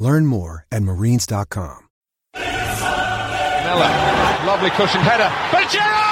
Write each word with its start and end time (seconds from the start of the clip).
Learn 0.00 0.24
more 0.24 0.64
at 0.72 0.82
marines.com. 0.82 1.86
Miller, 2.34 3.92
lovely 4.48 4.70
cushioned 4.70 5.04
header. 5.04 5.28
Bajero! 5.52 6.08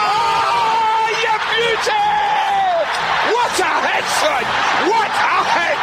You 1.25 1.35
beauty! 1.49 2.05
What 3.33 3.57
a 3.57 3.73
head, 3.89 4.05
son! 4.21 4.45
What 4.93 5.09
a 5.09 5.41
head! 5.57 5.81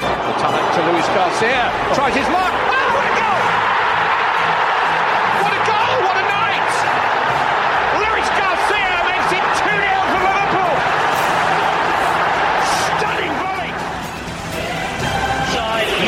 The 0.00 0.34
talent 0.40 0.68
to 0.74 0.80
Luis 0.90 1.08
Garcia. 1.12 1.68
Tries 1.94 2.16
his 2.16 2.28
luck. 2.32 2.77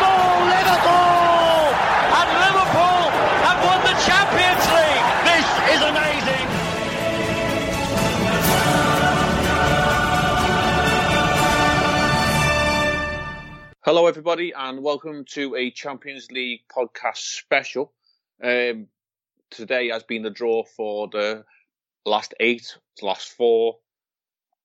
for 0.00 0.24
Liverpool, 0.56 1.68
and 2.16 2.28
Liverpool 2.46 3.04
have 3.44 3.60
won 3.60 3.80
the 3.84 3.96
Champions 4.08 4.64
League. 4.72 5.04
This 5.28 5.46
is 5.74 5.80
amazing. 5.84 6.46
Hello, 13.84 14.06
everybody, 14.06 14.54
and 14.56 14.82
welcome 14.82 15.26
to 15.26 15.56
a 15.56 15.70
Champions 15.72 16.32
League 16.32 16.62
podcast 16.74 17.18
special. 17.18 17.92
Um, 18.42 18.86
today 19.50 19.88
has 19.88 20.04
been 20.04 20.22
the 20.22 20.30
draw 20.30 20.64
for 20.64 21.08
the 21.08 21.44
last 22.06 22.32
eight, 22.40 22.78
last 23.02 23.28
four 23.36 23.76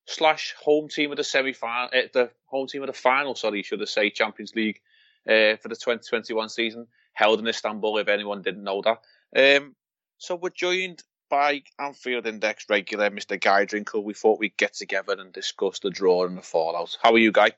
slash 0.05 0.53
home 0.61 0.87
team 0.87 1.11
of 1.11 1.17
the 1.17 1.23
semi 1.23 1.53
final, 1.53 1.89
uh, 1.93 2.01
the 2.13 2.29
home 2.45 2.67
team 2.67 2.81
of 2.83 2.87
the 2.87 2.93
final. 2.93 3.35
Sorry, 3.35 3.63
should 3.63 3.81
I 3.81 3.85
say 3.85 4.09
Champions 4.09 4.53
League 4.55 4.81
uh, 5.27 5.57
for 5.57 5.67
the 5.69 5.75
2021 5.75 6.49
season, 6.49 6.87
held 7.13 7.39
in 7.39 7.47
Istanbul. 7.47 7.97
If 7.97 8.07
anyone 8.07 8.41
didn't 8.41 8.63
know 8.63 8.81
that, 8.83 9.57
um, 9.57 9.75
so 10.17 10.35
we're 10.35 10.49
joined 10.49 11.03
by 11.29 11.63
Anfield 11.79 12.27
Index 12.27 12.65
regular 12.69 13.09
Mr. 13.09 13.39
Guy 13.41 13.65
Drinkle. 13.65 14.03
We 14.03 14.13
thought 14.13 14.39
we'd 14.39 14.57
get 14.57 14.73
together 14.75 15.15
and 15.19 15.33
discuss 15.33 15.79
the 15.79 15.89
draw 15.89 16.25
and 16.25 16.37
the 16.37 16.41
fallout. 16.43 16.97
How 17.01 17.13
are 17.13 17.17
you, 17.17 17.31
Guy? 17.31 17.51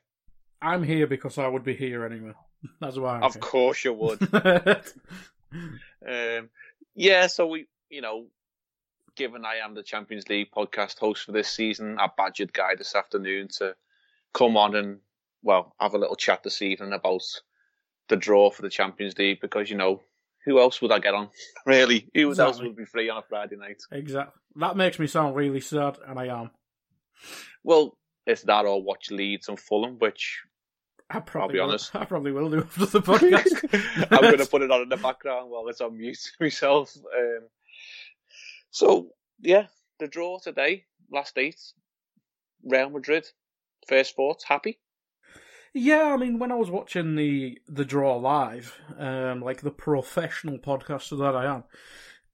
I'm 0.62 0.82
here 0.82 1.06
because 1.06 1.38
I 1.38 1.46
would 1.46 1.64
be 1.64 1.74
here 1.76 2.04
anyway. 2.04 2.32
That's 2.80 2.96
why 2.96 3.16
I'm 3.16 3.22
Of 3.24 3.34
here. 3.34 3.40
course 3.42 3.84
you 3.84 3.92
would. 3.92 4.20
Um, 6.06 6.50
yeah, 6.94 7.26
so 7.26 7.46
we, 7.46 7.66
you 7.90 8.00
know, 8.00 8.26
given 9.18 9.44
I 9.44 9.56
am 9.56 9.74
the 9.74 9.82
Champions 9.82 10.28
League 10.28 10.52
podcast 10.56 10.98
host 11.00 11.24
for 11.24 11.32
this 11.32 11.50
season, 11.50 11.98
I 11.98 12.08
badgered 12.16 12.52
Guy 12.52 12.76
this 12.78 12.94
afternoon 12.94 13.48
to 13.58 13.74
come 14.32 14.56
on 14.56 14.76
and, 14.76 15.00
well, 15.42 15.74
have 15.80 15.94
a 15.94 15.98
little 15.98 16.14
chat 16.14 16.44
this 16.44 16.62
evening 16.62 16.92
about 16.92 17.22
the 18.08 18.16
draw 18.16 18.48
for 18.50 18.62
the 18.62 18.70
Champions 18.70 19.18
League 19.18 19.40
because, 19.40 19.68
you 19.68 19.76
know, 19.76 20.00
who 20.44 20.60
else 20.60 20.80
would 20.80 20.92
I 20.92 21.00
get 21.00 21.14
on? 21.14 21.30
really? 21.66 22.08
Who 22.14 22.32
else 22.38 22.62
would 22.62 22.76
be 22.76 22.84
free 22.84 23.10
on 23.10 23.18
a 23.18 23.22
Friday 23.22 23.56
night? 23.56 23.82
exactly. 23.90 24.40
That 24.54 24.76
makes 24.76 25.00
me 25.00 25.08
sound 25.08 25.34
really 25.34 25.60
sad, 25.60 25.98
and 26.06 26.18
I 26.18 26.26
am. 26.26 26.50
Well, 27.64 27.98
it's 28.24 28.42
that 28.42 28.66
or 28.66 28.80
watch 28.82 29.10
Leeds 29.10 29.48
and 29.48 29.58
Fulham, 29.58 29.98
which 29.98 30.42
I 31.10 31.18
probably 31.18 31.54
be 31.54 31.58
will- 31.58 31.70
honest. 31.70 31.94
I 31.94 32.04
probably 32.04 32.30
will 32.30 32.50
do 32.50 32.60
after 32.60 32.86
the 32.86 33.02
podcast. 33.02 34.08
I'm 34.12 34.22
going 34.22 34.38
to 34.44 34.46
put 34.46 34.62
it 34.62 34.70
on 34.70 34.82
in 34.82 34.88
the 34.88 34.96
background 34.96 35.50
while 35.50 35.66
it's 35.68 35.80
on 35.80 35.98
mute 35.98 36.18
myself. 36.40 36.96
Um, 36.96 37.48
so, 38.70 39.10
yeah, 39.40 39.66
the 39.98 40.08
draw 40.08 40.38
today, 40.38 40.84
last 41.10 41.38
eight, 41.38 41.60
Real 42.64 42.90
Madrid, 42.90 43.26
first 43.86 44.16
thoughts, 44.16 44.44
happy? 44.44 44.78
Yeah, 45.74 46.12
I 46.14 46.16
mean, 46.16 46.38
when 46.38 46.50
I 46.50 46.56
was 46.56 46.70
watching 46.70 47.14
the 47.14 47.58
the 47.68 47.84
draw 47.84 48.16
live, 48.16 48.78
um, 48.98 49.42
like 49.42 49.60
the 49.60 49.70
professional 49.70 50.58
podcaster 50.58 51.18
that 51.18 51.36
I 51.36 51.54
am, 51.54 51.64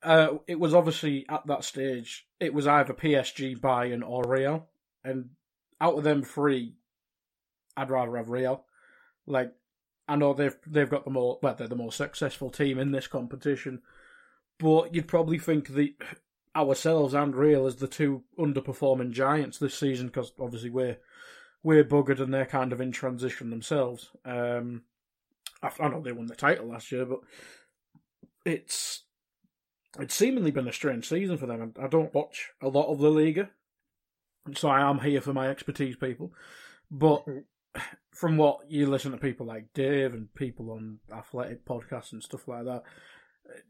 uh, 0.02 0.38
it 0.46 0.60
was 0.60 0.74
obviously 0.74 1.26
at 1.28 1.46
that 1.46 1.64
stage 1.64 2.26
it 2.38 2.54
was 2.54 2.66
either 2.66 2.94
PSG, 2.94 3.58
Bayern, 3.58 4.06
or 4.06 4.22
Real, 4.26 4.68
and 5.02 5.30
out 5.80 5.98
of 5.98 6.04
them 6.04 6.22
three, 6.22 6.74
I'd 7.76 7.90
rather 7.90 8.16
have 8.16 8.30
Real. 8.30 8.64
Like, 9.26 9.52
I 10.06 10.16
know 10.16 10.32
they've 10.34 10.56
they've 10.66 10.88
got 10.90 11.04
the 11.04 11.10
more 11.10 11.38
well, 11.42 11.54
they're 11.54 11.68
the 11.68 11.74
more 11.74 11.92
successful 11.92 12.50
team 12.50 12.78
in 12.78 12.92
this 12.92 13.06
competition, 13.06 13.82
but 14.58 14.94
you'd 14.94 15.08
probably 15.08 15.38
think 15.38 15.68
the 15.68 15.96
ourselves 16.56 17.14
and 17.14 17.34
Real 17.34 17.66
as 17.66 17.76
the 17.76 17.88
two 17.88 18.22
underperforming 18.38 19.10
giants 19.10 19.58
this 19.58 19.74
season 19.74 20.06
because 20.06 20.32
obviously 20.38 20.70
we're 20.70 20.98
we're 21.62 21.84
buggered 21.84 22.20
and 22.20 22.32
they're 22.32 22.46
kind 22.46 22.72
of 22.72 22.80
in 22.80 22.92
transition 22.92 23.50
themselves. 23.50 24.10
Um, 24.24 24.82
I, 25.62 25.70
I 25.80 25.88
know 25.88 26.02
they 26.02 26.12
won 26.12 26.26
the 26.26 26.36
title 26.36 26.68
last 26.68 26.92
year, 26.92 27.06
but 27.06 27.20
it's 28.44 29.04
it's 29.98 30.14
seemingly 30.14 30.50
been 30.50 30.68
a 30.68 30.72
strange 30.72 31.08
season 31.08 31.38
for 31.38 31.46
them. 31.46 31.72
I 31.80 31.86
don't 31.88 32.14
watch 32.14 32.50
a 32.60 32.68
lot 32.68 32.92
of 32.92 32.98
the 32.98 33.10
Liga, 33.10 33.50
so 34.54 34.68
I 34.68 34.88
am 34.88 35.00
here 35.00 35.20
for 35.20 35.32
my 35.32 35.48
expertise, 35.48 35.96
people. 35.96 36.32
But 36.90 37.24
from 38.10 38.36
what 38.36 38.70
you 38.70 38.86
listen 38.86 39.12
to 39.12 39.18
people 39.18 39.46
like 39.46 39.72
Dave 39.72 40.14
and 40.14 40.32
people 40.34 40.70
on 40.70 40.98
athletic 41.12 41.64
podcasts 41.64 42.12
and 42.12 42.22
stuff 42.22 42.46
like 42.46 42.64
that, 42.64 42.82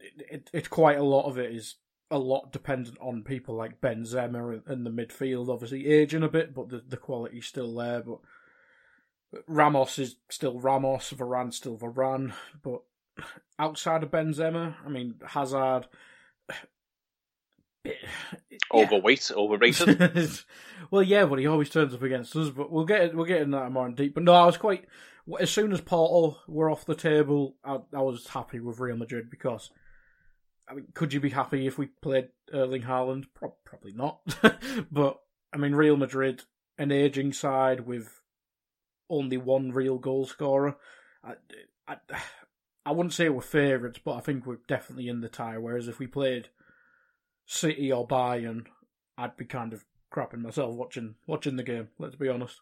it, 0.01 0.27
it, 0.31 0.51
it's 0.53 0.69
quite 0.69 0.99
a 0.99 1.05
lot 1.05 1.27
of 1.27 1.39
it 1.39 1.55
is 1.55 1.77
a 2.11 2.19
lot 2.19 2.53
dependent 2.53 2.99
on 3.01 3.23
people 3.23 3.55
like 3.55 3.81
Benzema 3.81 4.63
and 4.67 4.87
the 4.87 4.91
midfield, 4.91 5.49
obviously 5.49 5.87
aging 5.87 6.23
a 6.23 6.29
bit, 6.29 6.55
but 6.55 6.69
the, 6.69 6.83
the 6.87 6.97
quality's 6.97 7.47
still 7.47 7.75
there. 7.75 8.03
But 8.03 8.19
Ramos 9.47 9.99
is 9.99 10.17
still 10.29 10.61
Ramos, 10.61 11.11
Varane's 11.11 11.57
still 11.57 11.77
Varane. 11.77 12.33
But 12.63 12.83
outside 13.59 14.03
of 14.03 14.11
Benzema, 14.11 14.75
I 14.85 14.89
mean, 14.89 15.17
Hazard. 15.27 15.87
Overweight, 18.73 19.31
overrated. 19.35 20.45
well, 20.91 21.03
yeah, 21.03 21.27
but 21.27 21.39
he 21.39 21.47
always 21.47 21.69
turns 21.69 21.95
up 21.95 22.03
against 22.03 22.35
us. 22.37 22.49
But 22.49 22.71
we'll 22.71 22.87
get 22.87 23.15
we'll 23.15 23.27
get 23.27 23.43
in 23.43 23.51
that 23.51 23.71
more 23.73 23.87
in 23.87 23.95
deep. 23.95 24.15
But 24.15 24.23
no, 24.25 24.33
I 24.33 24.47
was 24.47 24.57
quite 24.57 24.87
as 25.41 25.51
soon 25.51 25.73
as 25.73 25.81
Porto 25.81 26.39
were 26.47 26.71
off 26.71 26.85
the 26.85 26.95
table, 26.95 27.57
I, 27.65 27.79
I 27.95 28.03
was 28.03 28.29
happy 28.29 28.61
with 28.61 28.81
Real 28.81 28.97
Madrid 28.97 29.31
because 29.31 29.71
I 30.69 30.75
mean, 30.75 30.87
could 30.95 31.13
you 31.13 31.21
be 31.21 31.31
happy 31.31 31.67
if 31.67 31.77
we 31.79 31.87
played 31.87 32.29
Erling 32.53 32.83
Haaland? 32.83 33.25
Pro- 33.35 33.57
probably 33.65 33.93
not. 33.93 34.21
but 34.91 35.21
I 35.53 35.59
mean, 35.59 35.75
Real 35.75 35.97
Madrid, 35.97 36.43
an 36.79 36.91
aging 36.91 37.33
side 37.33 37.81
with 37.81 38.21
only 39.11 39.37
one 39.37 39.71
real 39.73 39.99
goal 39.99 40.27
scorer. 40.27 40.77
I, 41.23 41.35
I, 41.87 41.97
I 42.87 42.93
wouldn't 42.93 43.13
say 43.13 43.29
we're 43.29 43.41
favourites, 43.43 44.01
but 44.05 44.15
I 44.15 44.21
think 44.21 44.47
we're 44.47 44.59
definitely 44.67 45.09
in 45.09 45.21
the 45.21 45.29
tie. 45.29 45.59
Whereas 45.59 45.89
if 45.89 45.99
we 45.99 46.07
played 46.07 46.49
City 47.47 47.93
or 47.93 48.07
Bayern, 48.09 48.67
I'd 49.19 49.37
be 49.37 49.45
kind 49.45 49.73
of 49.73 49.85
crapping 50.13 50.43
myself 50.43 50.75
watching 50.75 51.17
watching 51.27 51.57
the 51.57 51.63
game. 51.63 51.89
Let's 51.99 52.17
be 52.17 52.29
honest. 52.29 52.61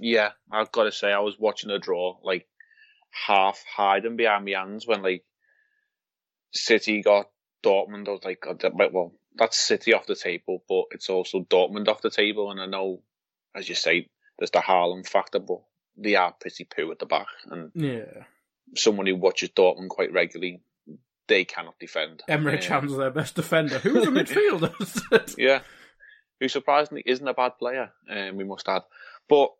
yeah, 0.00 0.30
I've 0.50 0.72
got 0.72 0.84
to 0.84 0.92
say, 0.92 1.12
I 1.12 1.20
was 1.20 1.38
watching 1.38 1.70
the 1.70 1.78
draw, 1.78 2.16
like, 2.22 2.46
half 3.26 3.62
hiding 3.76 4.16
behind 4.16 4.44
my 4.44 4.52
hands 4.52 4.86
when, 4.86 5.02
like, 5.02 5.24
City 6.52 7.02
got 7.02 7.28
Dortmund. 7.64 8.08
I 8.08 8.12
was 8.12 8.24
like, 8.24 8.40
God, 8.40 8.60
that- 8.60 8.74
well, 8.92 9.12
that's 9.34 9.58
City 9.58 9.92
off 9.94 10.06
the 10.06 10.14
table, 10.14 10.62
but 10.68 10.84
it's 10.90 11.08
also 11.10 11.40
Dortmund 11.40 11.88
off 11.88 12.02
the 12.02 12.10
table. 12.10 12.50
And 12.50 12.60
I 12.60 12.66
know, 12.66 13.02
as 13.54 13.68
you 13.68 13.74
say, 13.74 14.08
there's 14.38 14.50
the 14.50 14.58
Haaland 14.58 15.08
factor, 15.08 15.38
but 15.38 15.60
they 15.96 16.14
are 16.16 16.32
pretty 16.32 16.64
poo 16.64 16.90
at 16.90 16.98
the 16.98 17.06
back. 17.06 17.26
And 17.50 17.70
Yeah, 17.74 18.24
someone 18.76 19.06
who 19.06 19.16
watches 19.16 19.50
Dortmund 19.50 19.88
quite 19.88 20.12
regularly, 20.12 20.60
they 21.28 21.44
cannot 21.44 21.78
defend. 21.78 22.22
Emre 22.28 22.54
Um, 22.54 22.60
Can's 22.60 22.96
their 22.96 23.10
best 23.10 23.34
defender. 23.36 23.78
Who's 23.78 24.06
a 24.06 24.10
midfielder? 24.10 25.34
yeah, 25.38 25.60
who 26.40 26.48
surprisingly 26.48 27.02
isn't 27.06 27.26
a 27.26 27.34
bad 27.34 27.58
player. 27.58 27.90
Um, 28.10 28.36
we 28.36 28.44
must 28.44 28.68
add, 28.68 28.82
but 29.28 29.50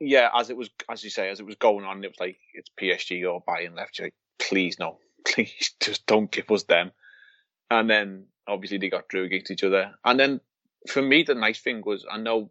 yeah, 0.00 0.28
as 0.34 0.50
it 0.50 0.56
was, 0.56 0.70
as 0.90 1.02
you 1.02 1.10
say, 1.10 1.28
as 1.30 1.40
it 1.40 1.46
was 1.46 1.56
going 1.56 1.84
on, 1.84 2.04
it 2.04 2.08
was 2.08 2.20
like 2.20 2.38
it's 2.54 2.70
PSG 2.80 3.30
or 3.30 3.42
Bayern 3.44 3.74
left. 3.76 3.98
You're 3.98 4.06
like, 4.06 4.14
please 4.38 4.78
no, 4.78 4.98
please 5.28 5.74
just 5.80 6.06
don't 6.06 6.30
give 6.30 6.50
us 6.50 6.64
them. 6.64 6.92
And 7.70 7.88
then 7.88 8.26
obviously 8.46 8.78
they 8.78 8.88
got 8.88 9.08
drew 9.08 9.24
against 9.24 9.50
each 9.50 9.64
other. 9.64 9.92
And 10.04 10.18
then 10.18 10.40
for 10.88 11.02
me, 11.02 11.22
the 11.22 11.34
nice 11.34 11.60
thing 11.60 11.82
was 11.84 12.06
I 12.10 12.18
know 12.18 12.50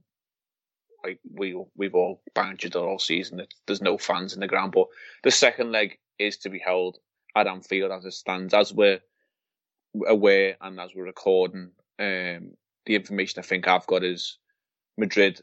like 1.03 1.19
we 1.31 1.59
we've 1.75 1.95
all 1.95 2.21
bantered 2.33 2.75
all 2.75 2.99
season 2.99 3.37
that 3.37 3.53
there's 3.65 3.81
no 3.81 3.97
fans 3.97 4.33
in 4.33 4.39
the 4.39 4.47
ground, 4.47 4.73
but 4.73 4.87
the 5.23 5.31
second 5.31 5.71
leg 5.71 5.97
is 6.19 6.37
to 6.37 6.49
be 6.49 6.59
held 6.59 6.97
at 7.35 7.47
Anfield 7.47 7.91
as 7.91 8.05
it 8.05 8.13
stands. 8.13 8.53
As 8.53 8.73
we're 8.73 8.99
aware 10.07 10.57
and 10.61 10.79
as 10.79 10.93
we're 10.95 11.05
recording, 11.05 11.71
um, 11.99 12.51
the 12.85 12.95
information 12.95 13.39
I 13.39 13.43
think 13.43 13.67
I've 13.67 13.87
got 13.87 14.03
is 14.03 14.37
Madrid 14.97 15.41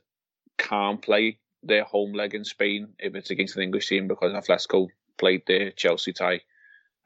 can't 0.58 1.00
play 1.00 1.38
their 1.62 1.84
home 1.84 2.12
leg 2.12 2.34
in 2.34 2.44
Spain 2.44 2.88
if 2.98 3.14
it's 3.14 3.31
against 3.31 3.56
an 3.56 3.62
English 3.62 3.88
team 3.88 4.06
because 4.06 4.32
Atletico 4.32 4.88
played 5.19 5.42
their 5.46 5.70
Chelsea 5.70 6.12
tie 6.12 6.40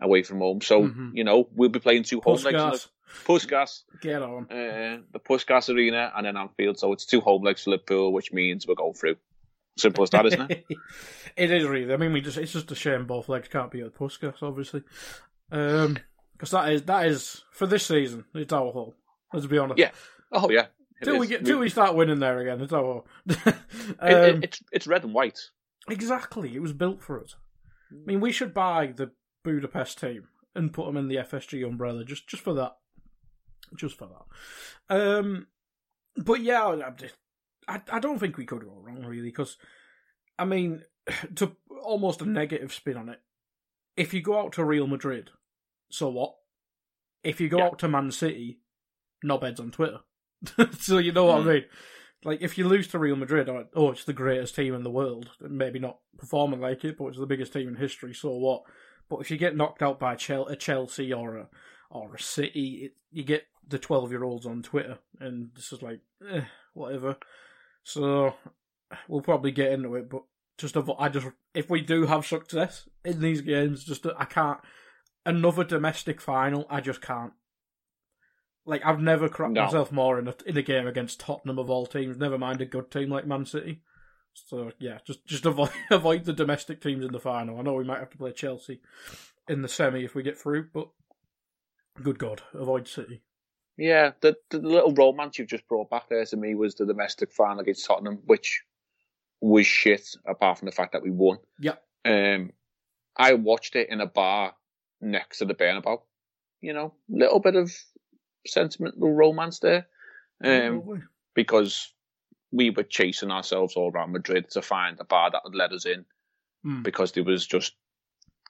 away 0.00 0.22
from 0.22 0.38
home. 0.38 0.60
So 0.60 0.82
Mhm. 0.84 1.10
you 1.14 1.24
know 1.24 1.48
we'll 1.54 1.68
be 1.68 1.80
playing 1.80 2.04
two 2.04 2.20
home 2.20 2.34
legs. 2.36 2.46
in 2.46 2.52
the- 2.54 2.86
Puskas, 3.24 3.84
get 4.02 4.20
on. 4.22 4.44
uh, 4.50 4.98
the 5.12 5.18
Puskas 5.18 5.74
Arena, 5.74 6.12
and 6.14 6.26
then 6.26 6.36
Anfield. 6.36 6.78
So 6.78 6.92
it's 6.92 7.06
two 7.06 7.20
home 7.22 7.42
legs 7.42 7.64
for 7.64 7.70
Liverpool, 7.70 8.12
which 8.12 8.32
means 8.34 8.66
we're 8.66 8.74
going 8.74 8.92
through. 8.92 9.16
Simple 9.78 10.02
as 10.04 10.10
that, 10.10 10.26
isn't 10.26 10.50
it? 10.50 10.64
it 11.36 11.50
is 11.50 11.64
really. 11.66 11.92
I 11.94 11.96
mean, 11.96 12.12
we 12.12 12.20
just—it's 12.20 12.52
just 12.52 12.70
a 12.70 12.74
shame 12.74 13.06
both 13.06 13.28
legs 13.30 13.48
can't 13.48 13.70
be 13.70 13.80
at 13.80 13.94
Puskas, 13.94 14.42
obviously, 14.42 14.82
because 15.48 16.50
that 16.50 16.72
is 16.72 16.82
that 16.82 17.06
is 17.06 17.44
for 17.52 17.66
this 17.66 17.86
season. 17.86 18.24
It's 18.34 18.52
our 18.52 18.72
home. 18.72 18.92
Let's 19.32 19.46
be 19.46 19.58
honest. 19.58 19.78
Yeah, 19.78 19.90
Oh 20.32 20.50
yeah. 20.50 20.66
It 21.00 21.04
Till 21.04 21.18
we 21.18 21.26
get 21.28 21.44
till 21.44 21.58
we 21.60 21.68
start 21.68 21.94
winning 21.94 22.18
there 22.18 22.38
again, 22.40 22.60
it's 22.60 22.72
our 22.72 22.82
home. 22.82 23.02
It- 23.26 23.46
um, 24.00 24.12
it- 24.42 24.44
it's 24.44 24.62
it's 24.72 24.86
red 24.86 25.04
and 25.04 25.14
white. 25.14 25.38
Exactly. 25.88 26.54
It 26.54 26.60
was 26.60 26.72
built 26.72 27.02
for 27.02 27.22
us. 27.22 27.36
I 27.90 28.04
mean, 28.04 28.20
we 28.20 28.32
should 28.32 28.52
buy 28.52 28.88
the 28.94 29.12
Budapest 29.48 29.98
team 29.98 30.28
and 30.54 30.72
put 30.72 30.86
them 30.86 30.96
in 30.96 31.08
the 31.08 31.16
FSG 31.16 31.66
umbrella 31.66 32.04
just 32.04 32.28
just 32.28 32.42
for 32.42 32.52
that. 32.54 32.76
Just 33.76 33.96
for 33.98 34.08
that. 34.08 34.94
Um, 34.94 35.46
but 36.16 36.40
yeah, 36.42 36.64
I, 36.64 36.92
I, 37.76 37.80
I 37.92 37.98
don't 38.00 38.18
think 38.18 38.36
we 38.36 38.46
could 38.46 38.64
go 38.64 38.80
wrong 38.82 39.04
really 39.04 39.28
because, 39.28 39.56
I 40.38 40.44
mean, 40.44 40.82
to 41.36 41.56
almost 41.82 42.22
a 42.22 42.26
negative 42.26 42.72
spin 42.72 42.96
on 42.96 43.08
it. 43.08 43.20
If 43.96 44.14
you 44.14 44.20
go 44.22 44.38
out 44.38 44.52
to 44.54 44.64
Real 44.64 44.86
Madrid, 44.86 45.30
so 45.90 46.08
what? 46.08 46.34
If 47.24 47.40
you 47.40 47.48
go 47.48 47.58
Yeah. 47.58 47.64
out 47.66 47.78
to 47.80 47.88
Man 47.88 48.10
City, 48.10 48.60
knobheads 49.24 49.60
on 49.60 49.70
Twitter. 49.70 50.00
so 50.78 50.98
you 50.98 51.12
know 51.12 51.24
what 51.24 51.42
Hmm. 51.42 51.48
I 51.48 51.52
mean. 51.52 51.64
Like 52.24 52.42
if 52.42 52.58
you 52.58 52.66
lose 52.66 52.88
to 52.88 52.98
Real 52.98 53.16
Madrid, 53.16 53.48
oh, 53.48 53.90
it's 53.90 54.04
the 54.04 54.12
greatest 54.12 54.54
team 54.56 54.74
in 54.74 54.82
the 54.82 54.90
world. 54.90 55.30
Maybe 55.40 55.78
not 55.78 55.98
performing 56.16 56.60
like 56.60 56.84
it, 56.84 56.96
but 56.98 57.06
it's 57.08 57.18
the 57.18 57.26
biggest 57.26 57.52
team 57.52 57.68
in 57.68 57.76
history. 57.76 58.12
So 58.14 58.30
what? 58.30 58.62
But 59.08 59.20
if 59.20 59.30
you 59.30 59.36
get 59.38 59.56
knocked 59.56 59.82
out 59.82 59.98
by 59.98 60.14
a 60.14 60.16
Chelsea 60.56 61.12
or 61.12 61.36
a 61.36 61.48
or 61.90 62.14
a 62.14 62.20
City, 62.20 62.82
it, 62.84 62.92
you 63.10 63.24
get 63.24 63.44
the 63.66 63.78
twelve 63.78 64.10
year 64.10 64.24
olds 64.24 64.46
on 64.46 64.62
Twitter, 64.62 64.98
and 65.20 65.50
this 65.54 65.72
is 65.72 65.82
like 65.82 66.00
eh, 66.30 66.42
whatever. 66.74 67.16
So 67.84 68.34
we'll 69.08 69.22
probably 69.22 69.50
get 69.50 69.72
into 69.72 69.94
it, 69.94 70.10
but 70.10 70.22
just 70.58 70.76
I 70.98 71.08
just 71.08 71.26
if 71.54 71.70
we 71.70 71.80
do 71.80 72.06
have 72.06 72.26
success 72.26 72.88
in 73.04 73.20
these 73.20 73.40
games, 73.40 73.84
just 73.84 74.06
I 74.18 74.24
can't 74.24 74.58
another 75.24 75.64
domestic 75.64 76.20
final. 76.20 76.66
I 76.68 76.80
just 76.80 77.00
can't. 77.00 77.32
Like 78.66 78.84
I've 78.84 79.00
never 79.00 79.28
cracked 79.30 79.54
No. 79.54 79.64
myself 79.64 79.90
more 79.90 80.18
in 80.18 80.28
a 80.28 80.34
in 80.44 80.56
a 80.56 80.62
game 80.62 80.86
against 80.86 81.20
Tottenham 81.20 81.58
of 81.58 81.70
all 81.70 81.86
teams. 81.86 82.18
Never 82.18 82.36
mind 82.36 82.60
a 82.60 82.66
good 82.66 82.90
team 82.90 83.08
like 83.08 83.26
Man 83.26 83.46
City. 83.46 83.80
So 84.46 84.72
yeah, 84.78 84.98
just 85.04 85.26
just 85.26 85.46
avoid 85.46 85.70
avoid 85.90 86.24
the 86.24 86.32
domestic 86.32 86.80
teams 86.80 87.04
in 87.04 87.12
the 87.12 87.20
final. 87.20 87.58
I 87.58 87.62
know 87.62 87.74
we 87.74 87.84
might 87.84 88.00
have 88.00 88.10
to 88.10 88.18
play 88.18 88.32
Chelsea 88.32 88.80
in 89.48 89.62
the 89.62 89.68
semi 89.68 90.04
if 90.04 90.14
we 90.14 90.22
get 90.22 90.38
through, 90.38 90.68
but 90.72 90.88
good 92.02 92.18
God, 92.18 92.42
avoid 92.54 92.86
City. 92.88 93.22
Yeah, 93.76 94.10
the, 94.20 94.36
the 94.50 94.58
little 94.58 94.92
romance 94.92 95.38
you've 95.38 95.48
just 95.48 95.68
brought 95.68 95.88
back 95.88 96.08
there 96.08 96.24
to 96.24 96.36
me 96.36 96.56
was 96.56 96.74
the 96.74 96.84
domestic 96.84 97.30
final 97.30 97.60
against 97.60 97.86
Tottenham, 97.86 98.18
which 98.26 98.62
was 99.40 99.68
shit, 99.68 100.16
apart 100.26 100.58
from 100.58 100.66
the 100.66 100.72
fact 100.72 100.92
that 100.92 101.02
we 101.02 101.10
won. 101.10 101.38
Yeah. 101.60 101.76
Um, 102.04 102.50
I 103.16 103.34
watched 103.34 103.76
it 103.76 103.88
in 103.88 104.00
a 104.00 104.06
bar 104.06 104.54
next 105.00 105.38
to 105.38 105.44
the 105.44 105.54
Bernabeu. 105.54 106.00
You 106.60 106.72
know, 106.72 106.94
little 107.08 107.38
bit 107.38 107.54
of 107.54 107.72
sentimental 108.44 109.12
romance 109.12 109.60
there, 109.60 109.86
um, 110.42 111.06
because 111.34 111.92
we 112.50 112.70
were 112.70 112.82
chasing 112.82 113.30
ourselves 113.30 113.76
all 113.76 113.90
around 113.90 114.12
Madrid 114.12 114.50
to 114.50 114.62
find 114.62 114.98
a 115.00 115.04
bar 115.04 115.30
that 115.30 115.42
would 115.44 115.54
let 115.54 115.72
us 115.72 115.86
in, 115.86 116.04
Mm. 116.64 116.82
because 116.82 117.12
there 117.12 117.24
was 117.24 117.46
just 117.46 117.74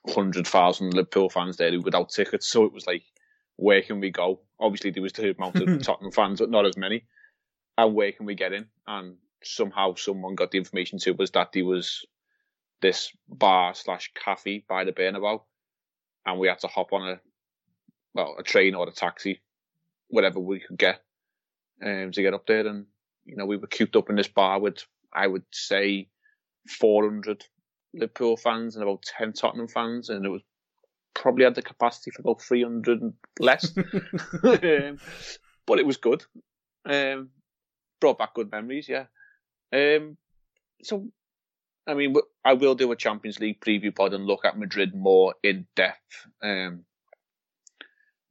hundred 0.07 0.47
thousand 0.47 0.93
Liverpool 0.93 1.29
fans 1.29 1.57
there 1.57 1.71
who 1.71 1.81
without 1.81 2.09
tickets. 2.09 2.47
So 2.47 2.63
it 2.65 2.73
was 2.73 2.87
like, 2.87 3.03
where 3.57 3.81
can 3.83 3.99
we 3.99 4.09
go? 4.09 4.41
Obviously, 4.59 4.89
there 4.91 5.03
was 5.03 5.13
the 5.13 5.35
amount 5.35 5.57
of 5.57 5.81
Tottenham 5.83 6.11
fans, 6.11 6.39
but 6.39 6.49
not 6.49 6.65
as 6.65 6.77
many. 6.77 7.05
And 7.77 7.93
where 7.93 8.11
can 8.11 8.25
we 8.25 8.33
get 8.35 8.53
in? 8.53 8.67
And 8.87 9.17
somehow 9.43 9.95
someone 9.95 10.35
got 10.35 10.51
the 10.51 10.57
information 10.57 10.97
to 10.99 11.15
us 11.21 11.29
that 11.31 11.51
there 11.51 11.65
was 11.65 12.05
this 12.81 13.11
bar 13.27 13.73
slash 13.75 14.11
cafe 14.15 14.65
by 14.67 14.85
the 14.85 14.91
Bernabeu, 14.91 15.41
and 16.25 16.39
we 16.39 16.47
had 16.47 16.59
to 16.59 16.67
hop 16.67 16.93
on 16.93 17.07
a 17.07 17.19
well 18.15 18.35
a 18.39 18.43
train 18.43 18.73
or 18.73 18.87
a 18.87 18.91
taxi, 18.91 19.41
whatever 20.07 20.39
we 20.39 20.61
could 20.61 20.77
get, 20.77 21.03
um, 21.85 22.11
to 22.11 22.21
get 22.21 22.33
up 22.33 22.47
there. 22.47 22.65
And 22.65 22.87
you 23.29 23.35
know 23.35 23.45
we 23.45 23.57
were 23.57 23.67
cooped 23.67 23.95
up 23.95 24.09
in 24.09 24.15
this 24.15 24.27
bar 24.27 24.59
with 24.59 24.83
I 25.13 25.27
would 25.27 25.43
say 25.51 26.09
400 26.67 27.45
Liverpool 27.93 28.37
fans 28.37 28.75
and 28.75 28.83
about 28.83 29.03
10 29.03 29.33
Tottenham 29.33 29.67
fans, 29.67 30.09
and 30.09 30.25
it 30.25 30.29
was 30.29 30.41
probably 31.13 31.43
had 31.43 31.55
the 31.55 31.61
capacity 31.61 32.11
for 32.11 32.21
about 32.21 32.41
300 32.41 33.01
and 33.01 33.13
less. 33.39 33.75
um, 34.43 34.99
but 35.65 35.79
it 35.79 35.85
was 35.85 35.97
good. 35.97 36.23
Um, 36.85 37.29
brought 37.99 38.19
back 38.19 38.33
good 38.33 38.51
memories, 38.51 38.87
yeah. 38.87 39.05
Um, 39.73 40.17
so, 40.83 41.07
I 41.87 41.93
mean, 41.93 42.15
I 42.45 42.53
will 42.53 42.75
do 42.75 42.91
a 42.91 42.95
Champions 42.95 43.39
League 43.39 43.59
preview 43.59 43.95
pod 43.95 44.13
and 44.13 44.25
look 44.25 44.45
at 44.45 44.57
Madrid 44.57 44.95
more 44.95 45.35
in 45.43 45.65
depth. 45.75 46.27
Um, 46.41 46.85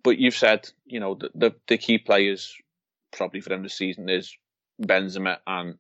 but 0.02 0.18
you've 0.18 0.36
said, 0.36 0.68
you 0.86 1.00
know, 1.00 1.14
the, 1.14 1.30
the, 1.34 1.54
the 1.66 1.78
key 1.78 1.98
players 1.98 2.54
probably 3.12 3.40
for 3.40 3.48
them 3.48 3.62
this 3.62 3.76
season 3.76 4.08
is 4.08 4.34
Benzema 4.80 5.38
and 5.46 5.78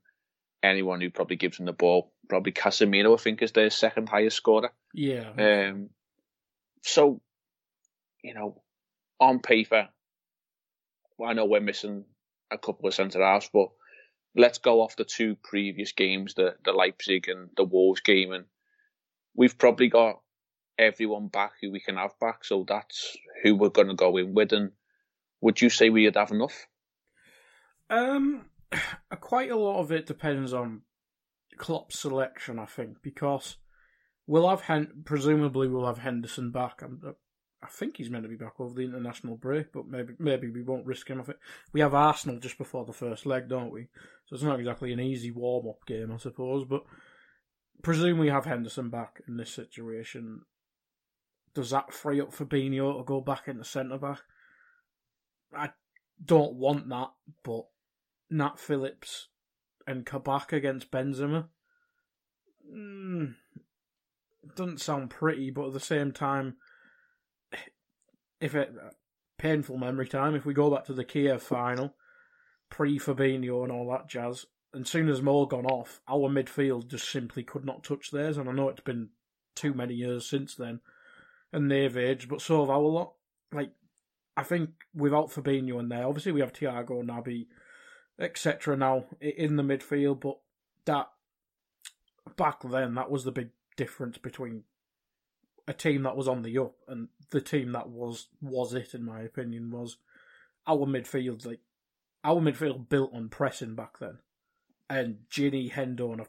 anyone 0.62 1.00
who 1.00 1.10
probably 1.10 1.36
gives 1.36 1.58
him 1.58 1.66
the 1.66 1.72
ball. 1.72 2.12
Probably 2.28 2.52
Casemiro, 2.52 3.14
I 3.18 3.22
think, 3.22 3.42
is 3.42 3.52
their 3.52 3.70
second 3.70 4.08
highest 4.08 4.36
scorer. 4.36 4.72
Yeah. 4.92 5.30
Um, 5.38 5.90
so, 6.82 7.20
you 8.22 8.34
know, 8.34 8.62
on 9.20 9.40
paper, 9.40 9.88
I 11.24 11.32
know 11.32 11.46
we're 11.46 11.60
missing 11.60 12.04
a 12.50 12.58
couple 12.58 12.88
of 12.88 12.94
centre 12.94 13.22
halves, 13.22 13.50
but 13.52 13.68
let's 14.36 14.58
go 14.58 14.80
off 14.80 14.96
the 14.96 15.04
two 15.04 15.36
previous 15.42 15.92
games, 15.92 16.34
the 16.34 16.54
the 16.64 16.72
Leipzig 16.72 17.28
and 17.28 17.50
the 17.56 17.64
Wolves 17.64 18.00
game, 18.00 18.32
and 18.32 18.44
we've 19.34 19.58
probably 19.58 19.88
got 19.88 20.20
everyone 20.78 21.28
back 21.28 21.52
who 21.60 21.70
we 21.70 21.80
can 21.80 21.96
have 21.96 22.18
back. 22.20 22.44
So 22.44 22.64
that's 22.66 23.16
who 23.42 23.56
we're 23.56 23.70
going 23.70 23.88
to 23.88 23.94
go 23.94 24.16
in 24.16 24.34
with. 24.34 24.52
And 24.52 24.72
would 25.40 25.60
you 25.60 25.70
say 25.70 25.90
we'd 25.90 26.16
have 26.16 26.30
enough? 26.30 26.66
Um, 27.90 28.44
quite 29.20 29.50
a 29.50 29.56
lot 29.56 29.80
of 29.80 29.92
it 29.92 30.06
depends 30.06 30.52
on 30.52 30.82
Klopp's 31.58 31.98
selection, 31.98 32.58
I 32.58 32.66
think, 32.66 33.02
because 33.02 33.56
we'll 34.26 34.48
have 34.48 34.62
Hen- 34.62 35.02
presumably 35.04 35.68
we'll 35.68 35.86
have 35.86 35.98
Henderson 35.98 36.50
back. 36.50 36.82
I'm, 36.82 37.00
uh, 37.06 37.12
I 37.62 37.66
think 37.66 37.96
he's 37.96 38.10
meant 38.10 38.22
to 38.22 38.28
be 38.28 38.36
back 38.36 38.60
over 38.60 38.72
the 38.72 38.84
international 38.84 39.36
break, 39.36 39.72
but 39.72 39.86
maybe 39.88 40.14
maybe 40.18 40.48
we 40.48 40.62
won't 40.62 40.86
risk 40.86 41.08
him. 41.08 41.20
I 41.20 41.24
think 41.24 41.38
we 41.72 41.80
have 41.80 41.92
Arsenal 41.92 42.38
just 42.38 42.56
before 42.56 42.84
the 42.84 42.92
first 42.92 43.26
leg, 43.26 43.48
don't 43.48 43.72
we? 43.72 43.88
So 44.26 44.34
it's 44.34 44.44
not 44.44 44.60
exactly 44.60 44.92
an 44.92 45.00
easy 45.00 45.32
warm 45.32 45.66
up 45.66 45.84
game, 45.84 46.12
I 46.12 46.18
suppose. 46.18 46.64
But 46.68 46.84
presume 47.82 48.18
we 48.18 48.28
have 48.28 48.44
Henderson 48.44 48.90
back 48.90 49.22
in 49.26 49.36
this 49.36 49.50
situation. 49.50 50.42
Does 51.54 51.70
that 51.70 51.92
free 51.92 52.20
up 52.20 52.32
Fabinho 52.32 52.96
to 52.96 53.04
go 53.04 53.20
back 53.20 53.48
into 53.48 53.64
centre 53.64 53.98
back? 53.98 54.20
I 55.52 55.70
don't 56.24 56.54
want 56.54 56.88
that, 56.90 57.10
but 57.42 57.64
Nat 58.30 58.58
Phillips 58.58 59.28
and 59.86 60.04
Kabak 60.04 60.52
against 60.52 60.90
Benzema. 60.90 61.46
Mm, 62.70 63.34
doesn't 64.54 64.80
sound 64.80 65.10
pretty, 65.10 65.50
but 65.50 65.68
at 65.68 65.72
the 65.72 65.80
same 65.80 66.12
time, 66.12 66.56
if 68.40 68.54
it 68.54 68.72
painful 69.38 69.78
memory 69.78 70.06
time, 70.06 70.34
if 70.34 70.44
we 70.44 70.52
go 70.52 70.70
back 70.70 70.84
to 70.84 70.92
the 70.92 71.04
Kiev 71.04 71.42
final, 71.42 71.94
pre 72.70 72.98
Fabinho 72.98 73.62
and 73.62 73.72
all 73.72 73.90
that 73.90 74.08
jazz, 74.08 74.46
and 74.74 74.86
soon 74.86 75.08
as 75.08 75.22
Mo 75.22 75.46
gone 75.46 75.66
off, 75.66 76.00
our 76.08 76.28
midfield 76.28 76.88
just 76.88 77.10
simply 77.10 77.42
could 77.42 77.64
not 77.64 77.82
touch 77.82 78.10
theirs. 78.10 78.36
And 78.36 78.48
I 78.48 78.52
know 78.52 78.68
it's 78.68 78.80
been 78.80 79.08
too 79.54 79.72
many 79.72 79.94
years 79.94 80.28
since 80.28 80.54
then, 80.54 80.80
and 81.52 81.70
they've 81.70 81.96
aged, 81.96 82.28
but 82.28 82.42
so 82.42 82.60
have 82.60 82.70
our 82.70 82.80
lot. 82.80 83.14
Like, 83.52 83.72
I 84.36 84.42
think 84.42 84.70
without 84.94 85.30
Fabinho 85.30 85.80
in 85.80 85.88
there, 85.88 86.06
obviously 86.06 86.32
we 86.32 86.40
have 86.40 86.52
Thiago, 86.52 87.02
Naby, 87.02 87.46
etc. 88.18 88.76
now 88.76 89.04
in 89.20 89.56
the 89.56 89.62
midfield, 89.62 90.20
but 90.20 90.38
that 90.84 91.08
back 92.36 92.60
then 92.62 92.94
that 92.94 93.10
was 93.10 93.24
the 93.24 93.32
big 93.32 93.50
difference 93.76 94.18
between 94.18 94.64
a 95.66 95.72
team 95.72 96.02
that 96.02 96.16
was 96.16 96.28
on 96.28 96.42
the 96.42 96.58
up 96.58 96.74
and 96.88 97.08
the 97.30 97.40
team 97.40 97.72
that 97.72 97.88
was 97.88 98.28
was 98.40 98.74
it 98.74 98.94
in 98.94 99.04
my 99.04 99.20
opinion 99.20 99.70
was 99.70 99.96
our 100.66 100.86
midfield 100.86 101.44
like 101.46 101.60
our 102.24 102.40
midfield 102.40 102.88
built 102.88 103.10
on 103.14 103.28
pressing 103.28 103.74
back 103.74 103.98
then. 103.98 104.18
and 104.90 105.18
Gini, 105.30 105.70
Hendo, 105.72 106.12
and 106.12 106.26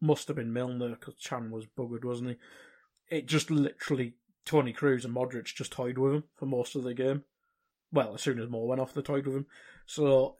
must 0.00 0.28
have 0.28 0.36
been 0.36 0.52
Milner 0.52 0.90
because 0.90 1.14
Chan 1.14 1.50
was 1.50 1.66
buggered, 1.66 2.04
wasn't 2.04 2.30
he? 2.30 3.16
It 3.16 3.26
just 3.26 3.50
literally 3.50 4.14
Toni 4.44 4.72
Kroos 4.72 5.04
and 5.04 5.14
Modric 5.14 5.44
just 5.44 5.72
toyed 5.72 5.98
with 5.98 6.14
him 6.14 6.24
for 6.34 6.46
most 6.46 6.74
of 6.74 6.82
the 6.82 6.94
game. 6.94 7.24
Well, 7.92 8.14
as 8.14 8.22
soon 8.22 8.40
as 8.40 8.48
Mo 8.48 8.64
went 8.64 8.80
off, 8.80 8.94
they 8.94 9.02
toyed 9.02 9.26
with 9.26 9.36
him. 9.36 9.46
So 9.86 10.36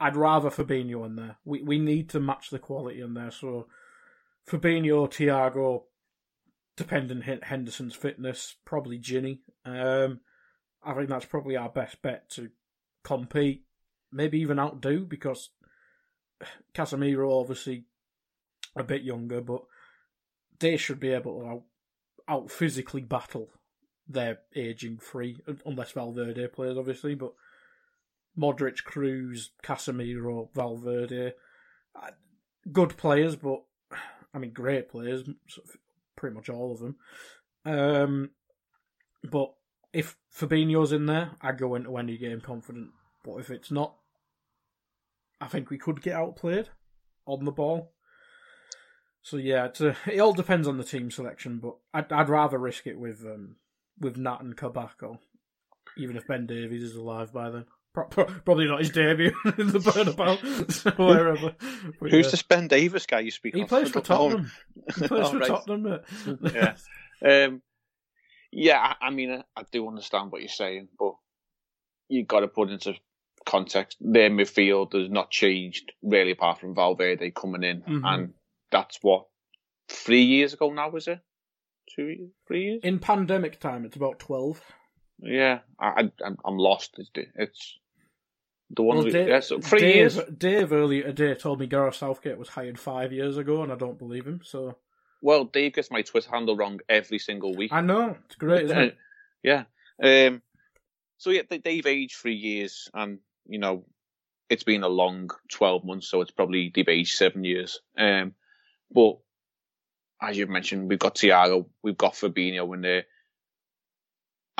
I'd 0.00 0.16
rather 0.16 0.48
Fabinho 0.48 1.04
in 1.04 1.16
there. 1.16 1.36
We 1.44 1.62
we 1.62 1.78
need 1.78 2.08
to 2.10 2.20
match 2.20 2.50
the 2.50 2.58
quality 2.58 3.00
in 3.00 3.14
there. 3.14 3.30
So 3.30 3.68
Fabinho, 4.48 5.08
Thiago, 5.08 5.84
depending 6.76 7.20
Henderson's 7.20 7.94
fitness, 7.94 8.56
probably 8.64 8.98
Gini. 8.98 9.40
Um, 9.64 10.20
I 10.82 10.94
think 10.94 11.10
that's 11.10 11.26
probably 11.26 11.56
our 11.56 11.68
best 11.68 12.00
bet 12.00 12.30
to 12.30 12.50
compete, 13.04 13.64
maybe 14.10 14.40
even 14.40 14.58
outdo 14.58 15.04
because 15.04 15.50
Casemiro 16.74 17.38
obviously 17.38 17.84
a 18.74 18.82
bit 18.82 19.02
younger, 19.02 19.42
but 19.42 19.62
they 20.58 20.78
should 20.78 21.00
be 21.00 21.12
able 21.12 21.40
to 21.40 21.46
out, 21.46 21.62
out 22.28 22.50
physically 22.50 23.02
battle 23.02 23.50
their 24.08 24.38
aging 24.56 24.98
free, 24.98 25.40
unless 25.66 25.92
Valverde 25.92 26.48
plays, 26.48 26.78
obviously. 26.78 27.14
But 27.14 27.34
Modric, 28.38 28.84
Kroos, 28.84 29.48
Casemiro, 29.62 30.48
Valverde, 30.54 31.32
uh, 31.94 32.10
good 32.72 32.96
players, 32.96 33.36
but 33.36 33.62
I 34.32 34.38
mean, 34.38 34.52
great 34.52 34.88
players, 34.88 35.28
pretty 36.16 36.34
much 36.34 36.48
all 36.48 36.72
of 36.72 36.78
them. 36.78 36.96
Um, 37.64 38.30
but 39.24 39.52
if 39.92 40.16
Fabinho's 40.34 40.92
in 40.92 41.06
there, 41.06 41.32
I 41.40 41.52
go 41.52 41.74
into 41.74 41.96
any 41.96 42.16
game 42.16 42.40
confident. 42.40 42.90
But 43.24 43.36
if 43.36 43.50
it's 43.50 43.70
not, 43.70 43.96
I 45.40 45.48
think 45.48 45.70
we 45.70 45.78
could 45.78 46.02
get 46.02 46.14
outplayed 46.14 46.68
on 47.26 47.44
the 47.44 47.52
ball. 47.52 47.92
So 49.22 49.36
yeah, 49.36 49.68
a, 49.80 49.96
it 50.10 50.20
all 50.20 50.32
depends 50.32 50.66
on 50.66 50.78
the 50.78 50.84
team 50.84 51.10
selection, 51.10 51.58
but 51.58 51.76
I'd, 51.92 52.10
I'd 52.12 52.28
rather 52.28 52.58
risk 52.58 52.86
it 52.86 52.98
with 52.98 53.20
um, 53.24 53.56
with 53.98 54.16
Nat 54.16 54.40
and 54.40 54.56
Kabako, 54.56 55.18
even 55.98 56.16
if 56.16 56.26
Ben 56.26 56.46
Davies 56.46 56.82
is 56.82 56.94
alive 56.94 57.32
by 57.32 57.50
then. 57.50 57.66
Pro- 57.92 58.06
pro- 58.06 58.24
probably 58.24 58.66
not 58.66 58.80
his 58.80 58.90
debut 58.90 59.32
in 59.58 59.66
the 59.72 59.80
Bernabeu, 59.80 60.96
wherever. 60.98 61.54
But, 62.00 62.10
Who's 62.10 62.26
yeah. 62.26 62.30
the 62.30 62.44
Ben 62.48 62.68
Davies 62.68 63.06
guy 63.06 63.20
you 63.20 63.32
speak 63.32 63.54
he 63.54 63.62
of? 63.62 63.68
Plays 63.68 63.90
for 63.90 64.00
Tottenham. 64.00 64.52
He 64.96 65.08
plays 65.08 65.26
oh, 65.26 65.30
for 65.30 65.38
right. 65.38 65.48
Tottenham. 65.48 66.00
yeah, 66.54 66.74
um, 67.24 67.62
yeah. 68.52 68.78
I, 68.78 69.06
I 69.06 69.10
mean, 69.10 69.32
I, 69.32 69.42
I, 69.56 69.64
do 69.72 69.88
understand 69.88 70.30
what 70.30 70.40
you're 70.40 70.48
saying, 70.48 70.88
but 70.98 71.14
you've 72.08 72.28
got 72.28 72.40
to 72.40 72.48
put 72.48 72.70
into 72.70 72.94
context. 73.44 73.96
Their 74.00 74.30
midfield 74.30 74.92
has 74.92 75.10
not 75.10 75.32
changed 75.32 75.90
really, 76.00 76.30
apart 76.30 76.60
from 76.60 76.76
Valverde 76.76 77.32
coming 77.32 77.64
in, 77.64 77.82
mm-hmm. 77.82 78.04
and 78.04 78.34
that's 78.70 78.98
what 79.02 79.26
three 79.88 80.22
years 80.22 80.52
ago 80.54 80.72
now, 80.72 80.90
was 80.90 81.08
it? 81.08 81.18
Two 81.96 82.06
years, 82.06 82.30
three 82.46 82.64
years. 82.66 82.80
In 82.84 83.00
pandemic 83.00 83.58
time, 83.58 83.84
it's 83.84 83.96
about 83.96 84.20
twelve. 84.20 84.62
Yeah, 85.22 85.60
I, 85.78 86.10
I 86.24 86.28
I'm 86.44 86.56
lost. 86.56 86.98
It's, 86.98 87.10
it's 87.34 87.78
the 88.70 88.82
one. 88.82 88.98
Well, 88.98 89.06
we, 89.06 89.12
Dave, 89.12 89.28
yeah, 89.28 89.40
so 89.40 89.60
three 89.60 89.80
Dave, 89.80 89.96
years. 89.96 90.20
Dave 90.36 90.72
earlier 90.72 91.04
today 91.04 91.34
told 91.34 91.60
me 91.60 91.66
Gareth 91.66 91.96
Southgate 91.96 92.38
was 92.38 92.48
hired 92.48 92.78
five 92.78 93.12
years 93.12 93.36
ago, 93.36 93.62
and 93.62 93.72
I 93.72 93.76
don't 93.76 93.98
believe 93.98 94.26
him. 94.26 94.40
So. 94.44 94.76
Well, 95.22 95.44
Dave 95.44 95.74
gets 95.74 95.90
my 95.90 96.00
Twitter 96.00 96.30
handle 96.30 96.56
wrong 96.56 96.80
every 96.88 97.18
single 97.18 97.54
week. 97.54 97.72
I 97.72 97.82
know 97.82 98.16
it's 98.24 98.36
great, 98.36 98.64
isn't 98.64 98.78
it? 98.78 98.96
yeah. 99.42 99.64
Um. 100.02 100.42
So 101.18 101.30
yeah, 101.30 101.42
they've 101.48 101.86
aged 101.86 102.16
three 102.16 102.36
years, 102.36 102.88
and 102.94 103.18
you 103.46 103.58
know, 103.58 103.84
it's 104.48 104.62
been 104.62 104.82
a 104.82 104.88
long 104.88 105.30
twelve 105.50 105.84
months, 105.84 106.08
so 106.08 106.22
it's 106.22 106.30
probably 106.30 106.72
they've 106.74 106.88
aged 106.88 107.16
seven 107.16 107.44
years. 107.44 107.80
Um. 107.98 108.34
But 108.92 109.18
as 110.22 110.36
you've 110.36 110.48
mentioned, 110.48 110.88
we've 110.88 110.98
got 110.98 111.16
Thiago, 111.16 111.66
we've 111.82 111.96
got 111.96 112.14
Fabinho 112.14 112.72
in 112.74 112.82
there. 112.82 113.04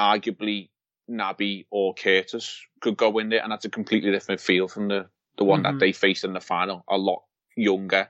Arguably, 0.01 0.71
Naby 1.11 1.67
or 1.71 1.93
Curtis 1.95 2.59
could 2.81 2.97
go 2.97 3.19
in 3.19 3.29
there, 3.29 3.43
and 3.43 3.53
that's 3.53 3.67
a 3.67 3.71
completely 3.71 4.11
different 4.11 4.41
feel 4.41 4.67
from 4.67 4.89
the, 4.89 5.07
the 5.37 5.45
one 5.45 5.63
mm-hmm. 5.63 5.79
that 5.79 5.85
they 5.85 5.93
faced 5.93 6.25
in 6.25 6.33
the 6.33 6.41
final. 6.41 6.85
A 6.89 6.97
lot 6.97 7.23
younger, 7.57 8.09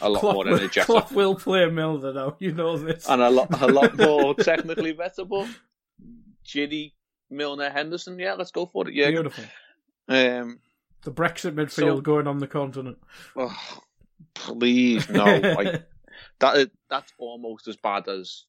a 0.00 0.10
lot 0.10 0.20
Klopp 0.20 0.34
more 0.34 0.48
energetic. 0.48 0.84
Klopp 0.84 1.12
will 1.12 1.34
play 1.34 1.68
Milner 1.70 2.12
now, 2.12 2.36
you 2.38 2.52
know 2.52 2.76
this. 2.76 3.08
And 3.08 3.22
a 3.22 3.30
lot, 3.30 3.62
a 3.62 3.66
lot 3.66 3.96
more 3.98 4.34
technically 4.34 4.92
better, 4.92 5.24
but 5.24 5.48
Gini, 6.44 6.92
Milner, 7.30 7.70
Henderson, 7.70 8.18
yeah, 8.18 8.34
let's 8.34 8.50
go 8.50 8.66
for 8.66 8.88
it. 8.88 8.94
Yeah, 8.94 9.10
beautiful. 9.10 9.44
Um, 10.08 10.58
the 11.02 11.12
Brexit 11.12 11.54
midfield 11.54 11.96
so, 11.96 12.00
going 12.00 12.26
on 12.26 12.38
the 12.38 12.46
continent. 12.46 12.98
Oh, 13.36 13.56
please 14.34 15.08
no! 15.08 15.24
like, 15.24 15.84
that 16.40 16.70
that's 16.90 17.12
almost 17.18 17.68
as 17.68 17.76
bad 17.76 18.08
as 18.08 18.44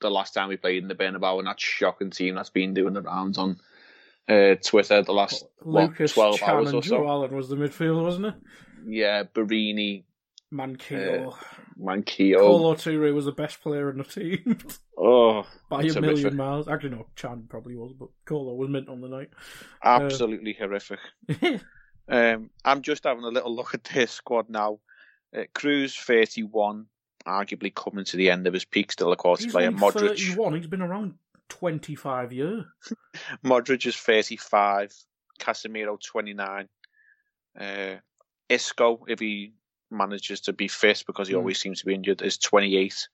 the 0.00 0.10
last 0.10 0.34
time 0.34 0.48
we 0.48 0.56
played 0.56 0.82
in 0.82 0.88
the 0.88 0.94
Bernabeu, 0.94 1.38
and 1.38 1.46
that 1.46 1.60
shocking 1.60 2.10
team 2.10 2.34
that's 2.34 2.50
been 2.50 2.74
doing 2.74 2.94
the 2.94 3.02
rounds 3.02 3.38
on 3.38 3.58
uh, 4.28 4.54
Twitter 4.64 5.02
the 5.02 5.12
last 5.12 5.44
Lucas, 5.62 6.16
what, 6.16 6.38
12 6.38 6.38
Chan 6.38 6.50
hours 6.50 6.74
or 6.74 6.82
so. 6.82 7.06
Allen 7.06 7.34
was 7.34 7.48
the 7.48 7.56
midfield, 7.56 8.02
wasn't 8.02 8.26
it? 8.26 8.34
Yeah, 8.86 9.24
Borini. 9.24 10.04
Manquillo. 10.52 11.32
Uh. 11.32 11.36
Kolo 11.80 12.74
Toure 12.74 13.14
was 13.14 13.26
the 13.26 13.32
best 13.32 13.60
player 13.62 13.90
in 13.90 13.98
the 13.98 14.04
team. 14.04 14.58
oh. 14.98 15.46
By 15.68 15.82
a 15.82 16.00
million 16.00 16.36
miles. 16.36 16.68
Actually, 16.68 16.90
no, 16.90 17.06
Chan 17.14 17.44
probably 17.48 17.76
was, 17.76 17.92
but 17.98 18.08
Kolo 18.24 18.54
was 18.54 18.68
mint 18.68 18.88
on 18.88 19.00
the 19.00 19.08
night. 19.08 19.30
Absolutely 19.82 20.56
uh, 20.56 20.66
horrific. 20.66 20.98
um, 22.08 22.50
I'm 22.64 22.82
just 22.82 23.04
having 23.04 23.24
a 23.24 23.28
little 23.28 23.54
look 23.54 23.74
at 23.74 23.84
this 23.84 24.10
squad 24.10 24.48
now. 24.48 24.80
Uh, 25.36 25.42
Kroos 25.54 25.94
31, 25.98 26.86
arguably 27.28 27.74
coming 27.74 28.04
to 28.06 28.16
the 28.16 28.30
end 28.30 28.46
of 28.46 28.54
his 28.54 28.64
peak, 28.64 28.92
still 28.92 29.12
a 29.12 29.16
quality 29.16 29.44
he's 29.44 29.52
player. 29.52 29.70
Modric. 29.70 30.08
31, 30.08 30.56
he's 30.56 30.66
been 30.66 30.82
around 30.82 31.14
25 31.48 32.32
years. 32.32 32.64
Modric 33.44 33.86
is 33.86 33.96
35, 33.96 34.94
Casemiro 35.38 36.00
29. 36.00 36.68
Uh, 37.58 37.94
Isco, 38.48 39.04
if 39.08 39.20
he 39.20 39.52
manages 39.90 40.40
to 40.42 40.52
be 40.52 40.68
fit 40.68 41.04
because 41.06 41.28
he 41.28 41.34
mm. 41.34 41.38
always 41.38 41.58
seems 41.58 41.80
to 41.80 41.86
be 41.86 41.94
injured, 41.94 42.22
is 42.22 42.38
28. 42.38 43.08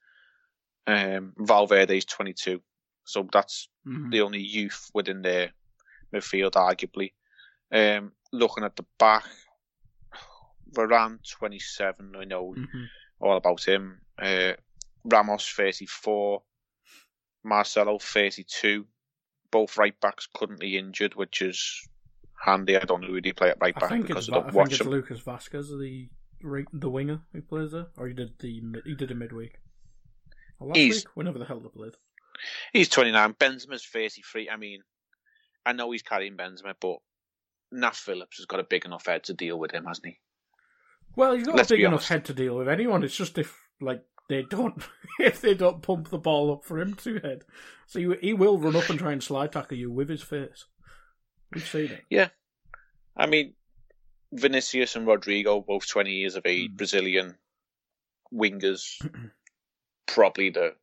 Um, 0.87 1.33
Valverde 1.37 1.97
is 1.97 2.05
22. 2.05 2.61
So 3.05 3.29
that's 3.33 3.69
mm. 3.87 4.11
the 4.11 4.23
only 4.23 4.41
youth 4.41 4.91
within 4.95 5.23
their 5.23 5.51
midfield, 6.15 6.53
arguably. 6.53 7.13
Um, 7.73 8.13
looking 8.33 8.65
at 8.65 8.77
the 8.77 8.85
back, 8.99 9.25
Varane 10.73 11.19
27. 11.29 12.15
I 12.17 12.25
know 12.25 12.55
mm-hmm. 12.57 12.85
All 13.25 13.37
about 13.37 13.65
him. 13.65 14.01
Uh, 14.19 14.53
Ramos 15.05 15.49
34, 15.49 16.43
Marcelo 17.45 17.99
32. 17.99 18.87
Both 19.51 19.77
right 19.77 19.99
backs 20.01 20.29
currently 20.35 20.77
injured, 20.77 21.15
which 21.15 21.43
is 21.43 21.87
handy. 22.45 22.77
I 22.77 22.81
don't 22.81 23.03
know 23.03 23.09
who 23.09 23.21
they 23.21 23.33
play 23.33 23.51
at 23.51 23.59
right 23.61 23.75
back 23.75 23.91
because 24.03 24.29
I 24.29 24.35
don't 24.35 24.49
I 24.49 24.51
watch 24.51 24.71
think 24.71 24.81
it's 24.81 24.89
Lucas 24.89 25.21
Vázquez, 25.21 25.69
the 25.79 26.09
the 26.73 26.91
winger 26.91 27.21
who 27.33 27.41
plays 27.41 27.73
there, 27.73 27.87
or 27.97 28.09
he 28.09 28.15
did 28.15 28.39
the 28.39 28.63
he 28.85 28.95
did 28.95 29.11
a 29.11 29.15
midweek. 29.15 29.59
Or 30.59 30.69
last 30.69 30.77
he's, 30.77 30.95
week, 30.97 31.07
whenever 31.15 31.39
the 31.39 31.45
hell 31.45 31.61
they 31.61 31.69
played. 31.69 31.95
He's 32.73 32.89
29. 32.89 33.35
Benzema's 33.35 33.87
33. 33.87 34.51
I 34.51 34.57
mean, 34.57 34.83
I 35.65 35.73
know 35.73 35.91
he's 35.91 36.03
carrying 36.03 36.37
Benzema, 36.37 36.75
but 36.81 36.99
Nat 37.73 37.95
Phillips 37.95 38.39
has 38.39 38.47
got 38.47 38.61
a 38.61 38.65
big 38.65 38.85
enough 38.85 39.07
head 39.07 39.25
to 39.25 39.35
deal 39.35 39.59
with 39.59 39.71
him, 39.71 39.85
hasn't 39.85 40.07
he? 40.07 40.19
Well, 41.17 41.35
he's 41.35 41.47
got 41.47 41.57
Let's 41.57 41.71
a 41.71 41.75
big 41.75 41.85
enough 41.85 42.09
head 42.09 42.25
to 42.27 42.35
deal 42.35 42.57
with 42.57 42.69
anyone. 42.69 43.03
It's 43.05 43.17
just 43.17 43.39
if 43.39 43.57
like 43.81 44.03
they 44.29 44.43
don't 44.43 44.83
if 45.21 45.41
they 45.41 45.55
don't 45.55 45.83
pump 45.83 46.11
the 46.11 46.19
ball 46.19 46.53
up 46.53 46.65
for 46.65 46.81
him 46.81 46.95
to 46.95 47.21
head. 47.21 47.45
So 47.87 47.99
he, 47.99 48.15
he 48.21 48.33
will 48.33 48.59
run 48.59 48.77
up 48.77 48.89
and 48.91 48.99
try 48.99 49.13
and 49.13 49.23
slide 49.23 49.53
tackle 49.53 49.77
you 49.77 49.91
with 49.91 50.09
his 50.09 50.23
face. 50.23 50.65
We've 51.53 51.67
seen 51.67 51.91
it. 51.91 52.03
Yeah. 52.11 52.29
I 53.17 53.27
mean, 53.27 53.55
Vinicius 54.33 54.97
and 54.97 55.07
Rodrygo, 55.07 55.65
both 55.65 55.87
20 55.87 56.11
years 56.11 56.35
of 56.35 56.47
age, 56.47 56.71
mm. 56.73 56.77
Brazilian 56.77 57.37
wingers, 58.33 58.85
probably 60.07 60.51
the 60.51 60.75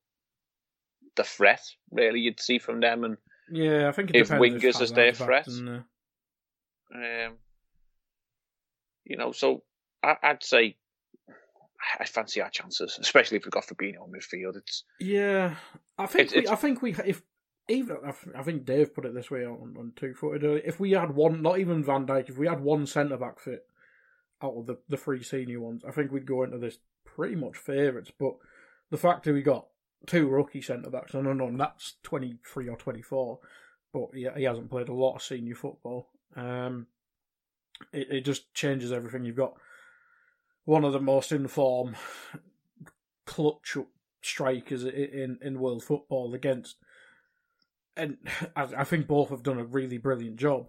the 1.18 1.24
threat, 1.24 1.62
really, 1.92 2.22
you'd 2.22 2.40
see 2.40 2.58
from 2.58 2.80
them. 2.80 3.04
And 3.04 3.18
Yeah, 3.52 3.90
I 3.90 3.92
think 3.92 4.12
if 4.14 4.30
wingers 4.30 4.82
is 4.82 4.94
their 4.94 5.14
threat. 5.14 5.48
And, 5.48 5.70
uh... 5.70 6.98
um, 6.98 7.34
you 9.04 9.18
know, 9.18 9.34
so 9.34 9.64
I, 10.04 10.32
would 10.32 10.44
say 10.44 10.78
I 12.00 12.06
fancy 12.06 12.42
our 12.42 12.50
chances, 12.50 12.98
especially 13.00 13.38
if 13.38 13.46
we've 13.46 13.52
got 13.52 13.66
Fabinho 13.66 14.06
in 14.06 14.12
midfield. 14.12 14.58
It's 14.58 14.84
yeah, 15.00 15.56
I 15.98 16.06
think 16.06 16.32
we, 16.34 16.48
I 16.48 16.56
think 16.56 16.82
we 16.82 16.96
if 17.06 17.22
even 17.68 17.98
I 18.38 18.44
think 18.44 18.66
Dave 18.66 18.94
put 18.94 19.06
it 19.06 19.14
this 19.14 19.32
way 19.32 19.46
on, 19.46 19.76
on 19.78 19.94
two 19.96 20.14
footed. 20.14 20.64
If 20.66 20.80
we 20.80 20.92
had 20.92 21.16
one, 21.16 21.42
not 21.42 21.60
even 21.60 21.84
Van 21.84 22.06
Dijk, 22.06 22.30
if 22.30 22.38
we 22.38 22.48
had 22.48 22.62
one 22.62 22.86
centre 22.86 23.18
back 23.18 23.40
fit 23.40 23.66
out 24.42 24.56
of 24.56 24.66
the 24.68 24.78
the 24.90 24.98
three 24.98 25.24
senior 25.24 25.60
ones, 25.60 25.84
I 25.88 25.92
think 25.92 26.12
we'd 26.12 26.26
go 26.26 26.44
into 26.44 26.58
this 26.58 26.78
pretty 27.06 27.36
much 27.36 27.58
favourites. 27.58 28.12
But 28.18 28.36
the 28.90 28.98
fact 28.98 29.26
that 29.26 29.34
we 29.34 29.42
got 29.42 29.68
two 30.06 30.28
rookie 30.28 30.62
centre 30.62 30.90
backs, 30.90 31.16
I 31.16 31.22
don't 31.22 31.38
know, 31.38 31.52
that's 31.58 31.96
twenty 32.04 32.38
three 32.46 32.70
or 32.70 32.78
twenty 32.78 33.02
four, 33.02 33.40
but 33.94 34.10
he, 34.14 34.28
he 34.36 34.44
hasn't 34.44 34.70
played 34.70 34.90
a 34.90 34.94
lot 34.94 35.16
of 35.16 35.24
senior 35.24 35.56
football. 35.56 36.10
Um, 36.36 36.88
it 37.94 38.08
it 38.12 38.22
just 38.26 38.54
changes 38.54 38.92
everything. 38.92 39.26
You've 39.26 39.36
got 39.36 39.54
one 40.66 40.84
of 40.84 40.94
the 40.94 41.00
most 41.00 41.32
informed 41.32 41.96
clutch 43.26 43.78
strikers 44.22 44.84
in 44.84 45.40
in 45.42 45.60
world 45.60 45.84
football 45.84 46.34
against. 46.34 46.78
And 47.98 48.18
I, 48.56 48.86
think 48.86 49.06
both 49.06 49.30
have 49.30 49.44
done 49.44 49.60
a 49.60 49.66
really 49.66 49.98
brilliant 49.98 50.38
job, 50.38 50.68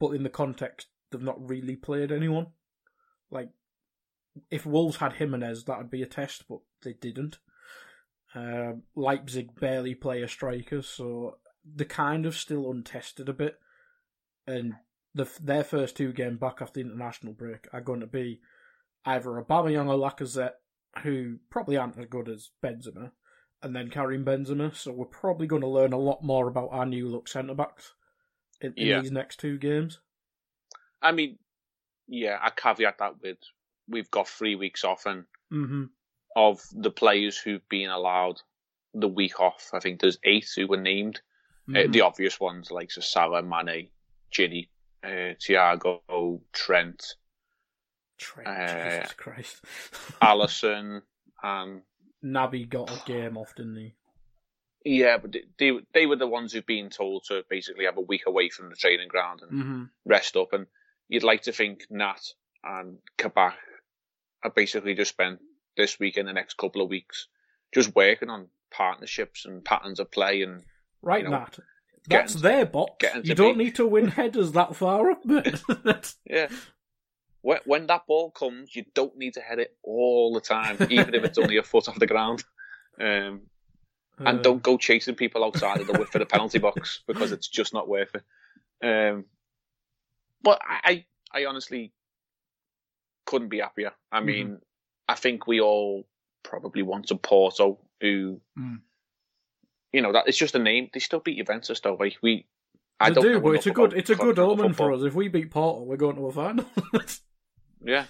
but 0.00 0.10
in 0.10 0.24
the 0.24 0.28
context, 0.28 0.88
they've 1.10 1.22
not 1.22 1.48
really 1.48 1.76
played 1.76 2.10
anyone. 2.10 2.48
Like, 3.30 3.50
if 4.50 4.66
Wolves 4.66 4.96
had 4.96 5.14
Jimenez, 5.14 5.64
that 5.64 5.78
would 5.78 5.90
be 5.90 6.02
a 6.02 6.06
test, 6.06 6.44
but 6.48 6.58
they 6.82 6.92
didn't. 6.92 7.38
Uh, 8.34 8.72
Leipzig 8.96 9.58
barely 9.58 9.94
play 9.94 10.22
a 10.22 10.28
striker, 10.28 10.82
so 10.82 11.38
they're 11.64 11.86
kind 11.86 12.26
of 12.26 12.36
still 12.36 12.68
untested 12.70 13.28
a 13.28 13.32
bit. 13.32 13.58
And 14.46 14.74
the, 15.14 15.28
their 15.40 15.64
first 15.64 15.96
two 15.96 16.12
games 16.12 16.40
back 16.40 16.58
after 16.60 16.74
the 16.74 16.88
international 16.88 17.32
break 17.32 17.68
are 17.72 17.80
going 17.80 18.00
to 18.00 18.06
be 18.06 18.40
either 19.06 19.30
Aubameyang 19.30 19.88
or 19.88 19.96
Lacazette, 19.96 20.54
who 21.02 21.38
probably 21.48 21.76
aren't 21.76 21.98
as 21.98 22.06
good 22.06 22.28
as 22.28 22.50
Benzema, 22.62 23.12
and 23.62 23.74
then 23.74 23.88
Karim 23.88 24.24
Benzema. 24.24 24.74
So 24.74 24.92
we're 24.92 25.06
probably 25.06 25.46
going 25.46 25.62
to 25.62 25.68
learn 25.68 25.92
a 25.92 25.98
lot 25.98 26.22
more 26.22 26.48
about 26.48 26.70
our 26.72 26.84
new 26.84 27.08
look 27.08 27.28
centre 27.28 27.54
backs 27.54 27.94
in, 28.60 28.74
in 28.76 28.86
yeah. 28.88 29.00
these 29.00 29.12
next 29.12 29.38
two 29.38 29.58
games. 29.58 30.00
I 31.00 31.12
mean, 31.12 31.38
yeah, 32.08 32.38
I 32.42 32.50
caveat 32.50 32.98
that 32.98 33.22
with 33.22 33.38
we've 33.88 34.10
got 34.10 34.28
three 34.28 34.56
weeks 34.56 34.84
off, 34.84 35.06
and 35.06 35.24
mm-hmm. 35.52 35.84
of 36.34 36.60
the 36.72 36.90
players 36.90 37.38
who've 37.38 37.66
been 37.68 37.90
allowed 37.90 38.40
the 38.94 39.08
week 39.08 39.40
off, 39.40 39.70
I 39.72 39.78
think 39.78 40.00
there's 40.00 40.18
eight 40.24 40.48
who 40.54 40.66
were 40.66 40.76
named. 40.76 41.20
Uh, 41.68 41.72
mm-hmm. 41.72 41.88
Uh, 41.88 41.92
the 41.92 42.00
obvious 42.02 42.38
ones 42.38 42.70
like 42.70 42.92
Salah, 42.92 43.42
Mane, 43.42 43.88
Gini, 44.32 44.68
uh, 45.02 45.34
Thiago, 45.34 46.40
Trent, 46.52 47.16
Trent, 48.18 48.48
uh, 48.48 48.90
Jesus 48.90 49.12
Christ, 49.14 49.64
Alisson 50.22 51.02
and 51.42 51.82
Naby 52.24 52.68
got 52.68 52.90
a 52.90 53.04
game 53.06 53.36
off, 53.36 53.54
didn't 53.54 53.76
he? 53.76 53.94
Yeah, 54.84 55.18
but 55.18 55.34
they 55.58 55.72
they 55.92 56.06
were 56.06 56.16
the 56.16 56.28
ones 56.28 56.52
who've 56.52 56.64
been 56.64 56.90
told 56.90 57.24
to 57.28 57.42
basically 57.50 57.86
have 57.86 57.96
a 57.96 58.02
week 58.02 58.22
away 58.26 58.50
from 58.50 58.70
the 58.70 58.76
training 58.76 59.08
ground 59.08 59.40
and 59.42 59.52
mm-hmm. 59.52 59.82
rest 60.04 60.36
up. 60.36 60.52
And 60.52 60.66
you'd 61.08 61.24
like 61.24 61.42
to 61.42 61.52
think 61.52 61.86
Nat 61.90 62.20
and 62.62 62.98
Kabak 63.18 63.56
have 64.42 64.54
basically 64.54 64.94
just 64.94 65.10
spent 65.10 65.40
this 65.76 65.98
week 65.98 66.16
and 66.16 66.28
the 66.28 66.32
next 66.32 66.56
couple 66.56 66.82
of 66.82 66.88
weeks 66.88 67.26
just 67.74 67.94
working 67.96 68.30
on 68.30 68.48
partnerships 68.70 69.44
and 69.44 69.64
patterns 69.64 69.98
of 69.98 70.10
play 70.10 70.42
and 70.42 70.62
right, 71.02 71.24
you 71.24 71.30
know, 71.30 71.38
Nat. 71.38 71.58
That's 72.08 72.34
their 72.34 72.64
box. 72.64 73.04
You 73.24 73.34
don't 73.34 73.58
be... 73.58 73.64
need 73.64 73.74
to 73.76 73.86
win 73.86 74.08
headers 74.08 74.52
that 74.52 74.76
far 74.76 75.10
up. 75.10 75.22
yeah, 76.30 76.48
when, 77.46 77.60
when 77.64 77.86
that 77.86 78.08
ball 78.08 78.32
comes, 78.32 78.74
you 78.74 78.84
don't 78.92 79.16
need 79.16 79.34
to 79.34 79.40
head 79.40 79.60
it 79.60 79.76
all 79.84 80.34
the 80.34 80.40
time, 80.40 80.78
even 80.90 81.14
if 81.14 81.22
it's 81.22 81.38
only 81.38 81.58
a 81.58 81.62
foot 81.62 81.88
off 81.88 81.96
the 81.96 82.06
ground. 82.08 82.42
Um, 83.00 83.42
and 84.18 84.40
uh, 84.40 84.42
don't 84.42 84.64
go 84.64 84.76
chasing 84.76 85.14
people 85.14 85.44
outside 85.44 85.80
of 85.80 85.86
the 85.86 85.92
width 85.92 86.12
of 86.16 86.18
the 86.18 86.26
penalty 86.26 86.58
box 86.58 87.04
because 87.06 87.30
it's 87.30 87.46
just 87.46 87.72
not 87.72 87.88
worth 87.88 88.10
it. 88.16 88.24
Um, 88.84 89.26
but 90.42 90.60
I, 90.66 91.04
I 91.32 91.44
honestly 91.44 91.92
couldn't 93.26 93.48
be 93.48 93.60
happier. 93.60 93.92
I 94.10 94.16
mm-hmm. 94.18 94.26
mean, 94.26 94.46
mm-hmm. 94.46 94.56
I 95.08 95.14
think 95.14 95.46
we 95.46 95.60
all 95.60 96.04
probably 96.42 96.82
want 96.82 97.12
a 97.12 97.14
Porto 97.14 97.78
who, 98.00 98.40
mm. 98.58 98.80
you 99.92 100.02
know, 100.02 100.12
that 100.14 100.26
it's 100.26 100.36
just 100.36 100.56
a 100.56 100.58
name. 100.58 100.88
They 100.92 100.98
still 100.98 101.20
beat 101.20 101.38
Juventus 101.38 101.78
though. 101.78 101.94
Like 101.94 102.16
we, 102.22 102.44
I 102.98 103.10
they 103.10 103.20
do, 103.20 103.40
but 103.40 103.54
it's 103.54 103.66
a 103.66 103.70
good, 103.70 103.92
it's 103.92 104.10
a 104.10 104.16
good 104.16 104.40
omen 104.40 104.72
for 104.72 104.92
us. 104.92 105.02
If 105.04 105.14
we 105.14 105.28
beat 105.28 105.52
Porto, 105.52 105.84
we're 105.84 105.96
going 105.96 106.16
to 106.16 106.26
a 106.26 106.32
final. 106.32 106.64
Yeah. 107.82 108.06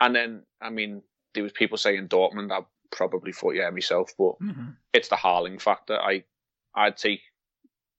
And 0.00 0.14
then, 0.14 0.42
I 0.60 0.70
mean, 0.70 1.02
there 1.34 1.42
was 1.42 1.52
people 1.52 1.78
saying 1.78 2.08
Dortmund. 2.08 2.52
I 2.52 2.60
probably 2.90 3.32
thought, 3.32 3.54
yeah, 3.54 3.70
myself, 3.70 4.12
but 4.18 4.38
mm-hmm. 4.40 4.70
it's 4.92 5.08
the 5.08 5.16
Haaland 5.16 5.60
factor. 5.60 5.98
I, 5.98 6.24
I'd 6.74 6.96
take 6.96 7.20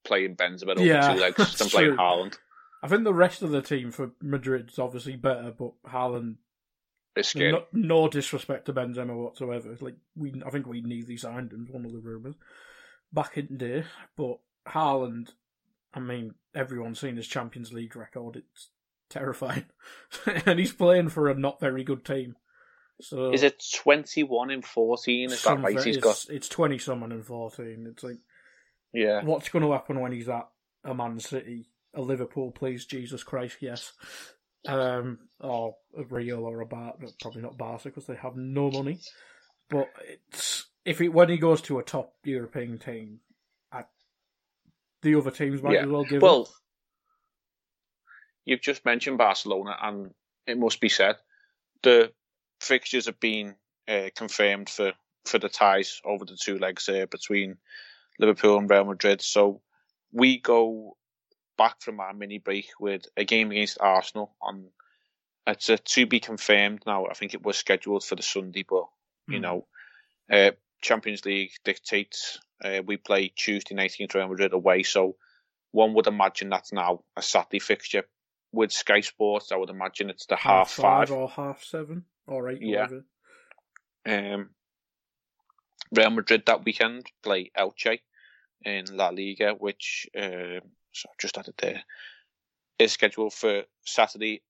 playing 0.04 0.36
Benzema 0.36 0.70
over 0.70 0.82
yeah, 0.82 1.12
two 1.12 1.20
legs 1.20 1.54
than 1.58 1.68
playing 1.68 1.96
Haaland. 1.96 2.36
I 2.82 2.88
think 2.88 3.04
the 3.04 3.14
rest 3.14 3.42
of 3.42 3.50
the 3.50 3.62
team 3.62 3.90
for 3.90 4.12
Madrid's 4.22 4.78
obviously 4.78 5.16
better, 5.16 5.52
but 5.56 5.72
Haaland. 5.86 6.36
It's 7.16 7.30
scary. 7.30 7.52
No, 7.52 7.64
no 7.72 8.08
disrespect 8.08 8.66
to 8.66 8.74
Benzema 8.74 9.16
whatsoever. 9.16 9.72
It's 9.72 9.82
like 9.82 9.96
we, 10.14 10.40
I 10.44 10.50
think 10.50 10.66
we 10.66 10.82
nearly 10.82 11.16
signed 11.16 11.52
him. 11.52 11.66
One 11.70 11.86
of 11.86 11.92
the 11.92 11.98
rumours 11.98 12.34
back 13.12 13.38
in 13.38 13.48
the 13.50 13.56
day, 13.56 13.84
but 14.16 14.38
Haaland. 14.68 15.30
I 15.94 16.00
mean, 16.00 16.34
everyone's 16.54 17.00
seen 17.00 17.16
his 17.16 17.26
Champions 17.26 17.72
League 17.72 17.96
record. 17.96 18.36
It's 18.36 18.68
terrifying. 19.10 19.64
and 20.46 20.58
he's 20.58 20.72
playing 20.72 21.08
for 21.08 21.28
a 21.28 21.34
not 21.34 21.60
very 21.60 21.84
good 21.84 22.04
team. 22.04 22.36
So 23.00 23.32
is 23.32 23.42
it 23.42 23.62
twenty 23.74 24.22
one 24.22 24.50
in 24.50 24.62
fourteen? 24.62 25.30
Is 25.30 25.42
that 25.42 25.60
right? 25.60 25.82
He's 25.82 25.98
got 25.98 26.24
it's 26.30 26.48
twenty 26.48 26.78
something 26.78 27.12
in 27.12 27.22
fourteen. 27.22 27.86
It's 27.90 28.02
like 28.02 28.18
yeah. 28.92 29.22
What's 29.22 29.50
going 29.50 29.64
to 29.64 29.72
happen 29.72 30.00
when 30.00 30.12
he's 30.12 30.28
at 30.28 30.48
a 30.84 30.94
Man 30.94 31.20
City, 31.20 31.68
a 31.94 32.00
Liverpool? 32.00 32.50
Please, 32.50 32.86
Jesus 32.86 33.22
Christ, 33.22 33.58
yes. 33.60 33.92
Um, 34.66 35.18
or 35.38 35.76
a 35.96 36.04
Real 36.04 36.44
or 36.44 36.62
a 36.62 36.66
Bar, 36.66 36.94
probably 37.20 37.42
not 37.42 37.58
Barca 37.58 37.84
because 37.84 38.06
they 38.06 38.16
have 38.16 38.36
no 38.36 38.70
money. 38.70 38.98
But 39.68 39.88
it's 40.30 40.66
if 40.84 41.00
it 41.00 41.08
when 41.08 41.28
he 41.28 41.36
goes 41.36 41.60
to 41.62 41.78
a 41.78 41.82
top 41.82 42.14
European 42.24 42.78
team, 42.78 43.20
I, 43.70 43.84
the 45.02 45.16
other 45.16 45.30
teams 45.30 45.62
might 45.62 45.74
yeah. 45.74 45.82
as 45.82 45.88
well 45.88 46.04
give. 46.04 46.22
Well, 46.22 46.48
you've 48.46 48.62
just 48.62 48.84
mentioned 48.84 49.18
Barcelona, 49.18 49.76
and 49.82 50.14
it 50.46 50.56
must 50.56 50.80
be 50.80 50.88
said 50.88 51.16
the 51.82 52.12
fixtures 52.60 53.06
have 53.06 53.20
been 53.20 53.54
uh, 53.86 54.08
confirmed 54.16 54.70
for, 54.70 54.92
for 55.26 55.38
the 55.38 55.48
ties 55.48 56.00
over 56.04 56.24
the 56.24 56.36
two 56.36 56.58
legs 56.58 56.88
uh, 56.88 57.06
between 57.10 57.58
Liverpool 58.18 58.58
and 58.58 58.70
Real 58.70 58.84
Madrid. 58.84 59.20
So 59.20 59.60
we 60.12 60.38
go 60.38 60.96
back 61.58 61.80
from 61.80 62.00
our 62.00 62.14
mini 62.14 62.38
break 62.38 62.68
with 62.80 63.06
a 63.16 63.24
game 63.24 63.50
against 63.50 63.78
Arsenal 63.80 64.34
on. 64.40 64.68
It's 65.48 65.68
a 65.68 65.78
to 65.78 66.06
be 66.06 66.18
confirmed 66.18 66.82
now. 66.86 67.06
I 67.06 67.14
think 67.14 67.32
it 67.32 67.44
was 67.44 67.56
scheduled 67.56 68.02
for 68.02 68.16
the 68.16 68.22
Sunday, 68.22 68.64
but 68.68 68.86
you 69.28 69.38
mm. 69.38 69.42
know, 69.42 69.66
uh, 70.28 70.50
Champions 70.80 71.24
League 71.24 71.52
dictates 71.64 72.40
uh, 72.64 72.80
we 72.84 72.96
play 72.96 73.28
Tuesday 73.28 73.76
night 73.76 73.94
against 73.94 74.16
Real 74.16 74.26
Madrid 74.26 74.52
away. 74.52 74.82
So 74.82 75.14
one 75.70 75.94
would 75.94 76.08
imagine 76.08 76.48
that's 76.48 76.72
now 76.72 77.04
a 77.16 77.22
Saturday 77.22 77.60
fixture 77.60 78.04
with 78.52 78.72
Sky 78.72 79.00
Sports, 79.00 79.52
I 79.52 79.56
would 79.56 79.70
imagine 79.70 80.10
it's 80.10 80.26
the 80.26 80.36
half, 80.36 80.68
half 80.68 80.70
five, 80.70 81.08
five, 81.08 81.16
or 81.16 81.28
half 81.28 81.62
seven 81.64 82.04
or 82.26 82.50
eight. 82.50 82.62
Yeah. 82.62 82.88
Um, 84.06 84.50
Real 85.92 86.10
Madrid 86.10 86.44
that 86.46 86.64
weekend 86.64 87.06
play 87.22 87.50
Elche 87.56 88.00
in 88.64 88.84
La 88.96 89.08
Liga, 89.08 89.52
which 89.52 90.08
uh, 90.16 90.60
so 90.92 91.08
I've 91.10 91.18
just 91.18 91.38
added 91.38 91.54
there. 91.58 91.82
Is 92.78 92.92
scheduled 92.92 93.32
for 93.32 93.62
Saturday. 93.84 94.42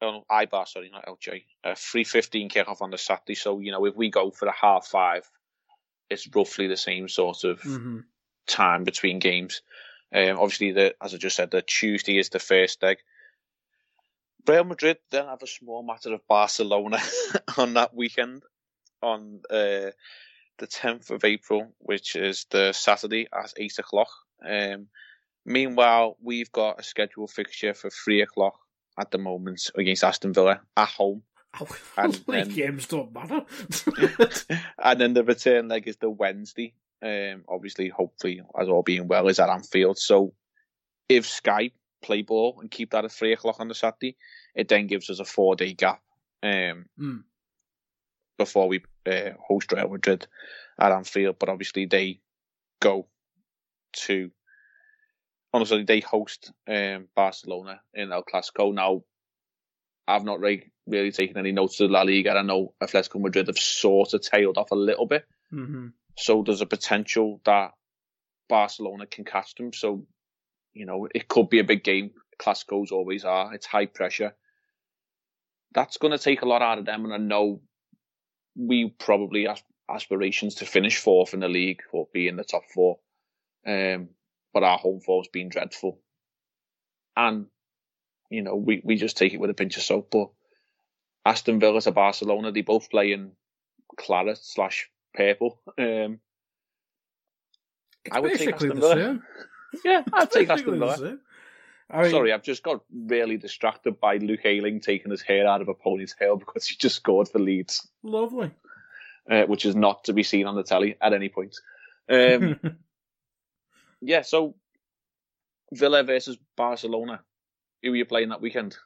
Oh, 0.00 0.24
Eibar, 0.30 0.66
sorry, 0.66 0.90
not 0.90 1.06
Elche. 1.06 1.44
Uh, 1.62 1.74
three 1.76 2.04
fifteen 2.04 2.48
kickoff 2.48 2.82
on 2.82 2.90
the 2.90 2.98
Saturday. 2.98 3.34
So 3.34 3.58
you 3.58 3.72
know, 3.72 3.84
if 3.84 3.94
we 3.94 4.10
go 4.10 4.30
for 4.30 4.46
the 4.46 4.52
half 4.52 4.86
five, 4.86 5.28
it's 6.10 6.28
roughly 6.34 6.66
the 6.66 6.76
same 6.76 7.08
sort 7.08 7.44
of 7.44 7.60
mm-hmm. 7.60 8.00
time 8.46 8.84
between 8.84 9.18
games. 9.18 9.62
Um, 10.14 10.38
obviously, 10.38 10.72
the 10.72 10.94
as 11.02 11.14
I 11.14 11.18
just 11.18 11.36
said, 11.36 11.50
the 11.50 11.62
Tuesday 11.62 12.18
is 12.18 12.28
the 12.30 12.38
first 12.38 12.82
leg. 12.82 12.98
Real 14.46 14.64
Madrid 14.64 14.98
then 15.10 15.26
have 15.26 15.42
a 15.42 15.46
small 15.46 15.82
matter 15.82 16.12
of 16.12 16.26
Barcelona 16.28 16.98
on 17.56 17.74
that 17.74 17.94
weekend 17.94 18.42
on 19.02 19.40
uh, 19.50 19.90
the 20.58 20.66
10th 20.66 21.10
of 21.10 21.24
April, 21.24 21.72
which 21.78 22.16
is 22.16 22.46
the 22.50 22.72
Saturday 22.72 23.26
at 23.32 23.52
8 23.56 23.78
o'clock. 23.78 24.08
Um, 24.46 24.88
meanwhile, 25.44 26.16
we've 26.22 26.52
got 26.52 26.80
a 26.80 26.82
scheduled 26.82 27.30
fixture 27.30 27.74
for 27.74 27.90
3 27.90 28.22
o'clock 28.22 28.58
at 28.98 29.10
the 29.10 29.18
moment 29.18 29.70
against 29.76 30.04
Aston 30.04 30.32
Villa 30.32 30.60
at 30.76 30.88
home. 30.88 31.22
Oh, 31.60 31.68
and 31.96 32.14
then, 32.26 32.48
games 32.48 32.88
don't 32.88 33.14
matter. 33.14 33.44
and 34.82 35.00
then 35.00 35.14
the 35.14 35.22
return 35.22 35.68
leg 35.68 35.86
is 35.86 35.96
the 35.98 36.10
Wednesday. 36.10 36.74
Um, 37.00 37.44
obviously, 37.48 37.88
hopefully, 37.90 38.42
as 38.60 38.68
all 38.68 38.82
being 38.82 39.06
well, 39.06 39.28
is 39.28 39.38
at 39.38 39.48
Anfield. 39.48 39.96
So 39.96 40.34
if 41.08 41.26
Skype 41.26 41.70
play 42.04 42.22
ball 42.22 42.58
and 42.60 42.70
keep 42.70 42.90
that 42.90 43.04
at 43.04 43.12
three 43.12 43.32
o'clock 43.32 43.60
on 43.60 43.68
the 43.68 43.74
Saturday, 43.74 44.16
it 44.54 44.68
then 44.68 44.86
gives 44.86 45.10
us 45.10 45.20
a 45.20 45.24
four 45.24 45.56
day 45.56 45.72
gap 45.72 46.00
um, 46.42 46.86
mm. 47.00 47.22
before 48.38 48.68
we 48.68 48.82
uh, 49.06 49.30
host 49.40 49.72
Real 49.72 49.88
Madrid 49.88 50.26
at 50.78 50.92
Anfield. 50.92 51.36
But 51.38 51.48
obviously 51.48 51.86
they 51.86 52.20
go 52.80 53.08
to 54.04 54.30
honestly 55.52 55.84
they 55.84 56.00
host 56.00 56.52
um, 56.68 57.08
Barcelona 57.14 57.80
in 57.94 58.12
El 58.12 58.24
Clasico. 58.24 58.72
Now 58.72 59.02
I've 60.06 60.24
not 60.24 60.40
really, 60.40 60.70
really 60.86 61.12
taken 61.12 61.38
any 61.38 61.52
notes 61.52 61.80
of 61.80 61.90
La 61.90 62.02
Liga. 62.02 62.32
I 62.32 62.42
know 62.42 62.74
Atletico 62.82 63.20
Madrid 63.20 63.46
have 63.46 63.58
sort 63.58 64.14
of 64.14 64.20
tailed 64.20 64.58
off 64.58 64.70
a 64.70 64.76
little 64.76 65.06
bit. 65.06 65.24
Mm-hmm. 65.52 65.88
So 66.18 66.42
there's 66.44 66.60
a 66.60 66.66
potential 66.66 67.40
that 67.44 67.72
Barcelona 68.48 69.06
can 69.06 69.24
catch 69.24 69.54
them. 69.54 69.72
So 69.72 70.06
you 70.74 70.86
know, 70.86 71.08
it 71.14 71.28
could 71.28 71.48
be 71.48 71.60
a 71.60 71.64
big 71.64 71.84
game. 71.84 72.10
Clasicos 72.38 72.92
always 72.92 73.24
are. 73.24 73.54
It's 73.54 73.66
high 73.66 73.86
pressure. 73.86 74.34
that's 75.74 75.98
going 75.98 76.12
to 76.12 76.18
take 76.18 76.42
a 76.42 76.46
lot 76.46 76.62
out 76.62 76.78
of 76.78 76.86
them. 76.86 77.04
And 77.04 77.12
I 77.12 77.18
know 77.18 77.60
we 78.56 78.94
probably 78.98 79.44
have 79.46 79.62
aspirations 79.90 80.56
to 80.56 80.66
finish 80.66 80.96
fourth 80.98 81.34
in 81.34 81.40
the 81.40 81.48
league 81.48 81.82
or 81.92 82.08
be 82.14 82.28
in 82.28 82.36
the 82.36 82.44
top 82.44 82.62
four. 82.72 82.98
Um, 83.66 84.10
but 84.52 84.62
our 84.62 84.78
home 84.78 85.00
form's 85.00 85.28
been 85.28 85.48
dreadful. 85.48 86.00
And, 87.16 87.46
you 88.30 88.42
know, 88.42 88.54
we, 88.56 88.80
we 88.84 88.96
just 88.96 89.16
take 89.16 89.34
it 89.34 89.40
with 89.40 89.50
a 89.50 89.54
pinch 89.54 89.76
of 89.76 89.82
salt. 89.82 90.10
But 90.10 90.28
Aston 91.26 91.60
Villa 91.60 91.80
to 91.82 91.92
Barcelona, 91.92 92.52
they 92.52 92.62
both 92.62 92.90
play 92.90 93.12
in 93.12 93.32
claret 93.96 94.38
slash 94.40 94.88
purple. 95.14 95.60
Um, 95.78 96.20
It's 98.04 98.16
I 98.16 98.20
would 98.20 98.32
basically 98.32 98.68
the 98.68 98.94
same. 98.94 99.22
Yeah, 99.84 100.02
I'd 100.12 100.30
take 100.30 100.50
Aston 100.50 100.78
the 100.78 100.86
Villa. 100.86 101.18
I 101.90 102.02
mean, 102.02 102.10
Sorry, 102.10 102.32
I've 102.32 102.42
just 102.42 102.62
got 102.62 102.82
really 102.92 103.36
distracted 103.36 104.00
by 104.00 104.16
Luke 104.16 104.44
Ayling 104.44 104.80
taking 104.80 105.10
his 105.10 105.22
hair 105.22 105.46
out 105.46 105.60
of 105.60 105.68
a 105.68 105.74
ponytail 105.74 106.38
because 106.38 106.66
he 106.66 106.76
just 106.76 106.96
scored 106.96 107.28
for 107.28 107.38
Leeds, 107.38 107.86
lovely. 108.02 108.50
uh, 109.30 109.44
which 109.44 109.66
is 109.66 109.76
not 109.76 110.04
to 110.04 110.12
be 110.12 110.22
seen 110.22 110.46
on 110.46 110.56
the 110.56 110.62
telly 110.62 110.96
at 111.00 111.12
any 111.12 111.28
point. 111.28 111.56
Um, 112.08 112.58
yeah, 114.00 114.22
so 114.22 114.54
Villa 115.72 116.02
versus 116.02 116.38
Barcelona. 116.56 117.20
Who 117.82 117.92
are 117.92 117.96
you 117.96 118.06
playing 118.06 118.30
that 118.30 118.40
weekend? 118.40 118.76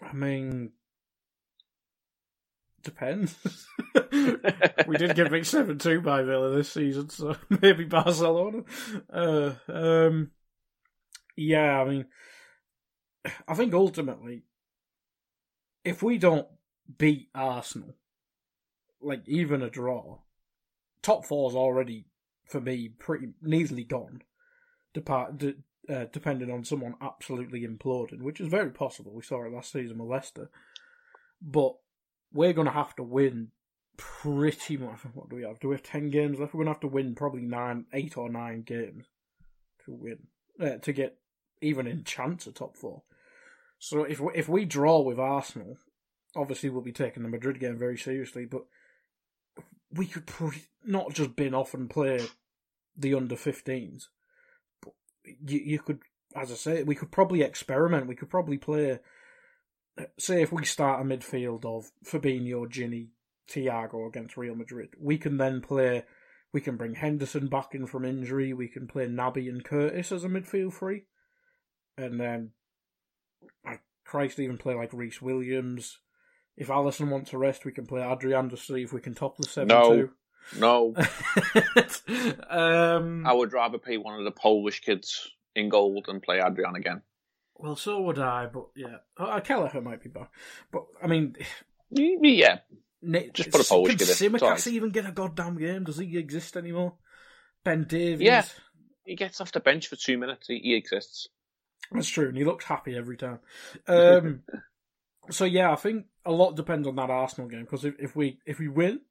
I 0.00 0.14
mean, 0.14 0.70
depends. 2.82 3.36
we 4.86 4.96
did 4.96 5.14
get 5.14 5.30
beat 5.30 5.46
seven 5.46 5.78
two 5.78 6.00
by 6.00 6.22
Villa 6.22 6.54
this 6.54 6.70
season, 6.72 7.08
so 7.08 7.36
maybe 7.62 7.84
Barcelona. 7.84 8.62
Uh, 9.12 9.52
um, 9.68 10.30
yeah, 11.36 11.80
I 11.80 11.84
mean, 11.88 12.06
I 13.46 13.54
think 13.54 13.74
ultimately, 13.74 14.44
if 15.84 16.02
we 16.02 16.18
don't 16.18 16.46
beat 16.98 17.28
Arsenal, 17.34 17.96
like 19.00 19.22
even 19.26 19.62
a 19.62 19.70
draw, 19.70 20.18
top 21.02 21.24
four's 21.24 21.54
already 21.54 22.06
for 22.46 22.60
me 22.60 22.88
pretty 22.88 23.28
easily 23.46 23.84
gone. 23.84 24.22
Depart, 24.94 25.38
de, 25.38 25.54
uh, 25.88 26.04
depending 26.12 26.50
on 26.50 26.64
someone 26.64 26.94
absolutely 27.00 27.66
imploding, 27.66 28.22
which 28.22 28.40
is 28.40 28.48
very 28.48 28.70
possible. 28.70 29.12
We 29.12 29.22
saw 29.22 29.44
it 29.44 29.52
last 29.52 29.72
season 29.72 29.98
with 29.98 30.10
Leicester, 30.10 30.50
but 31.40 31.74
we're 32.32 32.52
going 32.52 32.66
to 32.66 32.72
have 32.72 32.94
to 32.96 33.02
win 33.02 33.48
pretty 33.96 34.76
much. 34.76 35.00
What 35.14 35.28
do 35.28 35.36
we 35.36 35.42
have? 35.42 35.60
Do 35.60 35.68
we 35.68 35.74
have 35.74 35.82
ten 35.82 36.10
games 36.10 36.38
left? 36.38 36.54
We're 36.54 36.64
going 36.64 36.74
to 36.74 36.74
have 36.74 36.80
to 36.80 36.88
win 36.88 37.14
probably 37.14 37.42
nine, 37.42 37.86
eight 37.92 38.16
or 38.16 38.28
nine 38.28 38.62
games 38.62 39.06
to 39.84 39.92
win 39.92 40.18
uh, 40.60 40.78
to 40.78 40.92
get 40.92 41.18
even 41.60 41.86
in 41.86 42.04
chance 42.04 42.46
of 42.46 42.54
top 42.54 42.76
four. 42.76 43.02
So 43.78 44.04
if 44.04 44.20
we, 44.20 44.32
if 44.34 44.48
we 44.48 44.64
draw 44.64 45.00
with 45.00 45.18
Arsenal, 45.18 45.78
obviously 46.36 46.68
we'll 46.68 46.82
be 46.82 46.92
taking 46.92 47.22
the 47.22 47.28
Madrid 47.28 47.58
game 47.60 47.78
very 47.78 47.98
seriously, 47.98 48.44
but 48.44 48.62
we 49.92 50.06
could 50.06 50.26
pre- 50.26 50.66
not 50.84 51.12
just 51.12 51.36
bin 51.36 51.54
off 51.54 51.74
and 51.74 51.90
play 51.90 52.20
the 52.96 53.14
under 53.14 53.36
15s. 53.36 54.04
But 54.82 54.92
you 55.24 55.58
you 55.58 55.78
could, 55.78 56.00
as 56.34 56.50
I 56.50 56.54
say, 56.54 56.82
we 56.82 56.94
could 56.94 57.10
probably 57.10 57.42
experiment. 57.42 58.06
We 58.06 58.16
could 58.16 58.30
probably 58.30 58.58
play. 58.58 58.98
Say 60.18 60.42
if 60.42 60.52
we 60.52 60.64
start 60.64 61.00
a 61.00 61.04
midfield 61.04 61.64
of 61.64 61.90
Fabinho, 62.04 62.66
Gini, 62.66 63.08
Thiago 63.50 64.08
against 64.08 64.36
Real 64.36 64.54
Madrid, 64.54 64.90
we 64.98 65.18
can 65.18 65.36
then 65.36 65.60
play. 65.60 66.04
We 66.52 66.60
can 66.60 66.76
bring 66.76 66.94
Henderson 66.94 67.48
back 67.48 67.74
in 67.74 67.86
from 67.86 68.04
injury. 68.04 68.52
We 68.52 68.68
can 68.68 68.86
play 68.86 69.06
Naby 69.06 69.48
and 69.48 69.64
Curtis 69.64 70.12
as 70.12 70.24
a 70.24 70.28
midfield 70.28 70.74
three, 70.74 71.04
and 71.96 72.20
then, 72.20 72.50
I 73.66 73.78
Christ, 74.04 74.38
even 74.38 74.58
play 74.58 74.74
like 74.74 74.92
Rhys 74.92 75.20
Williams. 75.20 75.98
If 76.56 76.68
Alisson 76.68 77.10
wants 77.10 77.30
to 77.30 77.38
rest, 77.38 77.64
we 77.64 77.72
can 77.72 77.86
play 77.86 78.02
Adrian 78.02 78.50
to 78.50 78.56
see 78.56 78.82
if 78.82 78.92
we 78.92 79.00
can 79.00 79.14
top 79.14 79.36
the 79.38 79.44
seven 79.44 79.68
two. 79.68 79.96
No. 79.96 80.08
No, 80.58 80.94
um, 82.50 83.26
I 83.26 83.32
would 83.32 83.52
rather 83.52 83.78
pay 83.78 83.96
one 83.96 84.18
of 84.18 84.24
the 84.24 84.32
Polish 84.32 84.80
kids 84.80 85.30
in 85.54 85.68
gold 85.68 86.06
and 86.08 86.22
play 86.22 86.40
Adrian 86.44 86.74
again. 86.74 87.02
Well, 87.62 87.76
so 87.76 88.02
would 88.02 88.18
I, 88.18 88.46
but 88.46 88.66
yeah, 88.74 88.96
uh, 89.16 89.38
Kelleher 89.40 89.80
might 89.80 90.02
be 90.02 90.08
back. 90.08 90.30
But 90.72 90.84
I 91.00 91.06
mean, 91.06 91.36
Yeah, 91.90 92.58
Nick, 93.00 93.34
Just 93.34 93.52
put 93.52 93.64
a 93.64 93.68
Polish 93.68 93.90
can 93.90 93.98
kid 93.98 94.08
in, 94.08 94.34
it's 94.34 94.42
Simicast 94.44 94.66
even 94.66 94.90
get 94.90 95.06
a 95.06 95.12
goddamn 95.12 95.58
game? 95.58 95.84
Does 95.84 95.98
he 95.98 96.18
exist 96.18 96.56
anymore? 96.56 96.94
Ben 97.64 97.84
Davies. 97.84 98.26
Yeah. 98.26 98.44
he 99.06 99.14
gets 99.14 99.40
off 99.40 99.52
the 99.52 99.60
bench 99.60 99.86
for 99.86 99.94
two 99.94 100.18
minutes. 100.18 100.48
He, 100.48 100.58
he 100.58 100.74
exists. 100.74 101.28
That's 101.92 102.08
true, 102.08 102.28
and 102.28 102.36
he 102.36 102.44
looks 102.44 102.64
happy 102.64 102.96
every 102.96 103.16
time. 103.16 103.38
Um, 103.86 104.42
so 105.30 105.44
yeah, 105.44 105.70
I 105.70 105.76
think 105.76 106.06
a 106.24 106.32
lot 106.32 106.56
depends 106.56 106.88
on 106.88 106.96
that 106.96 107.10
Arsenal 107.10 107.48
game 107.48 107.60
because 107.60 107.84
if, 107.84 107.94
if 108.00 108.16
we 108.16 108.40
if 108.44 108.58
we 108.58 108.66
win, 108.66 109.02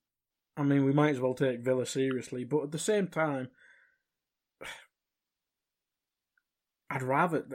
I 0.58 0.64
mean, 0.64 0.84
we 0.84 0.92
might 0.92 1.16
as 1.16 1.22
well 1.22 1.34
take 1.34 1.62
Villa 1.62 1.86
seriously. 1.86 2.44
But 2.44 2.64
at 2.64 2.72
the 2.72 2.80
same 2.80 3.08
time, 3.08 3.48
I'd 6.90 7.02
rather 7.02 7.46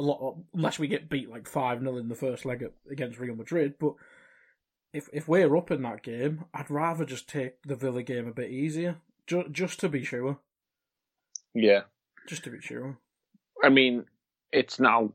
lot 0.00 0.36
unless 0.54 0.78
we 0.78 0.88
get 0.88 1.08
beat 1.08 1.30
like 1.30 1.46
five 1.48 1.80
0 1.80 1.96
in 1.96 2.08
the 2.08 2.14
first 2.14 2.44
leg 2.44 2.64
against 2.90 3.18
Real 3.18 3.34
Madrid. 3.36 3.74
But 3.78 3.94
if 4.92 5.08
if 5.12 5.26
we're 5.28 5.56
up 5.56 5.70
in 5.70 5.82
that 5.82 6.02
game, 6.02 6.44
I'd 6.54 6.70
rather 6.70 7.04
just 7.04 7.28
take 7.28 7.62
the 7.62 7.76
Villa 7.76 8.02
game 8.02 8.26
a 8.28 8.32
bit 8.32 8.50
easier, 8.50 8.96
ju- 9.26 9.48
just 9.50 9.80
to 9.80 9.88
be 9.88 10.04
sure. 10.04 10.38
Yeah, 11.54 11.82
Just 12.26 12.42
to 12.44 12.50
be 12.50 12.60
sure. 12.60 12.98
I 13.62 13.68
mean, 13.68 14.06
it's 14.52 14.80
now 14.80 15.12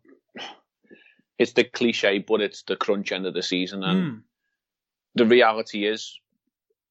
it's 1.38 1.54
the 1.54 1.64
cliche, 1.64 2.20
but 2.20 2.42
it's 2.42 2.64
the 2.64 2.76
crunch 2.76 3.12
end 3.12 3.26
of 3.26 3.34
the 3.34 3.44
season, 3.44 3.84
and 3.84 4.00
Mm. 4.12 4.24
the 5.16 5.26
reality 5.26 5.86
is 5.86 6.20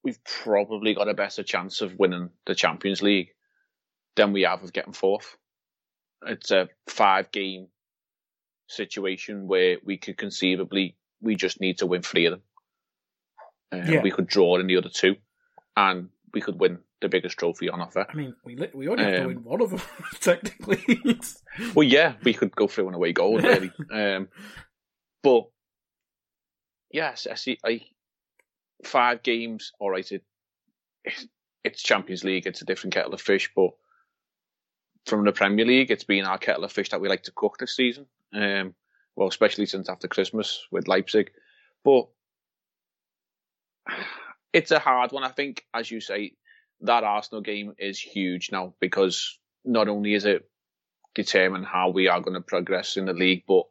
we've 0.02 0.22
probably 0.24 0.94
got 0.94 1.08
a 1.08 1.14
better 1.14 1.42
chance 1.42 1.80
of 1.80 1.98
winning 1.98 2.30
the 2.46 2.54
Champions 2.54 3.02
League 3.02 3.34
than 4.16 4.32
we 4.32 4.42
have 4.42 4.62
of 4.62 4.72
getting 4.72 4.92
fourth. 4.92 5.36
It's 6.26 6.50
a 6.50 6.68
five 6.86 7.30
game 7.30 7.68
situation 8.68 9.46
where 9.48 9.78
we 9.84 9.96
could 9.96 10.16
conceivably 10.16 10.96
we 11.20 11.34
just 11.34 11.60
need 11.60 11.78
to 11.78 11.86
win 11.86 12.02
three 12.02 12.26
of 12.26 12.32
them. 12.32 12.42
Uh, 13.72 13.90
Yeah. 13.92 14.02
We 14.02 14.10
could 14.12 14.28
draw 14.28 14.56
in 14.58 14.66
the 14.68 14.76
other 14.76 14.88
two, 14.88 15.16
and 15.76 16.10
we 16.32 16.40
could 16.40 16.60
win 16.60 16.78
the 17.00 17.08
biggest 17.08 17.38
trophy 17.38 17.68
on 17.68 17.80
offer. 17.80 18.06
I 18.08 18.14
mean, 18.14 18.34
we 18.44 18.54
we 18.74 18.88
only 18.88 19.04
have 19.04 19.12
to 19.14 19.20
Um, 19.22 19.26
win 19.26 19.44
one 19.44 19.60
of 19.62 19.70
them 19.70 19.80
technically. 20.20 20.78
Well, 21.74 21.86
yeah, 21.88 22.14
we 22.22 22.34
could 22.34 22.54
go 22.54 22.68
through 22.68 22.88
an 22.88 22.94
away 22.94 23.12
goal, 23.12 23.38
really. 23.40 23.72
um, 23.92 24.28
but 25.24 25.48
yes, 26.92 27.26
I 27.30 27.34
see. 27.34 27.58
I 27.64 27.80
five 28.84 29.22
games. 29.24 29.72
All 29.80 29.90
right, 29.90 30.10
it, 30.12 30.22
it's 31.64 31.82
Champions 31.82 32.22
League. 32.22 32.46
It's 32.46 32.62
a 32.62 32.64
different 32.64 32.94
kettle 32.94 33.12
of 33.14 33.20
fish. 33.20 33.50
But 33.56 33.70
from 35.06 35.24
the 35.24 35.32
Premier 35.32 35.64
League, 35.66 35.90
it's 35.90 36.04
been 36.04 36.24
our 36.26 36.38
kettle 36.38 36.64
of 36.64 36.70
fish 36.72 36.90
that 36.90 37.00
we 37.00 37.08
like 37.08 37.24
to 37.24 37.32
cook 37.32 37.58
this 37.58 37.74
season. 37.74 38.06
Um, 38.34 38.74
well, 39.16 39.28
especially 39.28 39.66
since 39.66 39.88
after 39.88 40.08
Christmas 40.08 40.66
with 40.70 40.88
Leipzig. 40.88 41.30
But 41.84 42.08
it's 44.52 44.70
a 44.70 44.78
hard 44.78 45.12
one. 45.12 45.24
I 45.24 45.28
think, 45.28 45.64
as 45.74 45.90
you 45.90 46.00
say, 46.00 46.32
that 46.82 47.04
Arsenal 47.04 47.42
game 47.42 47.74
is 47.78 47.98
huge 47.98 48.50
now 48.52 48.74
because 48.80 49.38
not 49.64 49.88
only 49.88 50.14
is 50.14 50.24
it 50.24 50.48
determine 51.18 51.64
how 51.64 51.90
we 51.90 52.06
are 52.06 52.20
going 52.20 52.34
to 52.34 52.40
progress 52.40 52.96
in 52.96 53.06
the 53.06 53.12
league. 53.12 53.42
But 53.46 53.64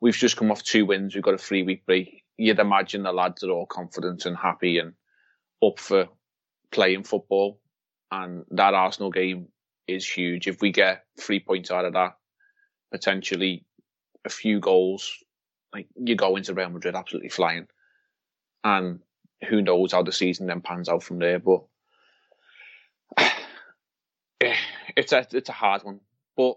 we've 0.00 0.14
just 0.14 0.36
come 0.36 0.50
off 0.50 0.62
two 0.62 0.86
wins. 0.86 1.14
We've 1.14 1.22
got 1.22 1.34
a 1.34 1.38
three 1.38 1.62
week 1.62 1.86
break. 1.86 2.24
You'd 2.36 2.58
imagine 2.58 3.04
the 3.04 3.12
lads 3.12 3.44
are 3.44 3.50
all 3.50 3.66
confident 3.66 4.26
and 4.26 4.36
happy 4.36 4.78
and 4.78 4.94
up 5.64 5.78
for 5.78 6.08
playing 6.72 7.04
football. 7.04 7.60
And 8.10 8.44
that 8.50 8.74
Arsenal 8.74 9.10
game 9.10 9.48
is 9.86 10.08
huge. 10.08 10.48
If 10.48 10.60
we 10.60 10.72
get 10.72 11.04
three 11.18 11.38
points 11.38 11.70
out 11.70 11.84
of 11.84 11.92
that, 11.92 12.16
potentially 12.90 13.64
a 14.24 14.30
few 14.30 14.60
goals, 14.60 15.22
like 15.72 15.88
you 15.96 16.16
go 16.16 16.36
into 16.36 16.54
Real 16.54 16.70
Madrid 16.70 16.94
absolutely 16.94 17.28
flying. 17.28 17.66
And 18.62 19.00
who 19.48 19.60
knows 19.60 19.92
how 19.92 20.02
the 20.02 20.12
season 20.12 20.46
then 20.46 20.60
pans 20.60 20.88
out 20.88 21.02
from 21.02 21.18
there. 21.18 21.38
But 21.38 21.64
eh, 24.40 24.54
it's 24.96 25.12
a 25.12 25.26
it's 25.32 25.48
a 25.48 25.52
hard 25.52 25.82
one. 25.84 26.00
But 26.36 26.56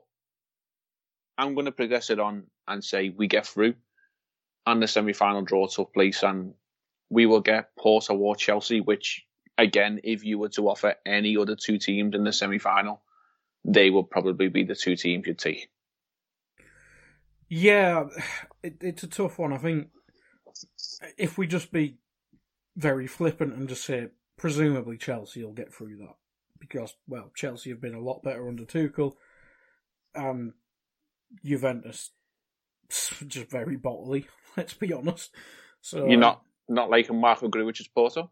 I'm 1.37 1.53
going 1.53 1.65
to 1.65 1.71
progress 1.71 2.09
it 2.09 2.19
on 2.19 2.43
and 2.67 2.83
say 2.83 3.09
we 3.09 3.27
get 3.27 3.45
through, 3.45 3.75
and 4.65 4.81
the 4.81 4.87
semi-final 4.87 5.43
draw 5.43 5.67
took 5.67 5.93
place, 5.93 6.23
and 6.23 6.53
we 7.09 7.25
will 7.25 7.41
get 7.41 7.75
Porto 7.77 8.15
or 8.15 8.35
Chelsea. 8.35 8.81
Which, 8.81 9.25
again, 9.57 9.99
if 10.03 10.23
you 10.23 10.39
were 10.39 10.49
to 10.49 10.69
offer 10.69 10.95
any 11.05 11.37
other 11.37 11.55
two 11.55 11.77
teams 11.77 12.15
in 12.15 12.23
the 12.23 12.33
semi-final, 12.33 13.01
they 13.65 13.89
would 13.89 14.09
probably 14.09 14.47
be 14.47 14.63
the 14.63 14.75
two 14.75 14.95
teams 14.95 15.27
you'd 15.27 15.39
take. 15.39 15.69
Yeah, 17.49 18.05
it, 18.63 18.77
it's 18.81 19.03
a 19.03 19.07
tough 19.07 19.39
one. 19.39 19.53
I 19.53 19.57
think 19.57 19.87
if 21.17 21.37
we 21.37 21.47
just 21.47 21.71
be 21.71 21.97
very 22.75 23.07
flippant 23.07 23.53
and 23.53 23.69
just 23.69 23.85
say 23.85 24.07
presumably 24.37 24.97
Chelsea 24.97 25.43
will 25.43 25.53
get 25.53 25.73
through 25.73 25.97
that 25.97 26.15
because 26.59 26.95
well 27.07 27.31
Chelsea 27.35 27.69
have 27.71 27.81
been 27.81 27.95
a 27.95 28.01
lot 28.01 28.21
better 28.23 28.47
under 28.47 28.65
Tuchel 28.65 29.13
and 30.13 30.53
Juventus 31.43 32.11
just 32.89 33.49
very 33.49 33.77
bottly. 33.77 34.25
Let's 34.57 34.73
be 34.73 34.93
honest. 34.93 35.31
So 35.81 36.07
You're 36.07 36.19
not 36.19 36.41
not 36.67 36.89
like 36.89 37.09
a 37.09 37.13
Marko 37.13 37.49
Grujić's 37.49 37.87
Porto. 37.87 38.31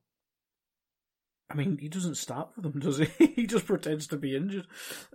I 1.49 1.53
mean, 1.53 1.77
he 1.79 1.89
doesn't 1.89 2.15
start 2.15 2.53
for 2.55 2.61
them, 2.61 2.79
does 2.79 2.97
he? 2.97 3.07
he 3.35 3.45
just 3.45 3.67
pretends 3.67 4.07
to 4.07 4.17
be 4.17 4.35
injured. 4.35 4.65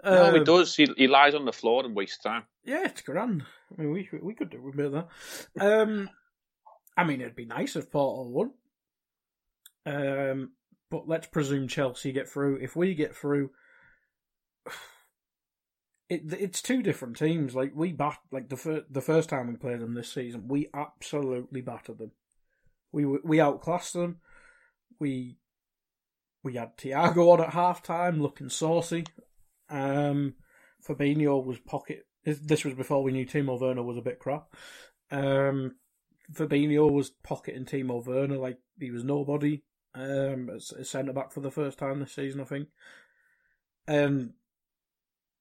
No, 0.04 0.32
he 0.32 0.38
Um, 0.38 0.44
does. 0.44 0.76
He, 0.76 0.86
he 0.96 1.08
lies 1.08 1.34
on 1.34 1.44
the 1.44 1.52
floor 1.52 1.84
and 1.84 1.94
wastes 1.94 2.22
time. 2.22 2.44
Yeah, 2.64 2.84
it's 2.84 3.02
grand. 3.02 3.42
I 3.70 3.82
mean, 3.82 3.92
we 3.92 4.08
we 4.22 4.34
could 4.34 4.50
do 4.50 4.68
of 4.68 4.92
that. 4.92 5.08
Um, 5.60 6.10
I 6.96 7.04
mean, 7.04 7.20
it'd 7.20 7.36
be 7.36 7.46
nice 7.46 7.76
if 7.76 7.90
Porto 7.90 8.28
won. 8.28 8.50
Um, 9.86 10.52
but 10.90 11.08
let's 11.08 11.26
presume 11.28 11.68
Chelsea 11.68 12.12
get 12.12 12.28
through. 12.28 12.56
If 12.56 12.76
we 12.76 12.94
get 12.94 13.14
through, 13.14 13.50
it 16.08 16.22
it's 16.32 16.62
two 16.62 16.82
different 16.82 17.16
teams. 17.16 17.54
Like 17.54 17.72
we 17.74 17.92
bat 17.92 18.18
like 18.30 18.48
the 18.48 18.56
fir- 18.56 18.84
the 18.90 19.00
first 19.00 19.28
time 19.28 19.48
we 19.48 19.56
played 19.56 19.80
them 19.80 19.94
this 19.94 20.12
season, 20.12 20.48
we 20.48 20.68
absolutely 20.74 21.60
battered 21.60 21.98
them. 21.98 22.12
We 22.92 23.04
we 23.04 23.40
outclassed 23.40 23.92
them. 23.92 24.18
We 24.98 25.38
we 26.42 26.54
had 26.54 26.76
Thiago 26.76 27.32
on 27.32 27.40
at 27.40 27.54
half 27.54 27.82
time, 27.82 28.20
looking 28.20 28.48
saucy. 28.48 29.04
Um, 29.68 30.34
Fabinho 30.86 31.44
was 31.44 31.58
pocket. 31.58 32.06
This 32.24 32.64
was 32.64 32.74
before 32.74 33.02
we 33.02 33.12
knew 33.12 33.26
Timo 33.26 33.58
Werner 33.58 33.82
was 33.82 33.96
a 33.96 34.02
bit 34.02 34.18
crap. 34.18 34.54
Um, 35.10 35.76
Fabinho 36.32 36.90
was 36.90 37.10
pocketing 37.10 37.64
Timo 37.64 38.04
Werner 38.04 38.36
like 38.36 38.58
he 38.78 38.90
was 38.90 39.04
nobody. 39.04 39.62
Um, 39.92 40.50
as 40.50 40.72
centre 40.88 41.12
back 41.12 41.32
for 41.32 41.40
the 41.40 41.50
first 41.50 41.78
time 41.78 41.98
this 41.98 42.12
season, 42.12 42.40
I 42.40 42.44
think. 42.44 42.68
Um, 43.88 44.34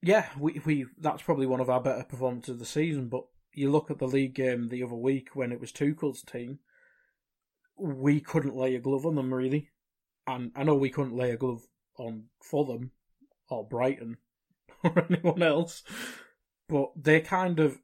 yeah, 0.01 0.27
we 0.39 0.61
we 0.65 0.85
that's 0.97 1.21
probably 1.21 1.45
one 1.45 1.59
of 1.59 1.69
our 1.69 1.81
better 1.81 2.03
performances 2.03 2.53
of 2.53 2.59
the 2.59 2.65
season. 2.65 3.09
But 3.09 3.25
you 3.53 3.69
look 3.69 3.91
at 3.91 3.99
the 3.99 4.07
league 4.07 4.33
game 4.33 4.69
the 4.69 4.83
other 4.83 4.95
week 4.95 5.29
when 5.35 5.51
it 5.51 5.59
was 5.59 5.71
Tuchel's 5.71 6.23
team, 6.23 6.59
we 7.77 8.19
couldn't 8.19 8.55
lay 8.55 8.75
a 8.75 8.79
glove 8.79 9.05
on 9.05 9.15
them 9.15 9.33
really, 9.33 9.69
and 10.25 10.51
I 10.55 10.63
know 10.63 10.75
we 10.75 10.89
couldn't 10.89 11.15
lay 11.15 11.31
a 11.31 11.37
glove 11.37 11.61
on 11.97 12.25
Fulham 12.41 12.91
or 13.49 13.67
Brighton 13.67 14.17
or 14.83 15.05
anyone 15.09 15.43
else, 15.43 15.83
but 16.69 16.91
they 16.95 17.19
kind 17.19 17.59
of 17.59 17.79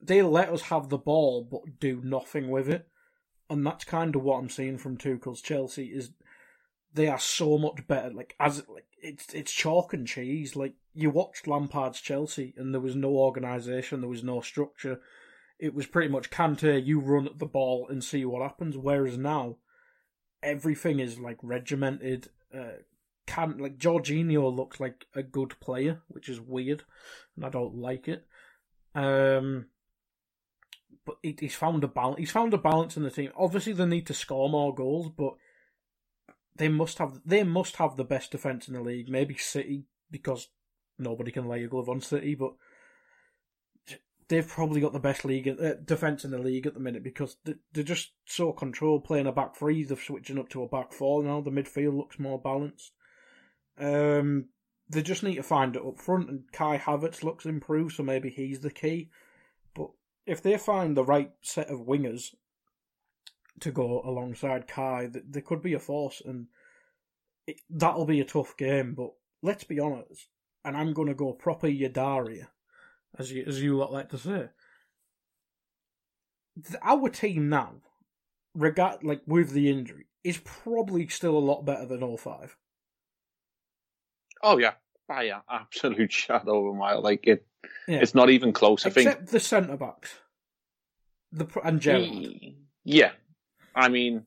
they 0.00 0.22
let 0.22 0.48
us 0.48 0.62
have 0.62 0.88
the 0.88 0.98
ball 0.98 1.46
but 1.48 1.78
do 1.78 2.00
nothing 2.02 2.48
with 2.48 2.68
it, 2.68 2.88
and 3.48 3.64
that's 3.64 3.84
kind 3.84 4.16
of 4.16 4.22
what 4.22 4.38
I'm 4.38 4.48
seeing 4.48 4.78
from 4.78 4.96
Tuchel's 4.96 5.42
Chelsea 5.42 5.86
is 5.86 6.10
they 6.92 7.06
are 7.06 7.18
so 7.18 7.58
much 7.58 7.86
better. 7.86 8.10
Like 8.10 8.34
as 8.40 8.64
like 8.68 8.86
it's 9.00 9.32
it's 9.34 9.52
chalk 9.52 9.92
and 9.92 10.06
cheese. 10.06 10.56
Like 10.56 10.74
you 10.94 11.10
watched 11.10 11.46
Lampard's 11.46 12.00
Chelsea, 12.00 12.54
and 12.56 12.74
there 12.74 12.80
was 12.80 12.96
no 12.96 13.10
organisation, 13.10 14.00
there 14.00 14.10
was 14.10 14.24
no 14.24 14.40
structure. 14.40 15.00
It 15.58 15.74
was 15.74 15.86
pretty 15.86 16.08
much 16.08 16.30
Kante, 16.30 16.84
you 16.84 16.98
run 16.98 17.26
at 17.26 17.38
the 17.38 17.46
ball 17.46 17.86
and 17.88 18.02
see 18.02 18.24
what 18.24 18.42
happens. 18.42 18.76
Whereas 18.76 19.16
now, 19.16 19.58
everything 20.42 20.98
is 20.98 21.20
like 21.20 21.38
regimented. 21.42 22.30
Uh, 22.52 22.82
can 23.26 23.58
like 23.58 23.78
Jorginho 23.78 24.54
looks 24.54 24.80
like 24.80 25.06
a 25.14 25.22
good 25.22 25.58
player, 25.60 26.02
which 26.08 26.28
is 26.28 26.40
weird, 26.40 26.84
and 27.36 27.44
I 27.44 27.48
don't 27.48 27.76
like 27.76 28.08
it. 28.08 28.26
Um, 28.94 29.66
but 31.04 31.16
he, 31.22 31.36
he's 31.38 31.54
found 31.54 31.84
a 31.84 31.88
balance. 31.88 32.18
He's 32.18 32.30
found 32.30 32.54
a 32.54 32.58
balance 32.58 32.96
in 32.96 33.02
the 33.02 33.10
team. 33.10 33.30
Obviously, 33.36 33.72
they 33.72 33.86
need 33.86 34.06
to 34.06 34.14
score 34.14 34.48
more 34.48 34.74
goals, 34.74 35.10
but 35.16 35.34
they 36.56 36.68
must 36.68 36.98
have 36.98 37.20
they 37.24 37.42
must 37.42 37.76
have 37.76 37.96
the 37.96 38.04
best 38.04 38.30
defense 38.30 38.68
in 38.68 38.74
the 38.74 38.82
league. 38.82 39.08
Maybe 39.08 39.36
City 39.36 39.86
because 40.10 40.48
nobody 40.98 41.30
can 41.32 41.48
lay 41.48 41.64
a 41.64 41.68
glove 41.68 41.88
on 41.88 42.00
City, 42.00 42.34
but 42.34 42.52
they've 44.28 44.46
probably 44.46 44.80
got 44.80 44.92
the 44.92 45.00
best 45.00 45.24
league 45.24 45.48
uh, 45.48 45.74
defense 45.84 46.24
in 46.24 46.30
the 46.30 46.38
league 46.38 46.66
at 46.66 46.74
the 46.74 46.80
minute 46.80 47.02
because 47.02 47.36
they- 47.44 47.54
they're 47.72 47.84
just 47.84 48.12
so 48.24 48.52
controlled 48.52 49.04
playing 49.04 49.26
a 49.26 49.32
back 49.32 49.56
three. 49.56 49.84
They're 49.84 49.96
switching 49.96 50.38
up 50.38 50.48
to 50.50 50.62
a 50.62 50.68
back 50.68 50.92
four 50.92 51.22
now. 51.22 51.40
The 51.40 51.50
midfield 51.50 51.96
looks 51.96 52.18
more 52.18 52.40
balanced. 52.40 52.92
Um, 53.78 54.46
they 54.88 55.02
just 55.02 55.22
need 55.22 55.36
to 55.36 55.42
find 55.42 55.74
it 55.74 55.82
up 55.84 55.98
front, 55.98 56.28
and 56.28 56.44
Kai 56.52 56.78
Havertz 56.78 57.22
looks 57.22 57.46
improved, 57.46 57.94
so 57.94 58.02
maybe 58.02 58.28
he's 58.28 58.60
the 58.60 58.70
key. 58.70 59.10
But 59.74 59.90
if 60.26 60.42
they 60.42 60.58
find 60.58 60.96
the 60.96 61.04
right 61.04 61.30
set 61.40 61.68
of 61.68 61.86
wingers 61.86 62.34
to 63.60 63.70
go 63.70 64.02
alongside 64.04 64.68
Kai, 64.68 65.08
th- 65.12 65.24
there 65.28 65.42
could 65.42 65.62
be 65.62 65.74
a 65.74 65.78
force, 65.78 66.20
and 66.24 66.46
it, 67.46 67.60
that'll 67.70 68.06
be 68.06 68.20
a 68.20 68.24
tough 68.24 68.56
game. 68.56 68.94
But 68.94 69.12
let's 69.42 69.64
be 69.64 69.80
honest, 69.80 70.28
and 70.64 70.76
I'm 70.76 70.92
going 70.92 71.08
to 71.08 71.14
go 71.14 71.32
proper 71.32 71.68
Yadaria, 71.68 72.48
as 73.18 73.32
you 73.32 73.44
as 73.46 73.62
you 73.62 73.76
lot 73.76 73.92
like 73.92 74.10
to 74.10 74.18
say. 74.18 74.48
Our 76.82 77.08
team 77.08 77.48
now, 77.48 77.76
regard 78.54 79.02
like 79.02 79.22
with 79.26 79.50
the 79.50 79.70
injury, 79.70 80.06
is 80.22 80.38
probably 80.44 81.08
still 81.08 81.36
a 81.36 81.40
lot 81.40 81.64
better 81.64 81.86
than 81.86 82.02
all 82.02 82.18
05. 82.18 82.56
Oh 84.42 84.58
yeah, 84.58 84.72
by 85.08 85.24
an 85.24 85.40
absolute 85.50 86.12
shadow 86.12 86.66
of 86.68 86.74
a 86.74 86.78
mile. 86.78 87.00
Like 87.02 87.26
it, 87.26 87.46
Yeah. 87.86 87.98
it's 88.00 88.14
not 88.14 88.30
even 88.30 88.52
close. 88.52 88.84
I 88.84 88.88
Except 88.90 89.18
think. 89.18 89.30
the 89.30 89.40
centre 89.40 89.76
backs, 89.76 90.14
the 91.30 91.46
and 91.64 91.80
Gerrard. 91.80 92.10
Yeah, 92.84 93.12
I 93.74 93.88
mean 93.88 94.26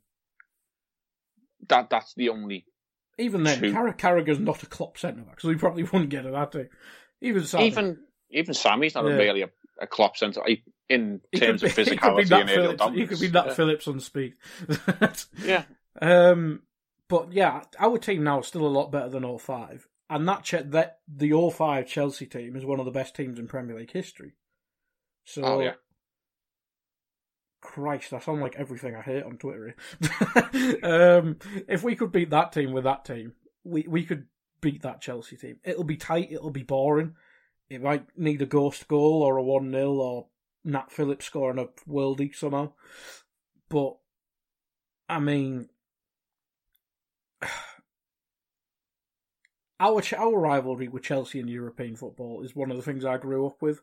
that 1.67 1.89
that's 1.89 2.13
the 2.15 2.30
only. 2.30 2.65
Even 3.17 3.43
then. 3.43 3.71
Carra- 3.71 3.93
Carragher's 3.93 4.39
not 4.39 4.62
a 4.63 4.65
Klopp 4.65 4.97
centre 4.97 5.21
back, 5.21 5.39
so 5.39 5.49
he 5.49 5.56
probably 5.56 5.84
wouldn't 5.91 6.10
get 6.10 6.25
it 6.25 6.32
that 6.34 6.51
day. 6.51 6.67
Even 7.21 7.43
Sami. 7.45 7.67
Even 7.67 7.97
even 8.30 8.54
Sami's 8.54 8.95
not 8.95 9.06
Yeah. 9.06 9.13
really 9.15 9.41
a, 9.43 9.49
a 9.80 9.88
Klopp 9.88 10.17
centre 10.17 10.41
in 10.89 11.21
he 11.32 11.39
terms 11.39 11.63
of 11.63 11.75
be, 11.75 11.84
be 11.86 11.91
physicality 11.91 12.39
and 12.41 12.49
aerial 12.49 12.78
Phillips. 12.78 12.95
He 12.97 13.08
could 13.08 13.19
be 13.19 13.30
Nat 13.30 13.45
yeah. 13.47 13.54
Phillips 13.54 13.88
on 13.88 13.99
speed. 13.99 14.34
yeah, 15.43 15.63
Um, 16.01 16.62
but 17.08 17.32
yeah, 17.32 17.63
our 17.80 17.97
team 17.97 18.23
now 18.23 18.39
is 18.41 18.47
still 18.47 18.65
a 18.65 18.67
lot 18.67 18.91
better 18.91 19.10
than 19.10 19.23
all 19.23 19.39
05. 19.39 19.88
And 20.10 20.28
that 20.28 20.44
che- 20.44 20.63
that 20.63 21.00
the 21.08 21.34
all 21.34 21.50
05 21.52 21.88
Chelsea 21.88 22.26
team 22.28 22.56
is 22.56 22.65
one 22.65 22.80
of 22.80 22.86
the 22.86 22.91
best 22.91 23.15
teams 23.15 23.39
in 23.39 23.48
Premier 23.48 23.78
League 23.78 23.91
history. 23.91 24.34
So, 25.24 25.44
Oh, 25.44 25.60
yeah. 25.60 25.74
Christ, 27.62 28.13
I 28.13 28.20
sound 28.20 28.41
like 28.41 28.56
everything 28.58 28.96
I 28.96 29.02
hate 29.02 29.24
on 29.24 29.38
Twitter. 29.38 29.76
um, 30.84 31.38
if 31.68 31.82
we 31.82 31.96
could 31.96 32.12
beat 32.12 32.30
that 32.30 32.52
team 32.52 32.72
with 32.74 32.84
that 32.84 33.06
team, 33.06 33.34
we 33.63 33.86
we 33.88 34.04
could 34.06 34.28
beat 34.62 34.84
that 34.84 35.02
Chelsea 35.02 35.36
team. 35.36 35.58
It'll 35.63 35.84
be 35.84 35.98
tight. 35.98 36.32
It'll 36.32 36.52
be 36.52 36.62
boring. 36.62 37.15
It 37.68 37.82
might 37.82 38.06
need 38.15 38.44
a 38.44 38.46
ghost 38.46 38.88
goal 38.88 39.24
or 39.24 39.38
a 39.38 39.44
one 39.44 39.72
0 39.72 39.94
or 39.94 40.28
Nat 40.63 40.91
Phillips 40.91 41.26
scoring 41.26 41.58
a 41.58 41.89
worldie 41.89 42.36
somehow. 42.36 42.74
But 43.70 43.98
I 45.10 45.20
mean, 45.20 45.70
our 49.80 50.02
our 50.18 50.40
rivalry 50.40 50.88
with 50.88 51.04
Chelsea 51.04 51.40
in 51.40 51.48
European 51.48 51.96
football 51.96 52.42
is 52.44 52.56
one 52.56 52.72
of 52.72 52.78
the 52.78 52.84
things 52.84 53.04
I 53.04 53.18
grew 53.18 53.46
up 53.46 53.62
with, 53.62 53.82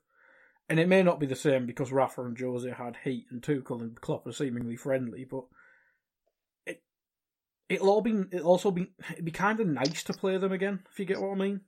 and 0.68 0.80
it 0.80 0.88
may 0.88 1.02
not 1.02 1.20
be 1.20 1.26
the 1.26 1.36
same 1.36 1.66
because 1.66 1.92
Rafa 1.92 2.22
and 2.22 2.38
Jose 2.38 2.70
had 2.70 2.98
heat 3.04 3.26
and 3.30 3.42
Tuchel 3.42 3.80
and 3.80 4.00
Klopp 4.00 4.26
are 4.26 4.32
seemingly 4.32 4.76
friendly, 4.76 5.24
but 5.24 5.44
it 6.66 6.82
it'll 7.68 7.90
all 7.90 8.00
be 8.00 8.24
it'll 8.32 8.48
also 8.48 8.70
be 8.70 8.92
it'd 9.10 9.24
be 9.24 9.30
kind 9.30 9.60
of 9.60 9.66
nice 9.66 10.02
to 10.04 10.12
play 10.12 10.36
them 10.38 10.52
again 10.52 10.80
if 10.90 10.98
you 10.98 11.04
get 11.04 11.20
what 11.20 11.32
I 11.32 11.36
mean. 11.36 11.60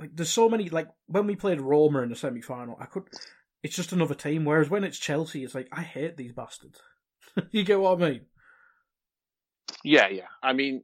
Like 0.00 0.16
there's 0.16 0.30
so 0.30 0.48
many 0.48 0.70
like 0.70 0.88
when 1.06 1.26
we 1.26 1.36
played 1.36 1.60
Roma 1.60 2.02
in 2.02 2.08
the 2.08 2.16
semi 2.16 2.40
final, 2.40 2.76
I 2.80 2.86
could. 2.86 3.04
It's 3.62 3.76
just 3.76 3.92
another 3.92 4.16
team. 4.16 4.44
Whereas 4.44 4.68
when 4.68 4.82
it's 4.82 4.98
Chelsea, 4.98 5.44
it's 5.44 5.54
like 5.54 5.68
I 5.70 5.82
hate 5.82 6.16
these 6.16 6.32
bastards. 6.32 6.80
you 7.52 7.62
get 7.64 7.80
what 7.80 8.02
I 8.02 8.10
mean? 8.10 8.20
yeah, 9.84 10.08
yeah. 10.08 10.26
I 10.42 10.52
mean, 10.52 10.82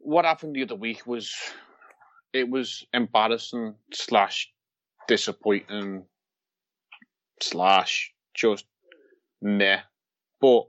what 0.00 0.24
happened 0.24 0.54
the 0.56 0.62
other 0.62 0.74
week 0.74 1.06
was 1.06 1.34
it 2.32 2.48
was 2.48 2.84
embarrassing 2.92 3.74
slash 3.92 4.50
disappointing 5.08 6.04
slash 7.40 8.12
just 8.34 8.64
meh. 9.42 9.80
But 10.40 10.68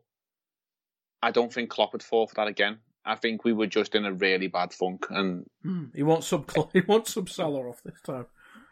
I 1.22 1.32
don't 1.32 1.54
think 1.54 1.70
Klopp 1.70 1.94
would 1.94 2.04
fall 2.04 2.28
for 2.28 2.36
that 2.36 2.48
again. 2.48 2.80
I 3.06 3.16
think 3.16 3.44
we 3.44 3.54
were 3.54 3.68
just 3.68 3.96
in 3.96 4.06
a 4.06 4.14
really 4.14 4.48
bad 4.48 4.74
funk, 4.74 5.08
and 5.10 5.46
hmm, 5.64 5.86
He 5.96 6.04
wants 6.04 6.28
some. 6.30 6.46
He 6.74 6.82
wants 6.82 7.18
Salah 7.28 7.70
off 7.70 7.82
this 7.84 8.00
time. 8.02 8.26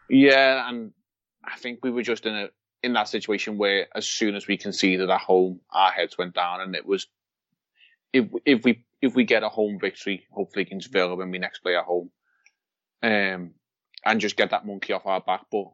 yeah, 0.08 0.68
and 0.68 0.92
I 1.44 1.56
think 1.56 1.80
we 1.82 1.90
were 1.90 2.02
just 2.02 2.26
in 2.26 2.34
a 2.34 2.48
in 2.82 2.92
that 2.94 3.08
situation 3.08 3.58
where 3.58 3.88
as 3.94 4.06
soon 4.06 4.34
as 4.34 4.46
we 4.46 4.56
conceded 4.56 5.10
at 5.10 5.20
home, 5.20 5.60
our 5.70 5.90
heads 5.90 6.16
went 6.16 6.34
down, 6.34 6.60
and 6.60 6.74
it 6.76 6.86
was 6.86 7.06
if 8.12 8.26
if 8.44 8.64
we 8.64 8.84
if 9.02 9.14
we 9.14 9.24
get 9.24 9.42
a 9.42 9.48
home 9.48 9.78
victory, 9.80 10.26
hopefully 10.30 10.62
against 10.62 10.92
Villa 10.92 11.14
when 11.16 11.30
we 11.30 11.38
next 11.38 11.60
play 11.60 11.76
at 11.76 11.84
home, 11.84 12.10
um, 13.02 13.52
and 14.04 14.20
just 14.20 14.36
get 14.36 14.50
that 14.50 14.66
monkey 14.66 14.92
off 14.92 15.06
our 15.06 15.20
back. 15.20 15.46
But 15.50 15.66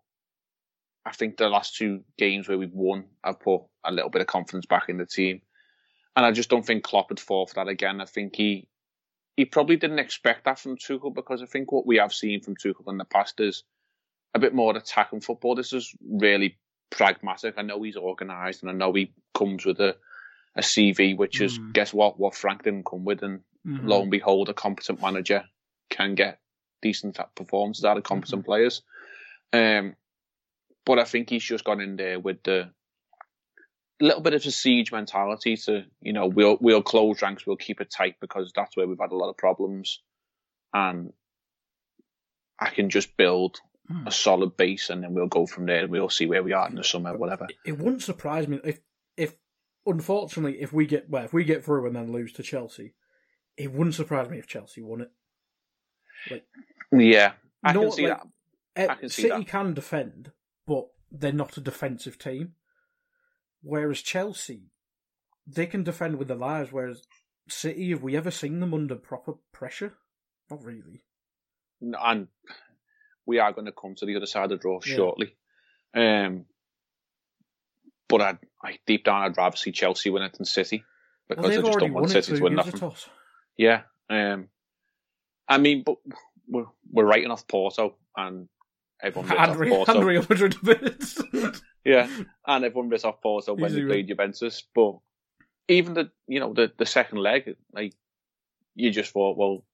I 1.04 1.12
think 1.12 1.36
the 1.36 1.48
last 1.48 1.76
two 1.76 2.02
games 2.18 2.48
where 2.48 2.58
we've 2.58 2.72
won 2.72 3.06
have 3.24 3.40
put 3.40 3.62
a 3.84 3.92
little 3.92 4.10
bit 4.10 4.22
of 4.22 4.26
confidence 4.26 4.66
back 4.66 4.88
in 4.88 4.96
the 4.96 5.06
team, 5.06 5.42
and 6.14 6.24
I 6.24 6.32
just 6.32 6.50
don't 6.50 6.64
think 6.64 6.84
Klopp 6.84 7.10
would 7.10 7.20
fall 7.20 7.46
for 7.46 7.54
that 7.54 7.68
again. 7.68 8.00
I 8.00 8.06
think 8.06 8.36
he 8.36 8.68
he 9.36 9.44
probably 9.44 9.76
didn't 9.76 9.98
expect 9.98 10.44
that 10.44 10.58
from 10.58 10.76
Tuchel 10.76 11.14
because 11.14 11.42
I 11.42 11.46
think 11.46 11.70
what 11.70 11.86
we 11.86 11.96
have 11.96 12.14
seen 12.14 12.40
from 12.40 12.56
Tuchel 12.56 12.88
in 12.88 12.96
the 12.96 13.04
past 13.04 13.38
is 13.40 13.64
a 14.34 14.38
bit 14.38 14.54
more 14.54 14.74
attacking 14.76 15.20
football. 15.20 15.54
This 15.54 15.72
is 15.72 15.94
really 16.00 16.58
pragmatic. 16.90 17.54
I 17.58 17.62
know 17.62 17.82
he's 17.82 17.96
organised, 17.96 18.62
and 18.62 18.70
I 18.70 18.74
know 18.74 18.92
he 18.92 19.12
comes 19.34 19.66
with 19.66 19.80
a, 19.80 19.96
a 20.56 20.62
CV, 20.62 21.14
which 21.16 21.40
is 21.40 21.58
Mm. 21.58 21.72
guess 21.74 21.92
what? 21.94 22.18
What 22.18 22.34
Frank 22.34 22.62
didn't 22.64 22.86
come 22.86 23.04
with, 23.04 23.22
and 23.22 23.42
Mhm. 23.66 23.86
lo 23.88 24.02
and 24.02 24.10
behold, 24.10 24.48
a 24.48 24.54
competent 24.54 25.00
manager 25.00 25.44
can 25.90 26.14
get 26.14 26.40
decent 26.82 27.18
performances 27.34 27.84
out 27.84 27.96
of 27.96 28.04
competent 28.04 28.44
players. 28.44 28.82
Um, 29.52 29.96
but 30.84 30.98
I 30.98 31.04
think 31.04 31.30
he's 31.30 31.44
just 31.44 31.64
gone 31.64 31.80
in 31.80 31.96
there 31.96 32.18
with 32.18 32.42
the 32.42 32.72
little 34.00 34.20
bit 34.20 34.34
of 34.34 34.44
a 34.44 34.50
siege 34.50 34.92
mentality 34.92 35.56
to, 35.56 35.84
you 36.00 36.12
know, 36.12 36.26
we'll 36.26 36.58
we'll 36.60 36.82
close 36.82 37.22
ranks, 37.22 37.46
we'll 37.46 37.56
keep 37.56 37.80
it 37.80 37.90
tight 37.90 38.16
because 38.20 38.52
that's 38.54 38.76
where 38.76 38.86
we've 38.86 38.98
had 39.00 39.12
a 39.12 39.16
lot 39.16 39.30
of 39.30 39.36
problems, 39.36 40.02
and 40.72 41.12
I 42.58 42.70
can 42.70 42.88
just 42.90 43.16
build 43.16 43.60
Hmm. 43.88 44.08
a 44.08 44.10
solid 44.10 44.56
base 44.56 44.90
and 44.90 45.00
then 45.04 45.14
we'll 45.14 45.28
go 45.28 45.46
from 45.46 45.66
there. 45.66 45.86
We'll 45.86 46.08
see 46.10 46.26
where 46.26 46.42
we 46.42 46.52
are 46.52 46.68
in 46.68 46.74
the 46.74 46.82
summer, 46.82 47.16
whatever. 47.16 47.46
It 47.64 47.78
wouldn't 47.78 48.02
surprise 48.02 48.48
me 48.48 48.56
if, 48.64 48.66
if 48.66 48.80
unfortunately, 49.86 50.60
if 50.60 50.72
we 50.72 50.86
get 50.86 51.08
well, 51.08 51.24
if 51.24 51.32
we 51.32 51.44
get 51.44 51.64
through 51.64 51.86
and 51.86 51.96
then 51.96 52.12
lose 52.12 52.32
to 52.34 52.42
Chelsea, 52.42 52.94
it 53.56 53.72
wouldn't 53.72 53.94
surprise 53.94 54.28
me 54.28 54.38
if 54.38 54.46
Chelsea 54.46 54.82
won 54.82 55.02
it. 55.02 55.10
Yeah, 56.92 57.32
I 57.64 57.72
No, 57.72 57.82
can 57.82 57.92
see 57.92 58.08
like, 58.08 58.20
that. 58.76 58.90
I 58.90 58.94
can 58.94 59.08
see 59.08 59.22
City 59.22 59.38
that. 59.38 59.48
can 59.48 59.74
defend, 59.74 60.32
but 60.66 60.88
they're 61.10 61.32
not 61.32 61.56
a 61.56 61.60
defensive 61.60 62.18
team. 62.18 62.54
Whereas 63.62 64.02
Chelsea, 64.02 64.70
they 65.46 65.66
can 65.66 65.82
defend 65.82 66.16
with 66.18 66.28
their 66.28 66.36
lives. 66.36 66.72
Whereas 66.72 67.02
City, 67.48 67.90
have 67.90 68.02
we 68.02 68.16
ever 68.16 68.30
seen 68.30 68.60
them 68.60 68.74
under 68.74 68.94
proper 68.96 69.34
pressure? 69.52 69.94
Not 70.50 70.62
really. 70.64 71.02
and 71.80 72.28
we 73.26 73.38
are 73.40 73.52
going 73.52 73.66
to 73.66 73.72
come 73.72 73.94
to 73.96 74.06
the 74.06 74.16
other 74.16 74.26
side 74.26 74.44
of 74.44 74.50
the 74.50 74.56
draw 74.56 74.80
Yeah. 74.86 74.96
shortly. 74.96 75.36
Um, 75.94 76.46
but 78.08 78.20
I, 78.20 78.38
I 78.62 78.78
deep 78.86 79.04
down, 79.04 79.22
I'd 79.22 79.36
rather 79.36 79.56
see 79.56 79.72
Chelsea 79.72 80.10
win 80.10 80.22
it 80.22 80.34
than 80.34 80.44
City 80.44 80.84
because 81.28 81.42
well, 81.42 81.52
I 81.52 81.62
just 81.62 81.78
don't 81.78 81.92
want 81.92 82.14
it 82.14 82.24
City 82.24 82.38
to 82.38 82.42
win 82.42 82.54
nothing. 82.54 82.92
Yeah, 83.56 83.82
um, 84.10 84.48
I 85.48 85.58
mean, 85.58 85.82
but 85.84 85.96
we're 86.48 86.66
we're 86.90 87.04
writing 87.06 87.30
off 87.30 87.46
Porto 87.48 87.96
and 88.16 88.48
everyone 89.02 89.30
writes 89.30 89.40
And 89.40 89.50
off 89.50 89.68
Porto. 89.68 89.98
and 89.98 90.04
Real 90.06 90.26
Madrid 90.28 90.56
bits. 90.62 91.22
Yeah, 91.84 92.08
and 92.44 92.64
everyone 92.64 92.90
writes 92.90 93.04
off 93.04 93.22
Porto 93.22 93.54
when 93.54 93.70
Easy 93.70 93.82
they 93.82 93.86
played 93.86 94.08
Juventus. 94.08 94.64
But 94.74 94.96
even 95.68 95.94
the 95.94 96.10
you 96.26 96.40
know 96.40 96.52
the 96.52 96.72
the 96.76 96.84
second 96.84 97.18
leg, 97.18 97.54
like 97.72 97.94
you 98.74 98.90
just 98.90 99.12
thought, 99.12 99.36
well, 99.36 99.64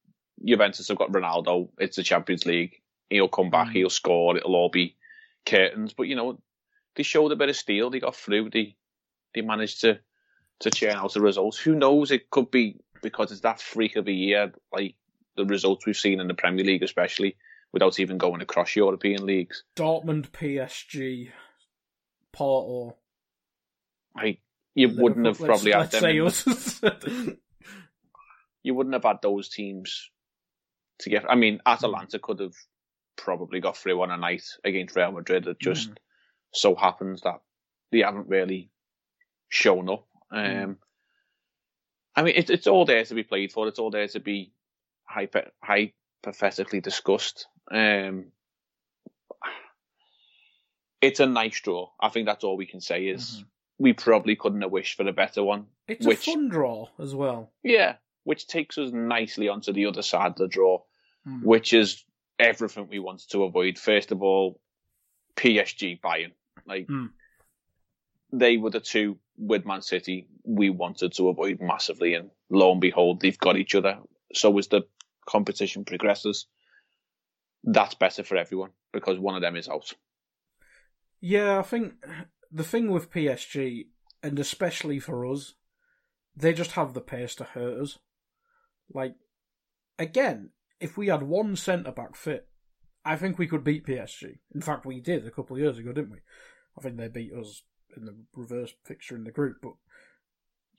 Juventus 0.45 0.89
have 0.89 0.97
got 0.97 1.11
Ronaldo. 1.11 1.69
It's 1.79 1.95
the 1.95 2.03
Champions 2.03 2.45
League. 2.45 2.81
He'll 3.09 3.27
come 3.27 3.49
back. 3.49 3.69
Mm. 3.69 3.73
He'll 3.73 3.89
score. 3.89 4.37
It'll 4.37 4.55
all 4.55 4.69
be 4.69 4.95
curtains. 5.47 5.93
But 5.93 6.03
you 6.03 6.15
know, 6.15 6.39
they 6.95 7.03
showed 7.03 7.31
a 7.31 7.35
bit 7.35 7.49
of 7.49 7.55
steel. 7.55 7.89
They 7.89 7.99
got 7.99 8.15
through. 8.15 8.49
They 8.49 8.75
they 9.33 9.41
managed 9.41 9.81
to 9.81 9.99
to 10.59 10.71
churn 10.71 10.95
out 10.95 11.13
the 11.13 11.21
results. 11.21 11.57
Who 11.57 11.75
knows? 11.75 12.11
It 12.11 12.29
could 12.29 12.51
be 12.51 12.79
because 13.01 13.31
it's 13.31 13.41
that 13.41 13.61
freak 13.61 13.95
of 13.95 14.07
a 14.07 14.11
year, 14.11 14.53
like 14.71 14.95
the 15.35 15.45
results 15.45 15.85
we've 15.85 15.97
seen 15.97 16.19
in 16.19 16.27
the 16.27 16.33
Premier 16.33 16.63
League, 16.63 16.83
especially 16.83 17.35
without 17.71 17.99
even 17.99 18.17
going 18.17 18.41
across 18.41 18.75
European 18.75 19.25
leagues. 19.25 19.63
Dortmund, 19.75 20.29
PSG, 20.29 21.31
Porto. 22.31 22.95
Like 24.15 24.41
you 24.75 24.89
wouldn't 24.95 25.25
have 25.25 25.39
probably 25.39 25.71
had 25.71 25.91
them. 25.91 26.03
let's 26.03 26.45
in- 26.47 26.53
say 26.53 26.87
us. 26.87 27.35
you 28.63 28.73
wouldn't 28.75 28.93
have 28.93 29.03
had 29.03 29.17
those 29.21 29.49
teams 29.49 30.09
to 30.99 31.09
get. 31.09 31.29
I 31.29 31.35
mean, 31.35 31.61
Atalanta 31.65 32.19
could 32.19 32.39
have 32.39 32.55
probably 33.15 33.59
got 33.59 33.77
through 33.77 34.01
on 34.01 34.11
a 34.11 34.17
night 34.17 34.45
against 34.63 34.95
Real 34.95 35.11
Madrid. 35.11 35.47
It 35.47 35.59
just 35.59 35.89
hmm. 35.89 35.93
So 36.53 36.75
happens 36.75 37.21
that 37.21 37.41
they 37.91 37.99
haven't 37.99 38.29
really 38.29 38.69
shown 39.49 39.89
up. 39.89 40.07
Um, 40.31 40.77
I 42.15 42.23
mean, 42.23 42.35
it, 42.35 42.49
it's 42.49 42.67
all 42.67 42.85
there 42.85 43.03
to 43.03 43.13
be 43.15 43.23
played 43.23 43.51
for. 43.51 43.67
It's 43.67 43.79
all 43.79 43.91
there 43.91 44.07
to 44.07 44.19
be 44.19 44.51
hyper, 45.05 45.51
hypothetically 45.63 46.79
discussed. 46.81 47.47
Um, 47.71 48.25
it's 51.01 51.19
a 51.19 51.25
nice 51.25 51.59
draw. 51.61 51.89
I 51.99 52.09
think 52.09 52.27
that's 52.27 52.43
all 52.43 52.57
we 52.57 52.65
can 52.65 52.81
say 52.81 53.07
is 53.07 53.43
we 53.77 53.93
probably 53.93 54.35
couldn't 54.35 54.61
have 54.61 54.71
wished 54.71 54.95
for 54.95 55.07
a 55.07 55.13
better 55.13 55.43
one. 55.43 55.65
it's 55.87 56.05
which 56.05 56.27
a 56.27 56.31
fun 56.31 56.49
draw 56.49 56.87
as 56.99 57.13
well. 57.13 57.51
yeah, 57.63 57.95
which 58.23 58.47
takes 58.47 58.77
us 58.77 58.91
nicely 58.93 59.49
onto 59.49 59.73
the 59.73 59.87
other 59.87 60.01
side 60.01 60.31
of 60.31 60.35
the 60.37 60.47
draw, 60.47 60.81
Mm. 61.27 61.41
which 61.43 61.71
is 61.71 62.03
everything 62.37 62.89
we 62.89 62.99
wanted 62.99 63.29
to 63.29 63.43
avoid. 63.45 63.77
First 63.79 64.11
of 64.11 64.21
all, 64.21 64.59
PSG 65.37 66.01
Bayern. 66.01 66.33
Like 66.65 66.87
Mm. 66.87 67.11
they 68.31 68.57
were 68.57 68.69
the 68.69 68.79
two 68.79 69.19
with 69.37 69.65
Man 69.65 69.81
City 69.81 70.27
we 70.43 70.69
wanted 70.69 71.13
to 71.13 71.29
avoid 71.29 71.59
massively, 71.61 72.13
and 72.13 72.31
lo 72.49 72.71
and 72.71 72.81
behold, 72.81 73.21
they've 73.21 73.37
got 73.37 73.57
each 73.57 73.75
other. 73.75 73.99
So 74.33 74.57
as 74.57 74.67
the 74.67 74.81
competition 75.25 75.85
progresses, 75.85 76.47
that's 77.63 77.95
better 77.95 78.23
for 78.23 78.35
everyone 78.35 78.71
because 78.91 79.19
one 79.19 79.35
of 79.35 79.41
them 79.41 79.55
is 79.55 79.69
out. 79.69 79.93
Yeah, 81.21 81.59
I 81.59 81.61
think 81.61 81.93
the 82.51 82.63
thing 82.63 82.91
with 82.91 83.09
PSG, 83.09 83.87
and 84.21 84.37
especially 84.37 84.99
for 84.99 85.25
us, 85.25 85.53
they 86.35 86.53
just 86.53 86.71
have 86.71 86.93
the 86.93 87.01
pace 87.01 87.35
to 87.35 87.43
hurt 87.45 87.79
us. 87.79 87.99
Like, 88.93 89.15
again, 89.97 90.49
if 90.79 90.97
we 90.97 91.07
had 91.07 91.23
one 91.23 91.55
centre 91.55 91.91
back 91.91 92.15
fit, 92.15 92.49
I 93.05 93.15
think 93.17 93.37
we 93.37 93.47
could 93.47 93.63
beat 93.63 93.85
PSG. 93.85 94.37
In 94.55 94.61
fact, 94.61 94.85
we 94.85 94.99
did 94.99 95.25
a 95.27 95.31
couple 95.31 95.55
of 95.55 95.61
years 95.61 95.77
ago, 95.77 95.91
didn't 95.91 96.11
we? 96.11 96.19
I 96.77 96.81
think 96.81 96.97
they 96.97 97.07
beat 97.09 97.33
us 97.33 97.63
in 97.97 98.05
the 98.05 98.15
reverse 98.33 98.73
fixture 98.85 99.15
in 99.15 99.23
the 99.23 99.31
group, 99.31 99.57
but 99.61 99.73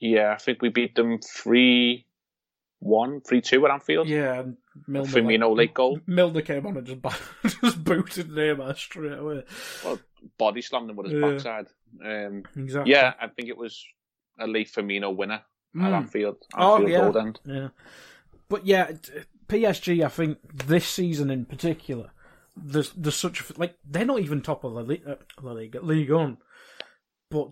Yeah, 0.01 0.33
I 0.33 0.37
think 0.39 0.63
we 0.63 0.69
beat 0.71 0.95
them 0.95 1.19
3 1.21 2.07
1, 2.81 3.21
3 3.23 3.41
2 3.41 3.65
at 3.67 3.71
Anfield. 3.73 4.09
yeah, 4.09 4.41
and 4.41 4.57
Milner, 4.87 5.09
Firmino 5.09 5.57
late 5.57 5.73
goal. 5.75 6.01
Milner 6.07 6.43
came 6.43 6.67
on 6.67 6.77
and 6.77 6.87
just 6.87 7.01
just 7.63 7.83
booted 7.85 8.29
Neymar 8.31 8.77
straight 8.77 9.19
away. 9.19 9.45
Well, 9.85 9.99
body 10.39 10.61
slammed 10.63 10.91
him 10.91 10.97
with 10.97 11.07
his 11.11 11.15
Yeah. 11.21 11.31
backside. 11.31 11.67
Um, 12.05 12.43
Exactly. 12.57 12.93
Yeah, 12.93 13.15
I 13.21 13.29
think 13.29 13.49
it 13.49 13.57
was 13.57 13.85
a 14.39 14.47
late 14.47 14.71
Firmino 14.73 15.15
winner 15.15 15.43
at 15.77 15.81
Mm. 15.81 15.95
Anfield. 15.95 16.37
Oh, 16.57 16.87
yeah. 16.87 17.01
Gold 17.03 17.17
End. 17.17 17.41
Yeah. 17.45 17.69
But 18.49 18.67
yeah, 18.67 18.91
PSG, 19.49 20.05
I 20.05 20.09
think 20.09 20.39
this 20.53 20.87
season 20.87 21.31
in 21.31 21.45
particular, 21.45 22.11
there's 22.57 22.91
there's 22.93 23.17
such 23.17 23.57
like 23.59 23.77
they're 23.85 24.05
not 24.05 24.21
even 24.21 24.41
top 24.41 24.65
of 24.65 24.75
the 24.75 24.83
league, 24.83 25.07
uh, 25.07 25.17
La 25.43 25.53
Liga, 25.53 25.81
Ligue 25.81 26.11
1, 26.11 26.39
but 27.31 27.49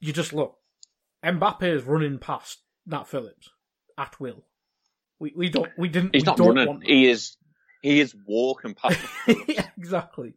you 0.00 0.12
just 0.12 0.32
look, 0.32 0.56
Mbappe 1.24 1.62
is 1.62 1.84
running 1.84 2.18
past 2.18 2.62
Nat 2.86 3.04
Phillips 3.06 3.50
at 3.96 4.18
will. 4.20 4.44
We 5.18 5.32
we 5.36 5.48
don't 5.48 5.70
we 5.76 5.88
didn't 5.88 6.14
He's 6.14 6.22
we 6.22 6.26
not 6.26 6.36
don't 6.36 6.48
running. 6.48 6.66
want 6.68 6.84
He 6.84 7.08
is. 7.08 7.36
He 7.82 8.00
is 8.00 8.14
walking 8.26 8.74
past. 8.74 8.98
yeah, 9.48 9.68
exactly. 9.78 10.34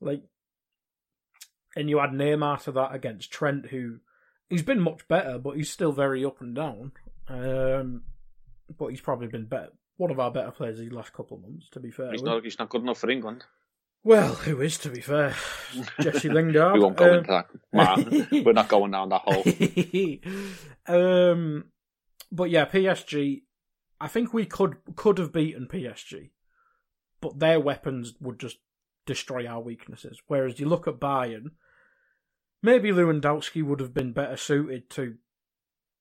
Like, 0.00 0.22
and 1.76 1.90
you 1.90 1.98
add 2.00 2.10
Neymar 2.10 2.62
to 2.64 2.72
that 2.72 2.94
against 2.94 3.32
Trent, 3.32 3.66
who 3.66 3.98
he's 4.48 4.62
been 4.62 4.80
much 4.80 5.06
better, 5.08 5.38
but 5.38 5.56
he's 5.56 5.70
still 5.70 5.92
very 5.92 6.24
up 6.24 6.40
and 6.40 6.54
down. 6.54 6.92
Um, 7.28 8.02
but 8.78 8.88
he's 8.88 9.00
probably 9.00 9.26
been 9.28 9.46
better, 9.46 9.70
one 10.00 10.10
of 10.10 10.18
our 10.18 10.30
better 10.30 10.50
players 10.50 10.78
the 10.78 10.88
last 10.88 11.12
couple 11.12 11.36
of 11.36 11.42
months. 11.42 11.68
To 11.72 11.80
be 11.80 11.90
fair, 11.90 12.10
he's 12.12 12.22
not. 12.22 12.42
He's 12.42 12.58
not 12.58 12.70
good 12.70 12.82
enough 12.82 12.98
for 12.98 13.10
England. 13.10 13.44
well, 14.02 14.34
who 14.34 14.60
is 14.62 14.78
to 14.78 14.88
be 14.90 15.00
fair? 15.02 15.34
Jesse 16.00 16.30
Lingard. 16.30 16.74
We 16.74 16.80
won't 16.80 16.96
go 16.96 17.10
Um, 17.12 17.18
into 17.18 17.30
that. 17.30 17.46
Man, 17.72 18.28
we're 18.44 18.52
not 18.52 18.68
going 18.68 18.92
down 18.92 19.10
that 19.10 19.22
hole. 19.24 19.44
um, 20.86 21.64
but 22.32 22.50
yeah, 22.50 22.64
PSG. 22.66 23.42
I 24.00 24.08
think 24.08 24.32
we 24.32 24.46
could 24.46 24.76
could 24.96 25.18
have 25.18 25.32
beaten 25.32 25.66
PSG, 25.66 26.30
but 27.20 27.38
their 27.38 27.60
weapons 27.60 28.14
would 28.20 28.38
just 28.40 28.56
destroy 29.06 29.46
our 29.46 29.60
weaknesses. 29.60 30.20
Whereas 30.26 30.58
you 30.58 30.66
look 30.66 30.88
at 30.88 30.98
Bayern, 31.00 31.50
maybe 32.62 32.90
Lewandowski 32.90 33.62
would 33.62 33.80
have 33.80 33.92
been 33.92 34.12
better 34.12 34.38
suited 34.38 34.88
to 34.90 35.16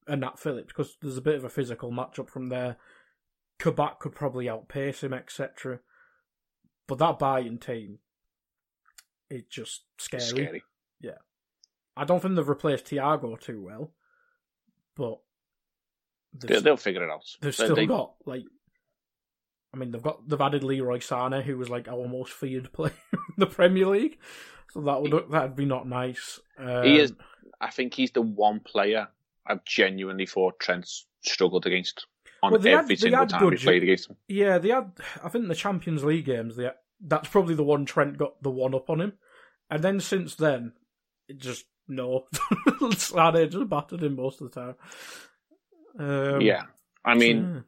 a 0.08 0.16
Nat 0.16 0.40
Phillips 0.40 0.68
because 0.70 0.96
there's 1.02 1.18
a 1.18 1.22
bit 1.22 1.36
of 1.36 1.44
a 1.44 1.50
physical 1.50 1.92
matchup 1.92 2.30
from 2.30 2.48
there. 2.48 2.78
Kabak 3.60 4.00
could 4.00 4.16
probably 4.16 4.50
outpace 4.50 5.04
him, 5.04 5.14
etc. 5.14 5.80
But 6.88 6.98
that 7.00 7.20
Bayern 7.20 7.60
team 7.60 8.00
is 9.30 9.44
just 9.50 9.84
scary. 9.98 10.22
Scary. 10.24 10.64
I 11.98 12.06
don't 12.06 12.22
think 12.22 12.36
they've 12.36 12.48
replaced 12.48 12.86
Thiago 12.86 13.38
too 13.40 13.62
well, 13.62 13.92
but 14.96 15.20
They'll, 16.34 16.62
they'll 16.62 16.78
figure 16.78 17.04
it 17.04 17.10
out. 17.12 17.26
they've 17.42 17.54
still 17.54 17.76
they- 17.76 17.86
got 17.88 18.14
like. 18.26 18.44
I 19.74 19.78
mean, 19.78 19.92
they've 19.92 20.02
got 20.02 20.28
they've 20.28 20.40
added 20.40 20.64
Leroy 20.64 21.00
Sané, 21.00 21.44
who 21.44 21.58
was 21.58 21.70
like 21.70 21.88
our 21.90 22.08
most 22.08 22.32
feared 22.32 22.72
player 22.74 22.94
in 23.14 23.20
the 23.38 23.48
Premier 23.48 23.86
League, 23.88 24.18
so 24.72 24.80
that 24.82 25.02
would 25.02 25.30
that'd 25.30 25.56
be 25.58 25.66
not 25.66 25.88
nice. 25.88 26.40
Um, 26.58 26.84
He 26.86 27.00
is. 27.00 27.14
I 27.60 27.70
think 27.70 27.94
he's 27.94 28.12
the 28.12 28.22
one 28.22 28.62
player 28.62 29.10
I've 29.46 29.66
genuinely 29.66 30.26
thought 30.26 30.60
Trent's 30.60 31.06
struggled 31.26 31.66
against 31.66 32.06
on 32.44 32.52
Well, 32.52 32.62
had- 32.62 32.74
every 32.74 32.96
they 32.96 33.00
single 33.02 33.26
time 33.28 33.40
good 33.42 33.52
we 33.54 33.58
played 33.58 33.84
against 33.84 34.10
him. 34.10 34.18
Yeah, 34.28 34.58
they 34.58 34.70
had. 34.70 34.92
I 35.24 35.30
think 35.30 35.48
the 35.48 35.56
Champions 35.56 36.04
League 36.04 36.26
games 36.26 36.56
they 36.56 36.70
that's 37.02 37.30
probably 37.30 37.56
the 37.56 37.64
one 37.64 37.86
Trent 37.86 38.18
got 38.18 38.42
the 38.44 38.50
one 38.52 38.76
up 38.76 38.90
on 38.90 39.02
him. 39.02 39.14
And 39.70 39.84
then 39.84 40.00
since 40.00 40.36
then, 40.36 40.74
it 41.28 41.38
just 41.38 41.66
no, 41.88 42.26
Sané 42.34 43.50
just 43.50 43.70
battered 43.70 44.04
him 44.04 44.16
most 44.16 44.42
of 44.42 44.52
the 44.52 44.60
time. 44.62 44.76
Um, 45.98 46.42
yeah, 46.42 46.64
I 47.06 47.16
mean, 47.16 47.64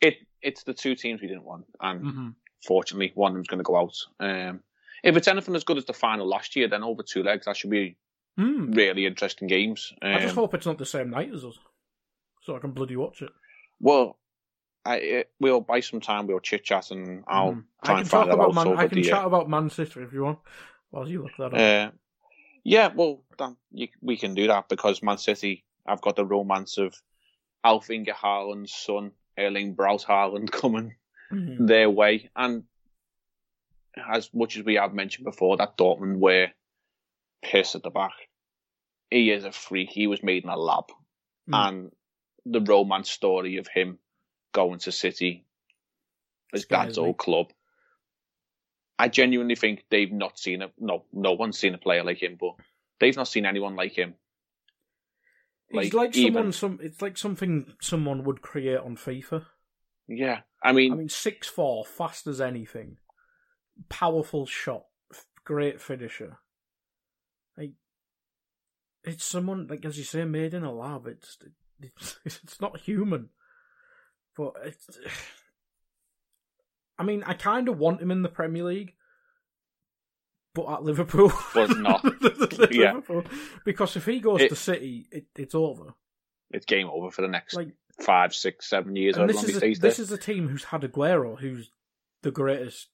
it 0.00 0.16
it's 0.42 0.62
the 0.64 0.74
two 0.74 0.94
teams 0.94 1.20
we 1.20 1.28
didn't 1.28 1.44
want, 1.44 1.66
and 1.80 2.02
mhm. 2.04 2.34
fortunately, 2.66 3.12
one 3.14 3.32
of 3.32 3.36
them's 3.36 3.48
going 3.48 3.58
to 3.58 3.64
go 3.64 3.76
out. 3.76 3.96
Um, 4.20 4.60
if 5.02 5.16
it's 5.16 5.28
anything 5.28 5.54
as 5.54 5.64
good 5.64 5.78
as 5.78 5.84
the 5.84 5.92
final 5.92 6.26
last 6.28 6.56
year, 6.56 6.68
then 6.68 6.82
over 6.82 7.02
two 7.02 7.22
legs, 7.22 7.46
that 7.46 7.56
should 7.56 7.70
be 7.70 7.96
Hmm. 8.38 8.72
really 8.72 9.06
interesting 9.06 9.48
games. 9.48 9.92
Um, 10.02 10.12
I 10.12 10.20
just 10.20 10.34
hope 10.34 10.52
it's 10.52 10.66
not 10.66 10.76
the 10.78 10.84
same 10.84 11.08
night 11.10 11.32
as 11.32 11.42
us, 11.44 11.58
so 12.46 12.56
I 12.56 12.60
can 12.60 12.70
bloody 12.70 12.96
watch 12.96 13.20
it. 13.22 13.30
Well, 13.80 14.16
I, 14.84 14.96
it, 14.98 15.30
we'll 15.40 15.60
buy 15.60 15.80
some 15.80 16.00
time. 16.00 16.28
We'll 16.28 16.38
chit 16.38 16.64
chat, 16.64 16.92
and 16.92 17.24
I'll 17.26 17.52
Mm. 17.54 17.64
try 17.84 17.94
I 17.96 17.98
and 17.98 18.02
can 18.02 18.08
find 18.08 18.24
talk 18.30 18.34
about 18.34 18.48
out 18.50 18.54
Man. 18.54 18.68
over 18.68 18.82
I 18.82 18.86
can 18.86 18.98
the, 19.02 19.04
chat 19.04 19.24
uh, 19.24 19.26
about 19.26 19.50
Man 19.50 19.68
City 19.68 20.00
if 20.00 20.12
you 20.12 20.22
want, 20.22 20.38
while 20.90 21.08
you 21.08 21.22
look 21.24 21.32
that 21.38 21.52
up. 21.52 21.54
Uh, 21.54 21.90
yeah, 22.62 22.90
well, 22.94 23.22
then 23.36 23.56
you, 23.72 23.88
we 24.00 24.16
can 24.16 24.34
do 24.34 24.46
that 24.46 24.68
because 24.68 25.02
Man 25.02 25.18
City 25.18 25.64
have 25.86 26.00
got 26.00 26.14
the 26.16 26.24
romance 26.24 26.78
of 26.78 26.94
Alf 27.64 27.90
Inge 27.90 28.08
Haaland's 28.08 28.72
son, 28.72 29.10
Erling 29.36 29.74
Braut 29.74 30.04
Haaland, 30.08 30.50
coming 30.52 30.94
Mhm. 31.32 31.66
their 31.66 31.90
way. 31.90 32.30
And 32.36 32.62
as 34.08 34.30
much 34.32 34.56
as 34.56 34.64
we 34.64 34.74
have 34.76 34.94
mentioned 34.94 35.24
before, 35.24 35.56
that 35.56 35.76
Dortmund 35.76 36.18
were 36.18 36.48
piss 37.42 37.74
at 37.74 37.82
the 37.82 37.90
back. 37.90 38.12
He 39.10 39.30
is 39.30 39.44
a 39.44 39.52
freak. 39.52 39.90
He 39.90 40.06
was 40.06 40.22
made 40.22 40.44
in 40.44 40.50
a 40.50 40.56
lab. 40.56 40.84
Mm. 41.48 41.68
And 41.68 41.92
the 42.46 42.60
romance 42.60 43.10
story 43.10 43.56
of 43.56 43.66
him 43.66 43.98
going 44.52 44.78
to 44.80 44.92
City, 44.92 45.44
his 46.52 46.64
dad's 46.64 46.96
old 46.96 47.18
club. 47.18 47.52
I 48.98 49.08
genuinely 49.08 49.56
think 49.56 49.84
they've 49.90 50.12
not 50.12 50.38
seen 50.38 50.62
a 50.62 50.70
no 50.78 51.04
no 51.12 51.32
one's 51.32 51.58
seen 51.58 51.74
a 51.74 51.78
player 51.78 52.02
like 52.02 52.22
him, 52.22 52.38
but 52.40 52.54
they've 52.98 53.16
not 53.16 53.28
seen 53.28 53.44
anyone 53.44 53.76
like 53.76 53.92
him. 53.92 54.14
He's 55.68 55.92
like, 55.92 55.94
like 55.94 56.16
even- 56.16 56.34
someone. 56.34 56.52
Some 56.52 56.78
it's 56.80 57.02
like 57.02 57.18
something 57.18 57.74
someone 57.80 58.24
would 58.24 58.40
create 58.40 58.78
on 58.78 58.96
FIFA. 58.96 59.44
Yeah, 60.08 60.42
I 60.62 60.72
mean, 60.72 60.92
I 60.92 60.96
mean, 60.96 61.08
six 61.08 61.48
four, 61.48 61.84
fast 61.84 62.26
as 62.28 62.40
anything, 62.40 62.98
powerful 63.88 64.46
shot, 64.46 64.84
great 65.44 65.80
finisher. 65.80 66.38
Like, 67.58 67.72
it's 69.02 69.24
someone 69.24 69.66
like 69.66 69.84
as 69.84 69.98
you 69.98 70.04
say, 70.04 70.24
made 70.24 70.54
in 70.54 70.62
a 70.62 70.72
lab. 70.72 71.08
It's 71.08 71.36
it's, 71.80 72.18
it's 72.24 72.60
not 72.60 72.78
human, 72.80 73.30
but 74.36 74.52
it's. 74.64 74.88
I 76.98 77.02
mean, 77.02 77.22
I 77.26 77.34
kind 77.34 77.68
of 77.68 77.78
want 77.78 78.00
him 78.00 78.10
in 78.10 78.22
the 78.22 78.28
Premier 78.30 78.64
League, 78.64 78.94
but 80.54 80.66
at 80.72 80.82
Liverpool, 80.82 81.30
But 81.54 81.76
not. 81.78 82.02
Yeah. 82.70 82.94
Liverpool. 82.94 83.24
because 83.66 83.96
if 83.96 84.06
he 84.06 84.18
goes 84.20 84.40
It- 84.40 84.48
to 84.48 84.56
City, 84.56 85.06
it, 85.12 85.26
it's 85.36 85.54
over. 85.54 85.92
it's 86.50 86.64
game 86.64 86.88
over 86.90 87.10
for 87.10 87.20
the 87.22 87.28
next 87.28 87.54
Like, 87.54 87.74
five, 88.00 88.34
six, 88.34 88.66
seven 88.70 88.96
years. 88.96 89.16
and 89.18 89.28
this 89.28 89.44
is 89.44 89.62
a, 89.62 89.74
this 89.74 89.98
is 89.98 90.10
a 90.10 90.16
team 90.18 90.48
who's 90.48 90.64
had 90.64 90.80
Aguero, 90.82 91.38
who's 91.38 91.70
the 92.22 92.30
greatest, 92.30 92.88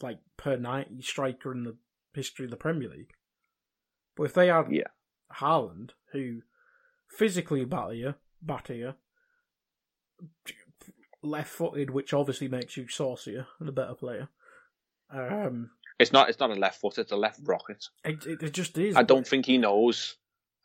like 0.00 0.18
per 0.38 0.56
ninety 0.56 1.02
striker 1.02 1.52
in 1.52 1.64
the 1.64 1.76
history 2.14 2.46
of 2.46 2.50
the 2.50 2.56
Premier 2.56 2.88
League. 2.88 3.12
But 4.16 4.24
if 4.24 4.34
they 4.34 4.46
had 4.46 4.72
Yeah. 4.72 4.84
Haaland, 5.34 5.90
who 6.12 6.40
physically 7.10 7.64
batter 7.64 7.94
you, 7.94 8.14
batter 8.42 8.74
you, 8.74 8.94
left-footed, 11.22 11.90
which 11.90 12.12
obviously 12.14 12.48
makes 12.48 12.76
you 12.76 12.88
saucier 12.88 13.46
and 13.58 13.68
a 13.68 13.72
better 13.72 13.94
player. 13.94 14.28
Um, 15.12 15.70
It's 15.98 16.12
not. 16.12 16.28
It's 16.30 16.40
not 16.40 16.50
a 16.50 16.54
left 16.54 16.80
foot. 16.80 16.98
It's 16.98 17.12
a 17.12 17.16
left 17.16 17.40
rocket. 17.44 17.84
it, 18.04 18.24
it, 18.26 18.52
just 18.52 18.78
is. 18.78 18.96
I 18.96 19.02
don't 19.02 19.26
think 19.26 19.44
he 19.46 19.58
knows 19.58 20.16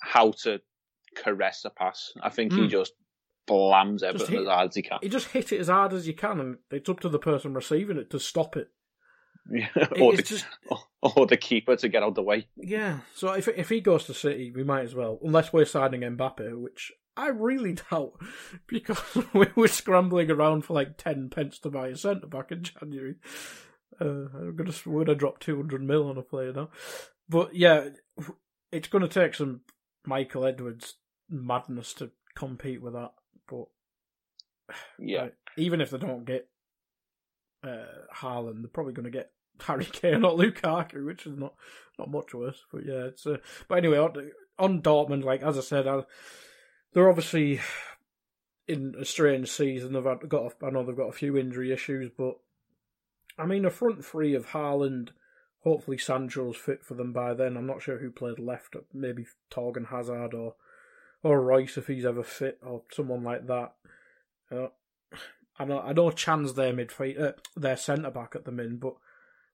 how 0.02 0.32
to 0.44 0.62
caress 1.16 1.66
a 1.66 1.70
pass. 1.70 2.14
I 2.22 2.30
think 2.30 2.54
he 2.54 2.62
Mm. 2.62 2.70
just 2.70 2.94
blams 3.48 4.02
everything 4.04 4.32
hit- 4.36 4.42
as 4.42 4.48
hard 4.48 4.70
as 4.70 4.76
he 4.76 4.82
can. 4.82 5.00
You 5.02 5.10
just 5.10 5.28
hit 5.28 5.52
it 5.52 5.60
as 5.60 5.68
hard 5.68 5.94
as 5.94 6.08
you 6.08 6.14
can, 6.14 6.40
and 6.40 6.58
it's 6.72 6.90
up 6.90 7.00
to 7.02 7.10
the 7.10 7.20
person 7.20 7.54
receiving 7.54 7.98
it 7.98 8.10
to 8.12 8.20
stop 8.20 8.56
it. 8.56 8.70
or, 10.00 10.14
it's 10.14 10.30
the, 10.30 10.36
just- 10.36 10.46
or 11.02 11.26
the 11.28 11.38
keeper 11.38 11.76
to 11.76 11.90
get 11.90 12.04
out 12.04 12.16
the 12.16 12.24
way. 12.24 12.48
Yeah, 12.58 13.00
so 13.14 13.34
if 13.34 13.48
if 13.48 13.70
he 13.70 13.82
goes 13.82 14.06
to 14.06 14.14
City, 14.14 14.52
we 14.56 14.64
might 14.64 14.84
as 14.86 14.96
well, 14.96 15.20
unless 15.24 15.54
we're 15.54 15.66
signing 15.66 16.02
Mbappe, 16.02 16.60
which 16.62 16.92
I 17.16 17.28
really 17.28 17.74
doubt, 17.92 18.14
because 18.68 19.00
we 19.34 19.48
were 19.56 19.68
scrambling 19.68 20.32
around 20.32 20.64
for 20.66 20.74
like 20.74 20.98
ten 20.98 21.30
pence 21.30 21.60
to 21.60 21.70
buy 21.70 21.90
a 21.90 21.96
centre 21.96 22.28
back 22.28 22.52
in 22.52 22.64
January. 22.64 23.16
Uh, 24.02 24.28
I'm 24.34 24.56
gonna 24.56 24.74
we're 24.86 25.06
gonna 25.06 25.18
drop 25.18 25.40
two 25.40 25.56
hundred 25.56 25.84
mil 25.84 26.10
on 26.10 26.18
a 26.18 26.22
player 26.24 26.52
now, 26.52 26.70
but 27.30 27.56
yeah, 27.56 27.90
it's 28.72 28.88
gonna 28.88 29.08
take 29.08 29.36
some 29.36 29.62
Michael 30.06 30.46
Edwards 30.46 30.96
madness 31.30 31.94
to 31.96 32.12
compete 32.36 32.82
with 32.82 32.94
that. 32.94 33.14
But 33.48 33.66
Yeah, 35.00 35.24
like, 35.24 35.36
even 35.58 35.82
if 35.82 35.92
they 35.92 35.98
don't 35.98 36.26
get 36.26 36.50
uh, 37.64 37.86
Haaland, 38.16 38.62
they're 38.62 38.70
probably 38.72 38.94
going 38.94 39.06
to 39.06 39.18
get 39.18 39.32
Harry 39.62 39.86
Kane 39.86 40.26
or 40.26 40.38
Lukaku, 40.38 41.06
which 41.06 41.26
is 41.26 41.38
not 41.38 41.54
not 41.98 42.12
much 42.12 42.34
worse. 42.34 42.66
But 42.72 42.86
yeah, 42.86 43.06
it's. 43.06 43.26
Uh, 43.26 43.38
but 43.68 43.78
anyway, 43.78 43.98
on, 43.98 44.32
on 44.60 44.82
Dortmund, 44.82 45.24
like 45.24 45.42
as 45.42 45.58
I 45.58 45.62
said, 45.62 45.88
I, 45.88 46.04
they're 46.94 47.10
obviously 47.10 47.60
in 48.68 48.96
a 49.00 49.06
strange 49.06 49.50
season. 49.50 49.94
They've 49.94 50.04
had, 50.04 50.28
got. 50.28 50.54
A, 50.62 50.66
I 50.66 50.70
know 50.70 50.84
they've 50.84 50.96
got 50.96 51.10
a 51.10 51.14
few 51.14 51.38
injury 51.38 51.72
issues, 51.72 52.12
but 52.18 52.36
I 53.38 53.46
mean, 53.46 53.66
a 53.66 53.70
front 53.70 54.04
three 54.04 54.34
of 54.34 54.48
Haaland. 54.48 55.10
Hopefully, 55.64 55.98
Sancho's 55.98 56.58
fit 56.58 56.84
for 56.84 56.94
them 56.94 57.12
by 57.12 57.34
then. 57.34 57.58
I'm 57.58 57.66
not 57.66 57.82
sure 57.82 57.98
who 57.98 58.12
played 58.12 58.38
left. 58.38 58.76
Maybe 58.94 59.26
Torgan 59.50 59.88
Hazard 59.90 60.34
or 60.34 60.56
or 61.24 61.42
Reus 61.42 61.76
if 61.76 61.88
he's 61.88 62.06
ever 62.06 62.24
fit, 62.24 62.60
or 62.64 62.84
someone 62.92 63.24
like 63.24 63.48
that. 63.48 63.74
Uh, 64.52 64.68
I 65.58 65.66
know 65.66 65.80
I 65.80 65.94
know 65.94 66.12
Can's 66.12 66.54
their 66.54 66.74
midfield, 66.74 67.22
uh, 67.22 67.32
their 67.56 67.78
centre 67.78 68.12
back 68.12 68.36
at 68.36 68.46
the 68.46 68.52
min, 68.52 68.78
but 68.78 68.96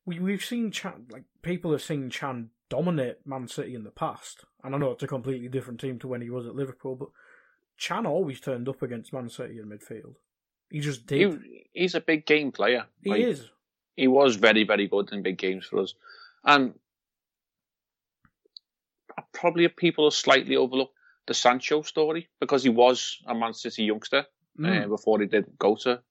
we 0.06 0.20
we've 0.20 0.44
seen 0.44 0.72
Can 0.72 1.06
like 1.10 1.24
people 1.42 1.72
have 1.72 1.82
seen 1.82 2.10
Can 2.10 2.50
dominate 2.70 3.26
Man 3.26 3.48
City 3.48 3.76
in 3.76 3.84
the 3.84 3.92
past, 3.92 4.46
and 4.64 4.74
I 4.74 4.78
know 4.78 4.92
it's 4.92 5.04
a 5.04 5.08
completely 5.08 5.48
different 5.50 5.80
team 5.80 6.00
to 6.00 6.08
when 6.08 6.22
he 6.22 6.30
was 6.30 6.46
at 6.48 6.56
Liverpool, 6.56 6.96
but 6.96 7.10
Can 7.80 8.06
always 8.06 8.40
turned 8.40 8.68
up 8.70 8.82
against 8.82 9.14
Man 9.14 9.30
City 9.30 9.60
in 9.60 9.66
midfield. 9.66 10.16
He 10.70 10.80
just 10.80 11.06
did. 11.06 11.42
he, 11.44 11.66
he's 11.74 11.96
a 11.96 12.02
big 12.02 12.26
game 12.26 12.52
player. 12.52 12.86
He, 13.04 13.10
Like, 13.10 13.22
is. 13.22 13.50
He 13.98 14.08
was 14.08 14.38
very, 14.38 14.64
very 14.64 14.88
good 14.88 15.12
in 15.12 15.22
big 15.22 15.38
games 15.38 15.66
for 15.66 15.80
us, 15.80 15.94
and 16.46 16.74
probably 19.34 19.68
people 19.68 20.06
have 20.06 20.14
slightly 20.14 20.56
overlooked 20.56 20.96
the 21.28 21.34
Sancho 21.34 21.82
story 21.82 22.30
because 22.40 22.64
he 22.64 22.70
was 22.70 23.18
a 23.28 23.36
Man 23.36 23.54
City 23.54 23.84
youngster 23.84 24.26
Mm. 24.60 24.84
uh, 24.84 24.88
before 24.90 25.22
he 25.22 25.28
did 25.28 25.46
go 25.58 25.76
to 25.78 26.02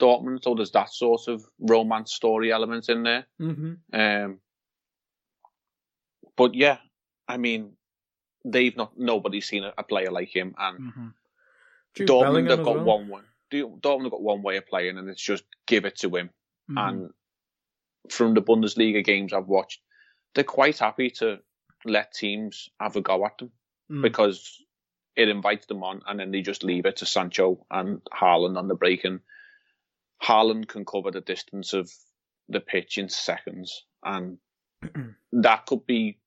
Dortmund. 0.00 0.42
So 0.42 0.54
there's 0.54 0.72
that 0.72 0.92
sort 0.92 1.28
of 1.28 1.44
romance 1.58 2.12
story 2.12 2.52
element 2.52 2.88
in 2.88 3.02
there. 3.02 3.26
hmm 3.38 3.74
Um, 3.92 4.40
but 6.36 6.54
yeah, 6.54 6.78
I 7.28 7.36
mean, 7.36 7.72
they've 8.44 8.76
not 8.76 8.98
nobody's 8.98 9.46
seen 9.46 9.64
a, 9.64 9.72
a 9.78 9.82
player 9.84 10.10
like 10.10 10.34
him, 10.34 10.54
and 10.58 10.92
hmm 10.92 11.08
Jude 11.94 12.08
Dortmund 12.08 12.20
Bellingham 12.22 12.56
have 12.58 12.64
got 12.64 12.76
well. 12.76 12.84
one 12.84 13.08
way. 13.08 13.20
Dortmund 13.52 14.02
have 14.02 14.10
got 14.10 14.22
one 14.22 14.42
way 14.42 14.56
of 14.56 14.66
playing, 14.66 14.98
and 14.98 15.08
it's 15.08 15.22
just 15.22 15.44
give 15.66 15.84
it 15.84 15.96
to 15.98 16.14
him. 16.16 16.30
Mhm. 16.70 16.88
And 16.88 17.10
from 18.10 18.34
the 18.34 18.42
Bundesliga 18.42 19.04
games 19.04 19.32
I've 19.32 19.46
watched, 19.46 19.80
they're 20.34 20.44
quite 20.44 20.78
happy 20.78 21.10
to 21.10 21.38
let 21.84 22.12
teams 22.12 22.68
have 22.80 22.96
a 22.96 23.00
go 23.00 23.24
at 23.24 23.38
them 23.38 23.52
Mm. 23.90 24.02
because 24.02 24.60
it 25.14 25.28
invites 25.28 25.66
them 25.66 25.84
on, 25.84 26.02
and 26.06 26.18
then 26.18 26.30
they 26.32 26.40
just 26.40 26.64
leave 26.64 26.86
it 26.86 26.96
to 26.96 27.06
Sancho 27.06 27.64
and 27.70 28.02
Haaland 28.12 28.58
on 28.58 28.66
the 28.66 28.74
break, 28.74 29.04
and 29.04 29.20
Haaland 30.24 30.68
can 30.68 30.84
cover 30.84 31.10
the 31.10 31.20
distance 31.20 31.72
of 31.72 31.90
the 32.48 32.60
pitch 32.60 32.98
in 32.98 33.08
seconds, 33.08 33.84
and 34.02 34.38
that 35.32 35.66
could 35.66 35.86
be 35.86 36.18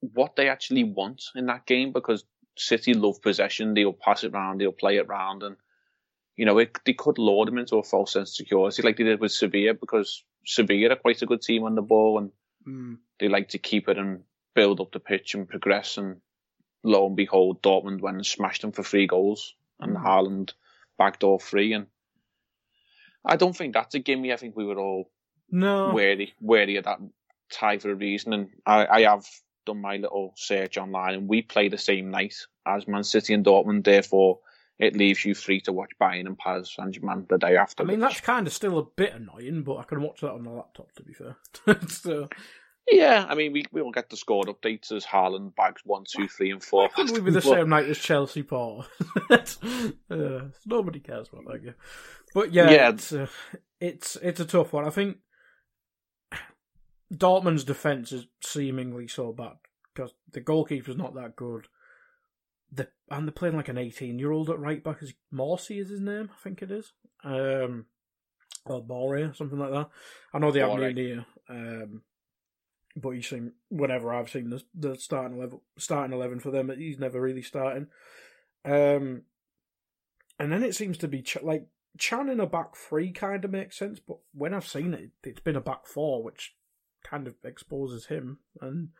what 0.00 0.36
they 0.36 0.48
actually 0.48 0.84
want 0.84 1.22
in 1.34 1.46
that 1.46 1.66
game 1.66 1.92
because 1.92 2.24
City 2.56 2.94
love 2.94 3.22
possession. 3.22 3.74
They'll 3.74 3.92
pass 3.92 4.24
it 4.24 4.32
round, 4.32 4.60
they'll 4.60 4.72
play 4.72 4.96
it 4.96 5.08
round, 5.08 5.42
and 5.42 5.56
you 6.36 6.46
know 6.46 6.58
it, 6.58 6.76
they 6.84 6.92
could 6.94 7.18
lure 7.18 7.46
them 7.46 7.58
into 7.58 7.76
a 7.76 7.82
false 7.82 8.12
sense 8.12 8.30
of 8.30 8.34
security 8.36 8.82
like 8.82 8.96
they 8.96 9.04
did 9.04 9.20
with 9.20 9.32
Sevilla 9.32 9.74
because 9.74 10.24
Sevilla 10.46 10.90
are 10.90 10.96
quite 10.96 11.22
a 11.22 11.26
good 11.26 11.42
team 11.42 11.64
on 11.64 11.74
the 11.74 11.82
ball 11.82 12.18
and 12.18 12.30
Mm. 12.68 12.98
they 13.18 13.28
like 13.28 13.48
to 13.50 13.58
keep 13.58 13.88
it 13.88 13.96
and 13.96 14.22
build 14.54 14.82
up 14.82 14.92
the 14.92 15.00
pitch 15.00 15.34
and 15.34 15.48
progress. 15.48 15.96
And 15.96 16.20
lo 16.84 17.06
and 17.06 17.16
behold, 17.16 17.62
Dortmund 17.62 18.02
went 18.02 18.18
and 18.18 18.26
smashed 18.26 18.60
them 18.60 18.72
for 18.72 18.82
three 18.82 19.06
goals, 19.06 19.54
and 19.78 19.96
Mm. 19.96 20.04
Haaland 20.04 20.52
backdoor 20.98 21.40
free. 21.40 21.72
And 21.72 21.86
I 23.24 23.36
don't 23.36 23.56
think 23.56 23.74
that's 23.74 23.94
a 23.94 23.98
gimme. 23.98 24.32
I 24.32 24.36
think 24.36 24.56
we 24.56 24.64
were 24.64 24.78
all 24.78 25.10
No. 25.50 25.92
wary 25.92 26.34
wary 26.40 26.76
of 26.76 26.84
that 26.84 27.00
type 27.52 27.84
of 27.84 28.00
reason. 28.00 28.32
And 28.32 28.48
I, 28.66 28.86
I 28.86 29.00
have 29.02 29.26
done 29.66 29.80
my 29.80 29.96
little 29.96 30.32
search 30.36 30.78
online, 30.78 31.14
and 31.14 31.28
we 31.28 31.42
play 31.42 31.68
the 31.68 31.78
same 31.78 32.10
night 32.10 32.34
as 32.66 32.88
Man 32.88 33.04
City 33.04 33.34
and 33.34 33.44
Dortmund. 33.44 33.84
Therefore, 33.84 34.38
it 34.78 34.96
leaves 34.96 35.24
you 35.24 35.34
free 35.34 35.60
to 35.62 35.72
watch 35.72 35.90
Bayern 36.00 36.26
and 36.26 36.38
Paris 36.38 36.74
Saint 36.74 36.92
Germain 36.92 37.26
the 37.28 37.36
day 37.36 37.56
after. 37.56 37.82
I 37.82 37.86
mean, 37.86 38.00
that's 38.00 38.20
kind 38.22 38.46
of 38.46 38.52
still 38.54 38.78
a 38.78 38.84
bit 38.84 39.12
annoying, 39.12 39.62
but 39.62 39.76
I 39.76 39.82
can 39.82 40.00
watch 40.00 40.22
that 40.22 40.32
on 40.32 40.44
the 40.44 40.50
laptop. 40.50 40.90
To 40.92 41.02
be 41.02 41.12
fair, 41.12 41.36
so 41.88 42.28
yeah, 42.88 43.26
I 43.28 43.34
mean, 43.34 43.52
we 43.52 43.64
we 43.72 43.82
will 43.82 43.92
get 43.92 44.10
the 44.10 44.16
score 44.16 44.44
updates 44.44 44.92
as 44.92 45.04
Haaland 45.04 45.54
bags 45.54 45.82
one, 45.84 46.04
two, 46.04 46.28
three, 46.28 46.50
and 46.50 46.62
four. 46.62 46.88
Couldn't 46.94 47.14
we 47.14 47.20
be 47.20 47.30
the 47.30 47.42
same 47.42 47.68
night 47.68 47.86
as 47.86 47.98
Chelsea, 47.98 48.42
Paul? 48.42 48.84
uh, 49.30 50.40
nobody 50.66 51.00
cares 51.00 51.28
about 51.32 51.52
that 51.52 51.64
game. 51.64 51.74
But 52.34 52.52
yeah, 52.52 52.70
Yeah. 52.70 52.88
It's, 52.90 53.12
uh, 53.12 53.26
it's 53.80 54.16
it's 54.16 54.40
a 54.40 54.44
tough 54.44 54.72
one. 54.72 54.86
I 54.86 54.90
think 54.90 55.18
Dortmund's 57.12 57.64
defense 57.64 58.12
is 58.12 58.26
seemingly 58.42 59.08
so 59.08 59.32
bad 59.32 59.54
because 59.94 60.12
the 60.32 60.40
goalkeeper's 60.40 60.96
not 60.96 61.14
that 61.14 61.36
good. 61.36 61.66
The 62.72 62.88
and 63.10 63.26
they're 63.26 63.32
playing 63.32 63.56
like 63.56 63.68
an 63.68 63.78
eighteen-year-old 63.78 64.50
at 64.50 64.58
right 64.58 64.82
back. 64.82 65.02
Is 65.02 65.14
Morsi 65.32 65.80
is 65.80 65.90
his 65.90 66.00
name? 66.00 66.30
I 66.32 66.42
think 66.42 66.62
it 66.62 66.70
is. 66.70 66.92
Um, 67.24 67.86
or 68.66 69.32
something 69.34 69.58
like 69.58 69.72
that. 69.72 69.88
I 70.32 70.38
know 70.38 70.50
they 70.50 70.60
have 70.60 70.70
Boré. 70.70 70.94
Meunier, 70.94 71.26
um, 71.48 72.02
but 73.00 73.10
he's 73.10 73.28
seen 73.28 73.52
whenever 73.68 74.12
I've 74.12 74.30
seen 74.30 74.50
the 74.50 74.62
the 74.74 74.96
starting 74.96 75.38
eleven, 75.38 75.60
starting 75.78 76.14
eleven 76.14 76.40
for 76.40 76.50
them, 76.50 76.70
he's 76.76 76.98
never 76.98 77.20
really 77.20 77.42
starting. 77.42 77.88
Um, 78.64 79.22
and 80.38 80.52
then 80.52 80.62
it 80.62 80.74
seems 80.74 80.98
to 80.98 81.08
be 81.08 81.22
Ch- 81.22 81.42
like 81.42 81.66
Can 81.98 82.28
in 82.28 82.40
a 82.40 82.46
back 82.46 82.76
three 82.76 83.12
kind 83.12 83.44
of 83.44 83.50
makes 83.50 83.78
sense, 83.78 84.00
but 84.00 84.18
when 84.32 84.54
I've 84.54 84.66
seen 84.66 84.94
it, 84.94 85.10
it's 85.22 85.40
been 85.40 85.56
a 85.56 85.60
back 85.60 85.86
four, 85.86 86.22
which 86.22 86.54
kind 87.02 87.26
of 87.26 87.34
exposes 87.44 88.06
him. 88.06 88.38
And 88.60 88.90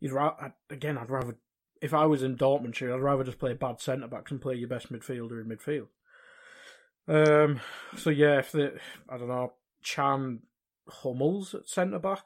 you'd 0.00 0.12
ra- 0.12 0.50
again, 0.70 0.98
I'd 0.98 1.10
rather 1.10 1.36
if 1.80 1.92
I 1.92 2.06
was 2.06 2.22
in 2.22 2.36
Dortmund, 2.36 2.80
I'd 2.82 3.00
rather 3.00 3.24
just 3.24 3.38
play 3.38 3.54
bad 3.54 3.80
centre 3.80 4.06
backs 4.06 4.30
and 4.30 4.40
play 4.40 4.54
your 4.54 4.68
best 4.68 4.92
midfielder 4.92 5.42
in 5.42 5.48
midfield. 5.48 5.88
Um. 7.08 7.60
So 7.96 8.10
yeah, 8.10 8.38
if 8.38 8.52
the 8.52 8.78
I 9.08 9.18
don't 9.18 9.28
know 9.28 9.54
Can 9.84 10.40
Hummels 10.88 11.54
at 11.54 11.68
centre 11.68 11.98
back, 11.98 12.24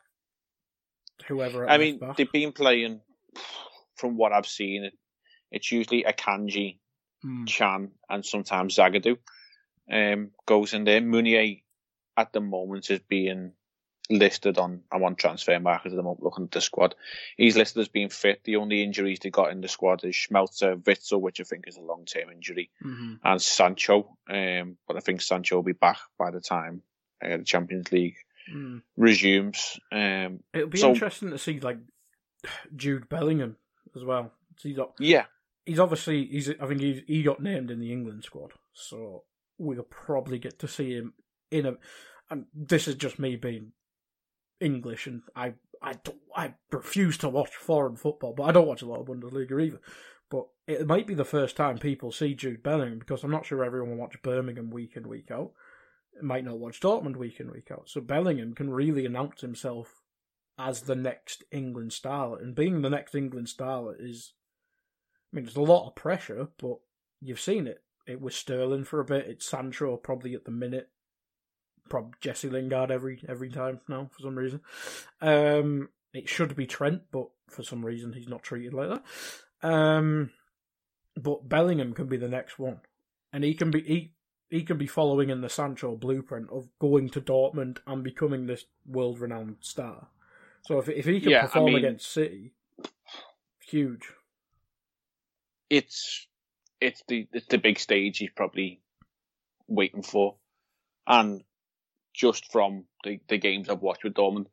whoever. 1.26 1.68
I 1.68 1.78
mean, 1.78 2.00
they've 2.16 2.30
been 2.30 2.52
playing. 2.52 3.00
From 3.96 4.16
what 4.18 4.32
I've 4.32 4.46
seen, 4.46 4.90
it's 5.50 5.72
usually 5.72 6.04
Akanji, 6.04 6.78
Hmm. 7.22 7.44
Can, 7.46 7.90
and 8.10 8.24
sometimes 8.26 8.76
Zagadou 8.76 9.16
um, 9.90 10.32
goes 10.44 10.74
in 10.74 10.84
there. 10.84 11.00
Meunier 11.00 11.56
at 12.14 12.30
the 12.32 12.40
moment 12.42 12.90
is 12.90 13.00
being 13.08 13.52
listed 14.10 14.58
on 14.58 14.82
I'm 14.92 15.02
on 15.02 15.16
Transfermarkt 15.16 15.86
at 15.86 15.92
the 15.92 16.02
moment 16.02 16.22
looking 16.22 16.44
at 16.44 16.50
the 16.50 16.60
squad. 16.60 16.94
He's 17.38 17.56
listed 17.56 17.80
as 17.80 17.88
being 17.88 18.10
fit. 18.10 18.44
The 18.44 18.56
only 18.56 18.82
injuries 18.82 19.18
they 19.20 19.30
got 19.30 19.50
in 19.50 19.62
the 19.62 19.68
squad 19.68 20.04
is 20.04 20.14
Schmelzer, 20.14 20.76
Witsel, 20.82 21.20
which 21.20 21.40
I 21.40 21.44
think 21.44 21.64
is 21.66 21.78
a 21.78 21.80
long 21.82 22.04
term 22.04 22.30
injury, 22.30 22.70
Mhm. 22.84 23.18
and 23.24 23.40
Sancho. 23.42 24.16
Um, 24.28 24.76
but 24.86 24.98
I 24.98 25.00
think 25.00 25.22
Sancho 25.22 25.56
will 25.56 25.62
be 25.62 25.72
back 25.72 25.98
by 26.18 26.30
the 26.30 26.40
time 26.40 26.82
uh, 27.24 27.38
the 27.38 27.44
Champions 27.44 27.90
League 27.92 28.16
Hmm. 28.50 28.78
resumes. 28.96 29.78
Um, 29.90 30.40
It'll 30.54 30.68
be 30.68 30.78
So- 30.78 30.92
interesting 30.92 31.30
to 31.30 31.38
see 31.38 31.58
like 31.60 31.78
Jude 32.74 33.08
Bellingham 33.08 33.56
as 33.96 34.04
well. 34.04 34.32
He's, 34.62 34.76
got, 34.76 34.92
yeah, 34.98 35.26
he's 35.64 35.78
obviously 35.80 36.26
he's 36.26 36.48
I 36.48 36.66
think 36.66 36.80
he's, 36.80 37.02
he 37.06 37.22
got 37.22 37.40
named 37.42 37.70
in 37.70 37.80
the 37.80 37.92
England 37.92 38.24
squad, 38.24 38.52
so 38.72 39.24
we'll 39.58 39.82
probably 39.82 40.38
get 40.38 40.58
to 40.60 40.68
see 40.68 40.92
him 40.94 41.14
in 41.50 41.66
a. 41.66 41.74
And 42.30 42.46
this 42.54 42.88
is 42.88 42.94
just 42.94 43.18
me 43.18 43.36
being 43.36 43.72
English, 44.60 45.06
and 45.06 45.22
I 45.34 45.54
I 45.82 45.94
don't, 46.04 46.18
I 46.34 46.54
refuse 46.72 47.18
to 47.18 47.28
watch 47.28 47.54
foreign 47.54 47.96
football, 47.96 48.32
but 48.32 48.44
I 48.44 48.52
don't 48.52 48.66
watch 48.66 48.82
a 48.82 48.86
lot 48.86 49.00
of 49.00 49.06
Bundesliga 49.06 49.62
either. 49.62 49.80
But 50.30 50.46
it 50.66 50.86
might 50.86 51.06
be 51.06 51.14
the 51.14 51.24
first 51.24 51.54
time 51.56 51.78
people 51.78 52.10
see 52.10 52.34
Jude 52.34 52.62
Bellingham 52.62 52.98
because 52.98 53.22
I'm 53.22 53.30
not 53.30 53.46
sure 53.46 53.62
everyone 53.62 53.90
will 53.90 53.98
watch 53.98 54.20
Birmingham 54.22 54.70
week 54.70 54.96
in 54.96 55.08
week 55.08 55.30
out. 55.30 55.52
Might 56.22 56.44
not 56.44 56.58
watch 56.58 56.80
Dortmund 56.80 57.16
week 57.16 57.40
in 57.40 57.50
week 57.50 57.70
out. 57.70 57.88
So 57.88 58.00
Bellingham 58.00 58.54
can 58.54 58.70
really 58.70 59.04
announce 59.04 59.42
himself 59.42 60.02
as 60.58 60.82
the 60.82 60.96
next 60.96 61.44
England 61.52 61.90
starlet, 61.90 62.42
and 62.42 62.54
being 62.54 62.82
the 62.82 62.90
next 62.90 63.14
England 63.14 63.46
starlet 63.46 63.96
is, 63.98 64.32
I 65.32 65.36
mean, 65.36 65.44
there's 65.44 65.56
a 65.56 65.60
lot 65.60 65.86
of 65.86 65.94
pressure, 65.94 66.48
but 66.58 66.78
you've 67.20 67.40
seen 67.40 67.66
it. 67.66 67.82
It 68.06 68.20
was 68.20 68.34
Sterling 68.36 68.84
for 68.84 69.00
a 69.00 69.04
bit. 69.04 69.26
It's 69.26 69.46
Sancho 69.46 69.96
probably 69.96 70.34
at 70.34 70.44
the 70.44 70.50
minute. 70.50 70.90
Probably 71.88 72.12
Jesse 72.20 72.48
Lingard 72.48 72.90
every 72.90 73.22
every 73.28 73.50
time 73.50 73.80
now 73.88 74.08
for 74.12 74.22
some 74.22 74.36
reason. 74.36 74.60
Um, 75.20 75.88
it 76.12 76.28
should 76.28 76.56
be 76.56 76.66
Trent, 76.66 77.02
but 77.12 77.28
for 77.48 77.62
some 77.62 77.84
reason 77.84 78.12
he's 78.12 78.28
not 78.28 78.42
treated 78.42 78.74
like 78.74 78.88
that. 78.88 79.68
Um, 79.68 80.30
but 81.16 81.48
Bellingham 81.48 81.92
can 81.92 82.06
be 82.06 82.16
the 82.16 82.28
next 82.28 82.58
one, 82.58 82.80
and 83.32 83.44
he 83.44 83.54
can 83.54 83.70
be 83.70 83.82
he 83.82 84.12
he 84.48 84.62
can 84.62 84.78
be 84.78 84.86
following 84.86 85.30
in 85.30 85.40
the 85.40 85.48
Sancho 85.48 85.96
blueprint 85.96 86.48
of 86.50 86.68
going 86.78 87.08
to 87.10 87.20
Dortmund 87.20 87.78
and 87.86 88.04
becoming 88.04 88.46
this 88.46 88.64
world 88.86 89.18
renowned 89.18 89.56
star. 89.60 90.08
So 90.62 90.78
if 90.78 90.88
if 90.88 91.04
he 91.04 91.20
can 91.20 91.30
Yeah, 91.30 91.38
I 91.40 91.46
perform 91.46 91.66
mean- 91.66 91.76
against 91.78 92.10
City, 92.12 92.52
huge. 93.68 94.12
it's 95.70 96.26
it's 96.80 97.02
the 97.08 97.26
it's 97.32 97.46
the 97.46 97.58
big 97.58 97.78
stage 97.78 98.18
he's 98.18 98.30
probably 98.30 98.80
waiting 99.66 100.02
for, 100.02 100.36
and 101.06 101.42
just 102.14 102.50
from 102.52 102.84
the, 103.04 103.18
the 103.28 103.38
games 103.38 103.68
I've 103.68 103.82
watched 103.82 104.04
with 104.04 104.14
Dortmund, 104.14 104.46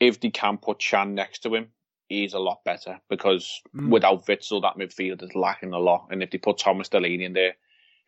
if 0.00 0.20
they 0.20 0.30
can 0.30 0.58
put 0.58 0.78
Can 0.80 1.14
next 1.14 1.40
to 1.40 1.54
him, 1.54 1.68
he's 2.08 2.34
a 2.34 2.38
lot 2.38 2.64
better 2.64 3.00
because 3.08 3.60
Mm. 3.74 3.90
without 3.90 4.26
Witsel, 4.26 4.62
that 4.62 4.76
midfield 4.76 5.22
is 5.22 5.34
lacking 5.34 5.72
a 5.72 5.78
lot, 5.78 6.08
and 6.10 6.22
if 6.22 6.30
they 6.30 6.38
put 6.38 6.58
Thomas 6.58 6.88
Delaney 6.88 7.24
in 7.24 7.32
there, 7.32 7.54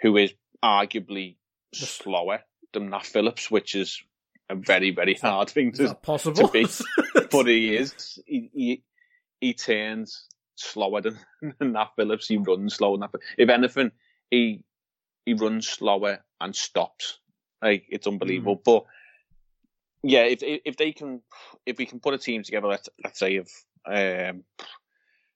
who 0.01 0.17
is 0.17 0.33
arguably 0.63 1.37
slower 1.75 2.41
than 2.73 2.91
Nat 2.91 3.05
Phillips, 3.05 3.51
which 3.51 3.75
is 3.75 4.03
a 4.49 4.55
very 4.55 4.91
very 4.91 5.15
hard 5.15 5.51
thing 5.51 5.73
to 5.73 5.95
possible? 5.95 6.49
be. 6.49 6.67
but 7.31 7.47
he 7.47 7.77
is. 7.77 8.19
He, 8.27 8.51
he 8.53 8.83
he 9.41 9.55
turns 9.55 10.27
slower 10.57 11.01
than, 11.01 11.19
than 11.59 11.73
Nat 11.73 11.91
Phillips. 11.97 12.29
He 12.29 12.37
runs 12.37 12.75
slower 12.75 12.93
than 12.93 13.01
Nat 13.01 13.11
Phillips. 13.13 13.27
If 13.39 13.49
anything, 13.49 13.93
he 14.31 14.65
he 15.25 15.35
runs 15.35 15.69
slower 15.69 16.21
and 16.41 16.55
stops. 16.55 17.19
Like 17.63 17.85
it's 17.89 18.07
unbelievable. 18.07 18.61
But 18.65 18.85
yeah, 20.03 20.25
if 20.25 20.41
if 20.43 20.77
they 20.77 20.93
can, 20.93 21.21
if 21.65 21.79
we 21.79 21.87
can 21.87 22.01
put 22.01 22.15
a 22.15 22.19
team 22.19 22.43
together, 22.43 22.69
let's 22.69 22.89
let's 23.05 23.19
say 23.19 23.37
if 23.37 23.65
um 23.87 24.45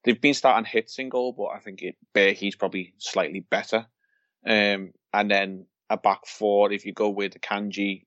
they've 0.05 0.21
been 0.21 0.35
starting 0.35 0.65
Hitz 0.65 0.99
in 0.99 1.09
goal, 1.09 1.33
but 1.33 1.47
I 1.47 1.59
think 1.59 1.83
it 1.83 1.97
Bürki's 2.15 2.57
probably 2.57 2.95
slightly 2.99 3.41
better. 3.41 3.87
Um, 4.47 4.93
and 5.17 5.31
then 5.31 5.67
a 5.89 5.97
back 5.97 6.27
four, 6.27 6.73
if 6.73 6.85
you 6.85 6.93
go 6.93 7.09
with 7.09 7.41
Kanji, 7.41 8.05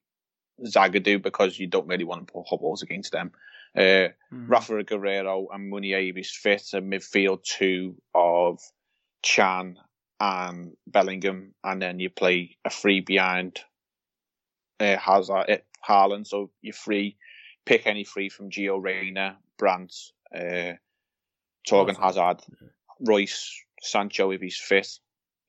Zagadou, 0.63 1.21
because 1.21 1.57
you 1.57 1.65
don't 1.67 1.87
really 1.87 2.03
want 2.03 2.27
to 2.27 2.31
put 2.31 2.47
hobbles 2.47 2.83
against 2.83 3.11
them. 3.11 3.31
Uh, 3.75 4.09
Mhm. 4.31 4.47
Rafa 4.47 4.83
Guerreiro 4.83 5.47
and 5.51 5.69
Meunier 5.69 6.17
is 6.17 6.31
fit, 6.31 6.73
a 6.73 6.81
midfield 6.81 7.43
two 7.43 7.99
of 8.13 8.59
Can 9.21 9.77
and 10.19 10.77
Bellingham, 10.85 11.55
and 11.63 11.81
then 11.81 11.99
you 11.99 12.09
play 12.09 12.57
a 12.63 12.69
free 12.69 13.01
behind 13.01 13.59
uh, 14.79 14.97
Hazard, 14.97 15.49
uh, 15.49 15.57
Haaland, 15.87 16.27
so 16.27 16.51
you're 16.61 16.73
free. 16.73 17.17
Pick 17.65 17.85
any 17.85 18.03
free 18.03 18.29
from 18.29 18.49
Gio 18.49 18.81
Reyna, 18.81 19.37
Brandt, 19.57 19.93
uh, 20.33 20.73
Torgan 21.67 21.97
Hazard, 21.97 22.41
Reus, 22.99 23.63
Sancho 23.81 24.31
if 24.31 24.41
he's 24.41 24.57
fit. 24.57 24.99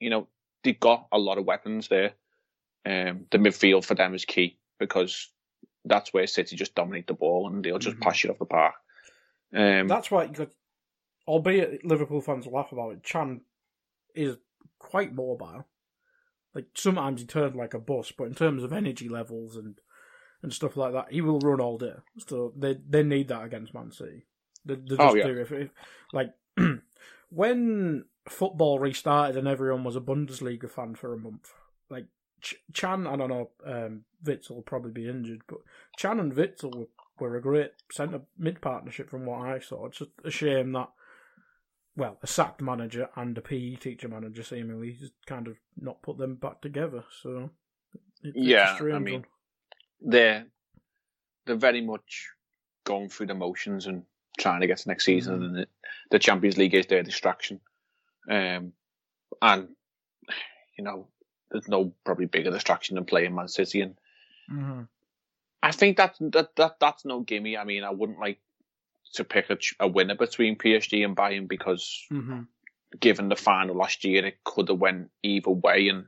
You 0.00 0.10
know, 0.10 0.28
they've 0.62 0.78
got 0.78 1.06
a 1.12 1.18
lot 1.18 1.38
of 1.38 1.44
weapons 1.44 1.88
there. 1.88 2.12
Um, 2.86 3.26
the 3.30 3.38
midfield 3.38 3.84
for 3.84 3.94
them 3.94 4.14
is 4.14 4.24
key 4.24 4.58
because 4.78 5.28
that's 5.84 6.12
where 6.12 6.26
City 6.26 6.56
just 6.56 6.74
dominate 6.74 7.06
the 7.06 7.14
ball 7.14 7.46
and 7.48 7.64
they'll 7.64 7.78
just 7.78 7.96
Mhm. 7.96 8.02
pass 8.02 8.24
you 8.24 8.30
off 8.30 8.38
the 8.38 8.46
park. 8.46 8.74
Um, 9.54 9.88
That's 9.88 10.10
why, 10.10 10.24
you 10.24 10.30
got, 10.30 10.50
albeit 11.26 11.84
Liverpool 11.84 12.20
fans 12.20 12.46
laugh 12.46 12.72
about 12.72 12.92
it, 12.92 13.02
Can 13.02 13.42
is 14.14 14.36
quite 14.78 15.14
mobile. 15.14 15.66
Like 16.54 16.66
sometimes 16.74 17.20
he 17.20 17.26
turns 17.26 17.54
like 17.54 17.74
a 17.74 17.78
bus, 17.78 18.12
but 18.12 18.24
in 18.24 18.34
terms 18.34 18.62
of 18.64 18.72
energy 18.72 19.08
levels 19.08 19.56
and 19.56 19.80
and 20.42 20.52
stuff 20.52 20.76
like 20.76 20.92
that, 20.94 21.12
he 21.12 21.20
will 21.20 21.38
run 21.38 21.60
all 21.60 21.78
day. 21.78 21.94
So 22.26 22.52
they 22.56 22.78
they 22.88 23.02
need 23.02 23.28
that 23.28 23.44
against 23.44 23.74
Man 23.74 23.92
City. 23.92 24.26
They, 24.64 24.74
they 24.74 24.96
just 24.96 24.98
Oh, 24.98 25.14
yeah. 25.14 25.24
do. 25.24 25.38
If, 25.38 25.52
if 25.52 25.70
like 26.12 26.32
when 27.30 28.04
football 28.28 28.78
restarted 28.78 29.36
and 29.36 29.48
everyone 29.48 29.84
was 29.84 29.96
a 29.96 30.00
Bundesliga 30.00 30.70
fan 30.70 30.94
for 30.94 31.12
a 31.12 31.18
month, 31.18 31.52
like 31.88 32.06
Ch- 32.42 32.56
Can, 32.74 33.06
I 33.06 33.16
don't 33.16 33.28
know, 33.28 33.50
um, 33.66 34.04
Witsel 34.24 34.50
will 34.56 34.62
probably 34.62 34.92
be 34.92 35.08
injured, 35.08 35.42
but 35.48 35.58
Can 35.98 36.20
and 36.20 36.32
Witsel 36.34 36.74
were, 36.74 36.86
were 37.18 37.36
a 37.36 37.42
great 37.42 37.72
centre 37.90 38.22
mid 38.38 38.60
partnership 38.60 39.10
from 39.10 39.26
what 39.26 39.40
I 39.46 39.58
saw. 39.58 39.86
It's 39.86 39.98
just 39.98 40.10
a 40.24 40.30
shame 40.30 40.72
that, 40.72 40.88
well, 41.96 42.18
a 42.22 42.26
sacked 42.26 42.62
manager 42.62 43.08
and 43.16 43.36
a 43.36 43.40
PE 43.42 43.76
teacher 43.76 44.08
manager 44.08 44.42
seemingly 44.42 44.92
just 44.92 45.12
kind 45.26 45.48
of 45.48 45.56
not 45.80 46.02
put 46.02 46.16
them 46.18 46.36
back 46.36 46.60
together. 46.62 47.04
So, 47.22 47.50
it, 48.22 48.34
it's 48.34 48.36
a 48.36 48.40
Yeah, 48.40 48.78
I 48.94 48.98
mean, 48.98 49.14
one. 49.14 49.24
they're 50.00 50.46
they're 51.46 51.56
very 51.56 51.80
much 51.80 52.28
going 52.84 53.08
through 53.08 53.26
the 53.26 53.34
motions 53.34 53.86
and 53.86 54.04
trying 54.38 54.60
to 54.60 54.66
get 54.66 54.78
to 54.78 54.88
next 54.88 55.04
season, 55.04 55.40
Mhm. 55.40 55.44
and 55.44 55.56
the, 55.56 55.66
the 56.10 56.18
Champions 56.18 56.56
League 56.56 56.74
is 56.74 56.86
their 56.86 57.02
distraction. 57.02 57.60
Um, 58.30 58.72
and 59.42 59.68
you 60.78 60.84
know, 60.84 61.08
there's 61.50 61.68
no 61.68 61.92
probably 62.04 62.26
bigger 62.26 62.50
distraction 62.50 62.94
than 62.94 63.04
playing 63.04 63.34
Man 63.34 63.48
City, 63.48 63.80
and 63.80 63.96
Mhm. 64.50 64.88
I 65.62 65.72
think 65.72 65.96
that 65.96 66.16
that 66.20 66.54
that 66.56 66.80
that's 66.80 67.04
no 67.04 67.20
gimme. 67.20 67.58
I 67.58 67.64
mean, 67.64 67.84
I 67.84 67.90
wouldn't 67.90 68.20
like 68.20 68.40
to 69.14 69.24
pick 69.24 69.50
a, 69.50 69.58
a 69.80 69.88
winner 69.88 70.14
between 70.14 70.56
PSG 70.56 71.04
and 71.04 71.16
Bayern 71.16 71.48
because 71.48 72.06
Mhm. 72.10 72.46
given 72.98 73.28
the 73.28 73.36
final 73.36 73.76
last 73.76 74.04
year, 74.04 74.24
it 74.24 74.42
could 74.44 74.68
have 74.68 74.78
went 74.78 75.10
either 75.22 75.50
way, 75.50 75.88
and 75.88 76.06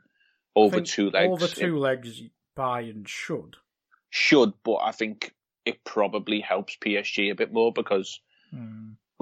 over 0.54 0.80
two 0.80 1.10
legs 1.10 1.32
Over 1.32 1.44
it 1.46 1.54
two 1.54 1.78
legs, 1.78 2.22
Bayern 2.56 3.06
should. 3.06 3.56
should, 4.10 4.52
but 4.62 4.76
I 4.76 4.92
think 4.92 5.34
it 5.64 5.84
probably 5.84 6.40
helps 6.40 6.76
PSG 6.76 7.30
a 7.30 7.34
bit 7.34 7.52
more 7.52 7.72
because, 7.72 8.20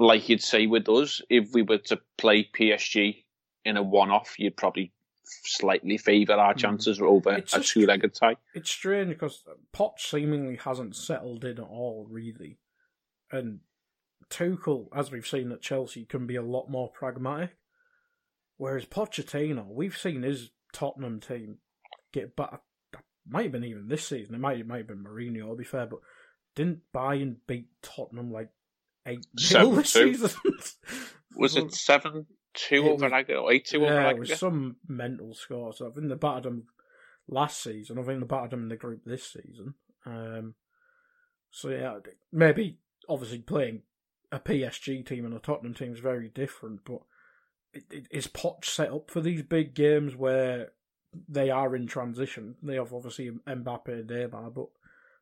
like 0.01 0.27
you'd 0.29 0.41
say 0.43 0.67
with 0.67 0.89
us, 0.89 1.21
if 1.29 1.53
we 1.53 1.61
were 1.61 1.77
to 1.77 1.99
play 2.17 2.49
PSG 2.53 3.23
in 3.65 3.77
a 3.77 3.83
one-off, 3.83 4.35
you'd 4.39 4.57
probably 4.57 4.91
slightly 5.23 5.97
favour 5.97 6.33
our 6.33 6.53
chances 6.53 6.99
over 6.99 7.31
Mm. 7.31 7.37
It's 7.37 7.53
a 7.53 7.57
just- 7.59 7.71
two-legged 7.73 8.13
tie. 8.13 8.37
It's 8.53 8.69
strange 8.69 9.09
because 9.09 9.43
Poch 9.73 9.99
seemingly 9.99 10.57
hasn't 10.57 10.95
settled 10.95 11.45
in 11.45 11.57
at 11.59 11.63
all, 11.63 12.05
really. 12.09 12.57
And 13.31 13.61
Tuchel, 14.29 14.87
as 14.93 15.11
we've 15.11 15.27
seen 15.27 15.51
at 15.51 15.61
Chelsea, 15.61 16.05
can 16.05 16.25
be 16.27 16.35
a 16.35 16.41
lot 16.41 16.69
more 16.69 16.89
pragmatic. 16.89 17.57
Whereas 18.57 18.85
Pochettino, 18.85 19.65
we've 19.67 19.97
seen 19.97 20.23
his 20.23 20.51
Tottenham 20.73 21.19
team 21.19 21.59
get 22.11 22.35
back. 22.35 22.61
Might 23.27 23.43
have 23.43 23.51
been 23.51 23.63
even 23.63 23.87
this 23.87 24.07
season. 24.07 24.35
It 24.35 24.39
might 24.39 24.59
it 24.59 24.67
might 24.67 24.79
have 24.79 24.87
been 24.87 25.03
Mourinho. 25.03 25.49
To 25.51 25.55
be 25.55 25.63
fair, 25.63 25.85
but 25.85 25.99
didn't 26.55 26.81
Bayern 26.93 27.37
beat 27.47 27.67
Tottenham 27.81 28.31
like 28.31 28.49
eight 29.05 29.25
0 29.39 29.71
this 29.71 29.93
7-2. 29.93 30.13
season? 30.15 30.29
Was 31.35 31.55
it 31.55 31.73
seven 31.73 32.25
two 32.53 32.75
It 32.85 32.89
over 32.89 33.09
was- 33.09 33.25
or 33.29 33.51
eight 33.51 33.65
two 33.65 33.83
over 33.85 33.93
yeah, 33.93 34.09
it 34.09 34.19
was 34.19 34.37
some 34.37 34.75
mental 34.87 35.33
score. 35.33 35.73
So 35.73 35.87
I 35.87 35.91
think 35.91 36.09
they 36.09 36.15
battered 36.15 36.43
them 36.43 36.67
last 37.27 37.61
season. 37.63 37.97
I 37.97 38.03
think 38.03 38.19
they 38.19 38.25
battered 38.27 38.51
them 38.51 38.63
in 38.63 38.69
the 38.69 38.75
group 38.75 39.01
this 39.05 39.23
season. 39.31 39.75
Um, 40.05 40.55
so 41.49 41.69
yeah, 41.69 41.97
maybe 42.31 42.79
obviously 43.07 43.39
playing 43.39 43.83
a 44.31 44.39
PSG 44.39 45.05
team 45.05 45.25
and 45.25 45.33
a 45.33 45.39
Tottenham 45.39 45.73
team 45.73 45.93
is 45.93 45.99
very 45.99 46.29
different, 46.29 46.81
but 46.85 47.01
it, 47.73 47.83
it, 47.89 48.07
is 48.11 48.27
Poch 48.27 48.65
set 48.65 48.91
up 48.91 49.09
for 49.09 49.21
these 49.21 49.41
big 49.43 49.73
games 49.73 50.15
where 50.15 50.71
they 51.27 51.49
are 51.49 51.75
in 51.75 51.87
transition? 51.87 52.55
They 52.63 52.75
have 52.75 52.93
obviously 52.93 53.29
Mbappe, 53.47 54.05
Neymar, 54.07 54.53
but 54.53 54.67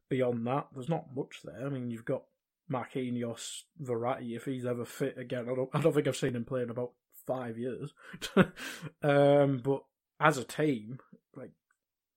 beyond 0.09 0.45
that, 0.47 0.67
there's 0.73 0.89
not 0.89 1.15
much 1.15 1.41
there. 1.43 1.65
I 1.65 1.69
mean, 1.69 1.89
you've 1.91 2.05
got 2.05 2.23
Marquinhos, 2.71 3.61
Verratti, 3.81 4.35
if 4.35 4.45
he's 4.45 4.65
ever 4.65 4.85
fit 4.85 5.17
again. 5.17 5.47
I 5.51 5.55
don't, 5.55 5.69
I 5.73 5.81
don't 5.81 5.93
think 5.93 6.07
I've 6.07 6.15
seen 6.15 6.35
him 6.35 6.45
play 6.45 6.61
in 6.61 6.69
about 6.69 6.91
five 7.25 7.57
years. 7.57 7.91
um, 9.03 9.61
but 9.63 9.83
as 10.19 10.37
a 10.37 10.43
team, 10.43 10.99
like, 11.35 11.51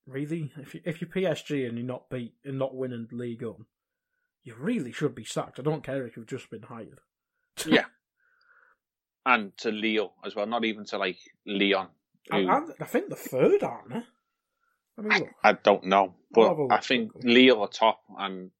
really, 0.07 0.53
if 0.59 0.75
you 0.75 0.81
if 0.85 1.01
you're 1.01 1.11
PSG 1.11 1.67
and 1.69 1.79
you're 1.79 1.87
not 1.87 2.11
beat 2.11 2.35
and 2.45 2.59
not 2.59 2.75
winning 2.75 3.09
Ligue 3.13 3.43
1, 3.43 3.55
you 4.45 4.55
really 4.59 4.93
should 4.93 5.15
be 5.15 5.25
sacked. 5.25 5.59
I 5.59 5.63
don't 5.63 5.85
care 5.85 6.07
if 6.07 6.17
you've 6.17 6.27
just 6.27 6.51
been 6.51 6.63
hired. 6.63 7.01
Yeah. 7.67 7.85
and 9.27 9.57
to 9.59 9.71
Lille 9.71 10.13
as 10.25 10.35
well, 10.35 10.47
not 10.47 10.65
even 10.65 10.85
to 10.87 10.99
like 10.99 11.19
Lyon. 11.47 11.89
I, 12.31 12.43
who- 12.43 12.49
I, 12.51 12.61
I 12.81 12.85
think 12.85 13.09
the 13.09 13.17
third, 13.17 13.63
aren't 13.63 13.91
they? 13.91 14.03
I 14.99 15.01
mean, 15.03 15.19
look, 15.21 15.29
I 15.43 15.53
don't 15.55 15.85
know, 15.85 16.15
I'll 16.37 16.49
have 16.49 16.59
a 16.59 16.67
but 16.67 16.75
I 16.75 16.81
think. 16.81 17.13
Lille 17.23 17.61
are 17.63 17.69
top, 17.69 18.01
and 18.19 18.51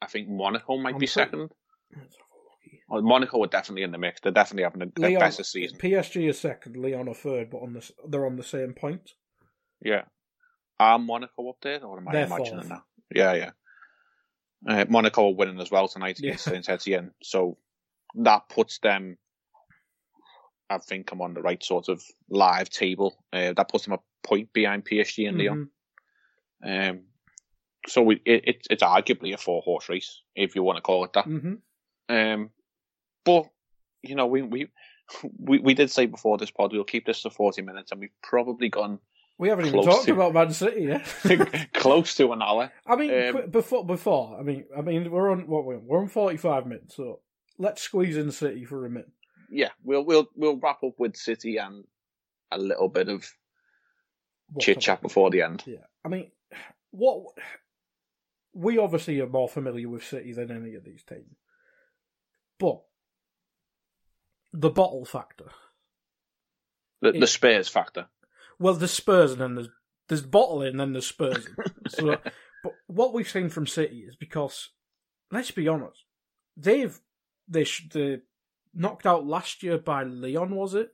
I 0.00 0.06
think 0.06 0.28
Monaco 0.28 0.76
might 0.78 0.98
be 0.98 1.06
second. 1.06 1.40
let's 1.40 2.14
have 2.16 2.26
a 2.30 2.38
look 2.44 2.58
here. 2.62 2.80
Well, 2.88 3.02
Monaco 3.02 3.42
are 3.42 3.48
definitely 3.48 3.82
in 3.82 3.92
the 3.92 3.98
mix. 3.98 4.20
They're 4.20 4.32
definitely 4.32 4.62
having 4.64 4.82
a, 4.82 4.86
a 4.86 5.00
Lyon, 5.00 5.20
better 5.20 5.42
season. 5.44 5.78
PSG 5.78 6.28
is 6.28 6.38
second, 6.38 6.76
Lyon 6.76 7.08
are 7.08 7.14
third, 7.14 7.50
but 7.50 7.58
on 7.58 7.72
the, 7.74 7.90
they're 8.08 8.26
on 8.26 8.36
the 8.36 8.42
same 8.44 8.74
point. 8.74 9.12
Yeah. 9.82 10.02
Are 10.80 10.98
Monaco 10.98 11.48
up 11.50 11.56
there, 11.62 11.82
or 11.84 11.98
am 11.98 12.08
I 12.08 12.12
They're 12.12 12.26
imagining 12.26 12.54
fourth. 12.62 12.68
that? 12.68 12.82
Yeah, 13.14 13.32
yeah. 13.34 13.50
Uh, 14.68 14.84
Monaco 14.88 15.28
are 15.28 15.34
winning 15.34 15.60
as 15.60 15.70
well 15.70 15.88
tonight 15.88 16.18
Yeah. 16.20 16.28
against 16.30 16.44
Saint 16.44 16.68
Etienne, 16.68 17.10
so 17.22 17.58
that 18.14 18.48
puts 18.48 18.78
them. 18.78 19.18
I 20.70 20.78
think 20.78 21.10
I'm 21.12 21.22
on 21.22 21.34
the 21.34 21.40
right 21.42 21.62
sort 21.62 21.88
of 21.88 22.02
live 22.28 22.68
table. 22.68 23.24
Uh, 23.32 23.52
that 23.54 23.68
puts 23.68 23.84
them 23.84 23.94
a 23.94 23.98
point 24.26 24.52
behind 24.52 24.84
PSG 24.84 25.28
and 25.28 25.38
Lyon. 25.38 25.70
Mhm. 26.64 26.90
Um, 26.90 27.00
so 27.88 28.02
we, 28.02 28.16
it, 28.24 28.48
it, 28.48 28.66
it's 28.70 28.82
arguably 28.82 29.32
a 29.34 29.38
four 29.38 29.62
horse 29.62 29.88
race, 29.88 30.22
if 30.36 30.54
you 30.54 30.62
want 30.62 30.76
to 30.76 30.82
call 30.82 31.04
it 31.04 31.12
that. 31.14 31.26
Mhm. 31.26 31.58
Um, 32.08 32.50
but 33.24 33.46
you 34.02 34.14
know, 34.14 34.26
we, 34.26 34.42
we 34.42 34.68
we 35.38 35.58
we 35.58 35.74
did 35.74 35.90
say 35.90 36.06
before 36.06 36.38
this 36.38 36.50
pod 36.50 36.72
we'll 36.72 36.84
keep 36.84 37.06
this 37.06 37.22
to 37.22 37.30
forty 37.30 37.62
minutes, 37.62 37.90
and 37.90 38.00
we've 38.00 38.10
probably 38.22 38.68
gone 38.68 38.98
We 39.38 39.48
haven't 39.48 39.66
even 39.66 39.82
talked 39.82 40.06
to- 40.06 40.12
about 40.12 40.34
Man 40.34 40.52
City 40.52 40.82
yet. 40.84 41.68
close 41.74 42.14
to 42.16 42.32
an 42.32 42.42
hour. 42.42 42.70
I 42.86 42.96
mean, 42.96 43.36
Um, 43.36 43.50
before 43.50 43.84
before 43.84 44.36
I 44.38 44.42
mean, 44.42 44.64
I 44.76 44.82
mean, 44.82 45.10
we're 45.10 45.30
on 45.30 45.46
what 45.46 45.64
we're, 45.64 45.78
we're 45.78 46.00
on 46.00 46.08
forty 46.08 46.36
five 46.36 46.66
minutes, 46.66 46.94
so 46.96 47.20
let's 47.58 47.82
squeeze 47.82 48.16
in 48.16 48.30
City 48.30 48.64
for 48.64 48.86
a 48.86 48.90
minute. 48.90 49.10
Yeah, 49.50 49.70
we'll 49.82 50.04
we'll 50.04 50.28
we'll 50.36 50.56
wrap 50.58 50.82
up 50.84 50.94
with 50.98 51.16
City 51.16 51.56
and 51.56 51.84
a 52.52 52.58
little 52.58 52.88
bit 52.88 53.08
of 53.08 53.26
chit 54.60 54.80
chat 54.80 55.02
before 55.02 55.30
the 55.30 55.42
end. 55.42 55.62
Yeah, 55.66 55.84
I 56.04 56.08
mean, 56.08 56.30
what 56.90 57.24
we 58.54 58.78
obviously 58.78 59.20
are 59.20 59.26
more 59.28 59.48
familiar 59.48 59.88
with 59.88 60.04
City 60.04 60.32
than 60.32 60.50
any 60.50 60.74
of 60.74 60.84
these 60.84 61.02
teams, 61.02 61.36
but 62.58 62.80
the 64.52 64.70
bottle 64.70 65.04
factor. 65.04 65.50
The, 67.00 67.10
It- 67.10 67.20
the 67.20 67.26
Spurs 67.26 67.68
factor. 67.68 68.06
Well, 68.58 68.74
there's 68.74 68.90
Spurs 68.90 69.32
and 69.32 69.40
then 69.40 69.54
there's 69.54 69.68
there's 70.08 70.22
bottle 70.22 70.62
and 70.62 70.80
then 70.80 70.92
there's 70.92 71.06
Spurs. 71.06 71.46
so, 71.88 72.16
but 72.64 72.72
what 72.88 73.12
we've 73.12 73.28
seen 73.28 73.50
from 73.50 73.66
City 73.68 73.98
is 74.08 74.16
because, 74.16 74.70
let's 75.30 75.50
be 75.52 75.68
honest, 75.68 76.02
they've 76.56 76.98
they 77.46 77.62
sh- 77.64 77.88
they 77.92 78.18
knocked 78.74 79.06
out 79.06 79.24
last 79.26 79.62
year 79.62 79.78
by 79.78 80.02
Lyon, 80.02 80.50
was 80.56 80.74
it? 80.74 80.88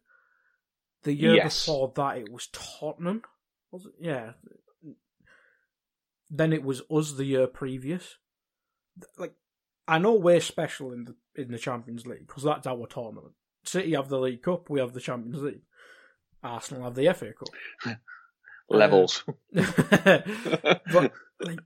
The 1.05 1.15
year 1.15 1.37
Yes. 1.37 1.65
before 1.65 1.93
that, 1.97 2.19
it 2.19 2.31
was 2.31 2.49
Tottenham. 2.49 3.23
Was 3.71 3.87
it? 3.87 3.93
Yeah. 3.99 4.33
Then 6.31 6.53
it 6.53 6.65
was 6.65 6.83
us 6.91 7.13
the 7.13 7.25
year 7.25 7.47
previous. 7.47 8.17
Like, 9.19 9.35
I 9.87 9.99
know 9.99 10.15
we're 10.15 10.41
special 10.41 10.93
in 10.93 11.05
the 11.05 11.15
in 11.35 11.51
the 11.51 11.59
Champions 11.59 12.07
League 12.07 12.27
because 12.27 12.45
that's 12.45 12.67
our 12.67 12.87
tournament. 12.87 13.35
City 13.65 13.93
have 13.93 14.09
the 14.09 14.19
League 14.19 14.43
Cup, 14.43 14.71
we 14.71 14.81
have 14.81 14.93
the 14.93 15.01
Champions 15.01 15.43
League. 15.43 15.63
Arsenal 16.43 16.85
have 16.85 16.95
the 16.95 17.13
FA 17.15 17.33
Cup. 17.33 17.99
Levels. 18.69 19.25
but 19.53 21.13
like, 21.41 21.61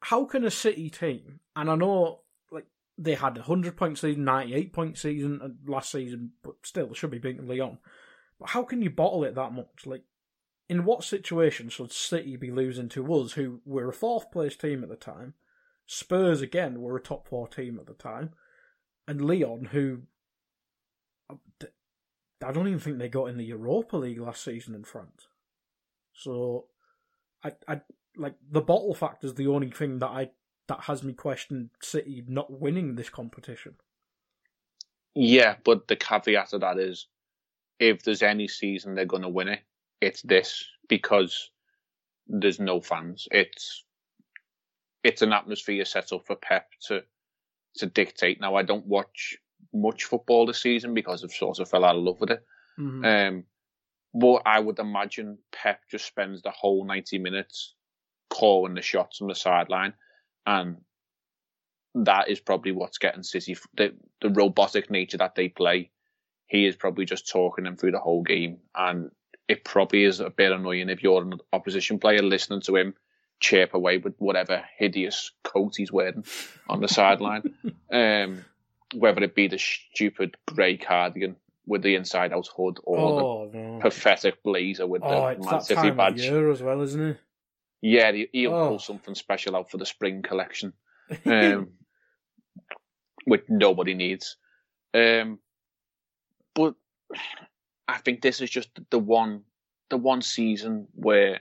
how 0.00 0.24
can 0.24 0.44
a 0.44 0.50
City 0.50 0.90
team? 0.90 1.40
And 1.54 1.70
I 1.70 1.74
know, 1.74 2.20
like, 2.50 2.66
they 2.98 3.14
had 3.14 3.38
a 3.38 3.42
hundred 3.42 3.76
point 3.76 3.98
season, 3.98 4.24
ninety 4.24 4.54
eight 4.54 4.72
point 4.72 4.98
season 4.98 5.40
uh, 5.42 5.70
last 5.70 5.90
season, 5.90 6.32
but 6.42 6.54
still, 6.64 6.88
they 6.88 6.94
should 6.94 7.10
be 7.10 7.18
beating 7.18 7.46
Lyon. 7.46 7.78
But 8.38 8.50
how 8.50 8.62
can 8.62 8.82
you 8.82 8.90
bottle 8.90 9.24
it 9.24 9.34
that 9.34 9.52
much? 9.52 9.86
Like, 9.86 10.02
in 10.68 10.84
what 10.84 11.04
situation 11.04 11.68
should 11.68 11.92
City 11.92 12.36
be 12.36 12.50
losing 12.50 12.88
to 12.90 13.14
us, 13.14 13.32
who 13.32 13.60
were 13.64 13.88
a 13.88 13.92
fourth 13.92 14.30
place 14.30 14.56
team 14.56 14.82
at 14.82 14.88
the 14.88 14.96
time? 14.96 15.34
Spurs 15.86 16.40
again 16.40 16.80
were 16.80 16.96
a 16.96 17.00
top 17.00 17.28
four 17.28 17.46
team 17.46 17.78
at 17.78 17.86
the 17.86 17.94
time, 17.94 18.30
and 19.06 19.24
Lyon, 19.24 19.66
who 19.66 20.02
I 22.44 22.52
don't 22.52 22.66
even 22.66 22.80
think 22.80 22.98
they 22.98 23.08
got 23.08 23.26
in 23.26 23.38
the 23.38 23.44
Europa 23.44 23.96
League 23.96 24.20
last 24.20 24.42
season 24.42 24.74
in 24.74 24.84
France. 24.84 25.28
So, 26.12 26.66
I, 27.42 27.52
I 27.68 27.80
like 28.16 28.34
the 28.50 28.60
bottle 28.60 28.94
factor 28.94 29.26
is 29.26 29.34
the 29.34 29.46
only 29.46 29.70
thing 29.70 30.00
that 30.00 30.08
I 30.08 30.30
that 30.68 30.80
has 30.80 31.02
me 31.02 31.12
question 31.12 31.70
City 31.80 32.24
not 32.26 32.50
winning 32.50 32.96
this 32.96 33.08
competition. 33.08 33.76
Yeah, 35.14 35.56
but 35.64 35.88
the 35.88 35.96
caveat 35.96 36.50
to 36.50 36.58
that 36.58 36.78
is 36.78 37.06
if 37.78 38.02
there's 38.02 38.22
any 38.22 38.48
season 38.48 38.94
they're 38.94 39.04
going 39.04 39.22
to 39.22 39.28
win 39.28 39.48
it, 39.48 39.60
it's 40.00 40.22
this 40.22 40.64
because 40.88 41.50
there's 42.26 42.60
no 42.60 42.80
fans. 42.80 43.28
It's 43.30 43.84
it's 45.04 45.22
an 45.22 45.32
atmosphere 45.32 45.84
set 45.84 46.12
up 46.12 46.26
for 46.26 46.36
Pep 46.36 46.68
to 46.88 47.02
to 47.76 47.86
dictate. 47.86 48.40
Now 48.40 48.56
I 48.56 48.62
don't 48.62 48.86
watch 48.86 49.36
much 49.72 50.04
football 50.04 50.46
this 50.46 50.62
season 50.62 50.94
because 50.94 51.22
I've 51.22 51.32
sort 51.32 51.58
of 51.58 51.68
fell 51.68 51.84
out 51.84 51.96
of 51.96 52.02
love 52.02 52.20
with 52.20 52.30
it. 52.30 52.44
Mhm. 52.78 53.28
Um, 53.28 53.44
but 54.14 54.42
I 54.46 54.60
would 54.60 54.78
imagine 54.78 55.38
Pep 55.52 55.80
just 55.90 56.06
spends 56.06 56.42
the 56.42 56.50
whole 56.50 56.84
90 56.84 57.18
minutes 57.18 57.74
calling 58.30 58.74
the 58.74 58.82
shots 58.82 59.20
on 59.20 59.28
the 59.28 59.34
sideline. 59.34 59.92
And 60.46 60.78
that 61.94 62.28
is 62.28 62.40
probably 62.40 62.72
what's 62.72 62.98
getting 62.98 63.22
City, 63.22 63.56
the, 63.74 63.94
the 64.22 64.30
robotic 64.30 64.90
nature 64.90 65.18
that 65.18 65.34
they 65.34 65.48
play. 65.48 65.90
He 66.46 66.66
is 66.66 66.76
probably 66.76 67.04
just 67.04 67.28
talking 67.28 67.64
them 67.64 67.76
through 67.76 67.92
the 67.92 67.98
whole 67.98 68.22
game. 68.22 68.58
And 68.74 69.10
it 69.48 69.64
probably 69.64 70.04
is 70.04 70.20
a 70.20 70.30
bit 70.30 70.52
annoying 70.52 70.88
if 70.88 71.02
you're 71.02 71.22
an 71.22 71.34
opposition 71.52 71.98
player 71.98 72.22
listening 72.22 72.60
to 72.62 72.76
him 72.76 72.94
chirp 73.38 73.74
away 73.74 73.98
with 73.98 74.14
whatever 74.18 74.64
hideous 74.78 75.30
coat 75.44 75.74
he's 75.76 75.92
wearing 75.92 76.24
on 76.68 76.80
the 76.80 76.88
sideline. 76.88 77.42
Um, 77.92 78.44
whether 78.94 79.22
it 79.22 79.34
be 79.36 79.46
the 79.48 79.58
stupid 79.58 80.36
grey 80.46 80.76
cardigan 80.76 81.36
with 81.66 81.82
the 81.82 81.94
inside 81.96 82.32
out 82.32 82.48
hood 82.56 82.78
or 82.82 82.98
Oh 82.98 83.50
no! 83.52 83.76
the 83.76 83.80
pathetic 83.80 84.42
blazer 84.42 84.86
with 84.86 85.02
Oh, 85.04 85.08
the 85.08 85.28
it's 85.32 85.46
Man 85.50 85.60
City 85.60 85.90
badge. 85.90 86.20
year 86.22 86.50
as 86.50 86.62
well, 86.62 86.80
isn't 86.82 87.00
it? 87.00 87.18
Yeah, 87.82 88.10
he, 88.12 88.28
he'll 88.32 88.54
Oh. 88.54 88.68
pull 88.70 88.78
something 88.80 89.14
special 89.14 89.54
out 89.56 89.70
for 89.70 89.76
the 89.78 89.86
spring 89.86 90.22
collection, 90.22 90.72
um, 91.26 91.72
which 93.24 93.44
nobody 93.48 93.94
needs. 93.94 94.36
Um, 94.94 95.38
but 96.54 96.74
I 97.88 97.98
think 97.98 98.20
this 98.20 98.40
is 98.40 98.50
just 98.50 98.68
the 98.90 98.98
one, 98.98 99.42
the 99.90 99.96
one 99.96 100.22
season 100.22 100.88
where 100.94 101.40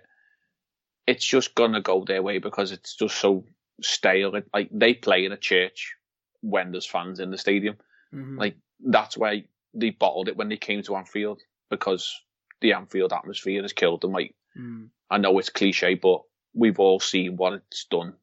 it's 1.08 1.26
just 1.26 1.56
gonna 1.56 1.82
go 1.82 2.04
their 2.04 2.22
way 2.24 2.38
because 2.40 2.72
it's 2.72 2.96
just 2.96 3.18
so 3.18 3.46
stale. 3.82 4.36
It, 4.36 4.48
like 4.54 4.70
they 4.72 4.94
play 4.94 5.26
in 5.26 5.32
a 5.32 5.38
church 5.38 5.94
when 6.42 6.72
there's 6.72 6.86
fans 6.86 7.20
in 7.20 7.32
the 7.32 7.38
stadium. 7.38 7.78
Mhm. 8.14 8.38
Like 8.38 8.58
that's 8.80 9.18
why 9.18 9.46
they 9.74 9.90
bottled 9.92 10.28
it 10.30 10.38
when 10.38 10.50
they 10.50 10.58
came 10.58 10.82
to 10.84 10.96
Anfield 10.96 11.42
because 11.70 12.22
the 12.62 12.74
Anfield 12.74 13.14
atmosphere 13.14 13.62
has 13.62 13.74
killed 13.74 14.02
them. 14.02 14.12
Like 14.12 14.36
Mm. 14.58 14.90
I 15.10 15.18
know 15.18 15.38
it's 15.38 15.50
cliche, 15.50 15.96
but 15.96 16.22
we've 16.54 16.80
all 16.80 17.02
seen 17.02 17.36
what 17.36 17.54
it's 17.54 17.84
done 17.86 18.14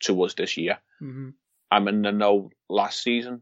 to 0.00 0.22
us 0.24 0.34
this 0.34 0.58
year. 0.58 0.78
Mhm. 1.00 1.32
I 1.70 1.80
mean, 1.80 2.04
I 2.04 2.10
know 2.10 2.50
last 2.68 3.02
season 3.02 3.40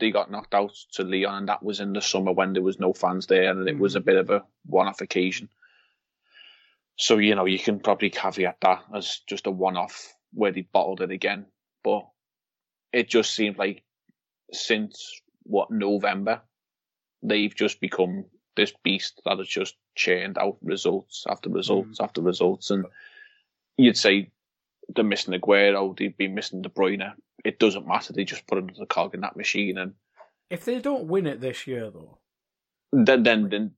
they 0.00 0.10
got 0.10 0.30
knocked 0.30 0.54
out 0.54 0.74
to 0.92 1.04
Lyon, 1.04 1.34
and 1.34 1.48
that 1.48 1.62
was 1.62 1.80
in 1.80 1.92
the 1.92 2.00
summer 2.00 2.32
when 2.32 2.52
there 2.52 2.62
was 2.62 2.80
no 2.80 2.92
fans 2.92 3.26
there, 3.26 3.50
and 3.50 3.68
it 3.68 3.78
was 3.78 3.94
a 3.96 4.00
mm. 4.00 4.06
bit 4.06 4.16
of 4.16 4.30
a 4.30 4.44
one-off 4.66 5.00
occasion. 5.00 5.48
So 6.96 7.18
you 7.18 7.34
know 7.34 7.46
you 7.46 7.58
can 7.58 7.80
probably 7.80 8.10
caveat 8.10 8.58
that 8.62 8.82
as 8.94 9.20
just 9.26 9.46
a 9.46 9.50
one-off 9.50 10.14
where 10.32 10.52
they 10.52 10.62
bottled 10.62 11.00
it 11.00 11.10
again, 11.10 11.46
but 11.84 12.06
it 12.92 13.08
just 13.08 13.34
seems 13.34 13.56
like 13.56 13.82
since 14.52 15.20
what 15.44 15.70
November 15.70 16.42
they've 17.22 17.54
just 17.54 17.80
become 17.80 18.24
this 18.56 18.72
beast 18.82 19.20
that 19.24 19.38
has 19.38 19.48
just 19.48 19.76
churned 19.94 20.38
out 20.38 20.56
results 20.62 21.24
after 21.28 21.48
results 21.50 21.98
mm. 21.98 22.04
after 22.04 22.20
results, 22.20 22.70
and 22.70 22.86
you'd 23.76 23.96
say 23.96 24.30
they're 24.94 25.04
missing 25.04 25.38
Aguero, 25.38 25.96
they've 25.96 26.16
been 26.16 26.34
missing 26.34 26.62
De 26.62 26.68
Bruyne. 26.68 27.12
It 27.44 27.58
doesn't 27.58 27.86
matter; 27.86 28.12
they 28.12 28.24
just 28.24 28.46
put 28.46 28.58
another 28.58 28.86
cog 28.86 29.14
in 29.14 29.20
that 29.20 29.36
machine, 29.36 29.78
and 29.78 29.94
If 30.50 30.64
they 30.64 30.80
don't 30.80 31.06
win 31.08 31.26
it 31.26 31.40
this 31.40 31.66
year, 31.66 31.90
though, 31.90 32.18
then 32.92 33.22
then, 33.22 33.48
then 33.48 33.72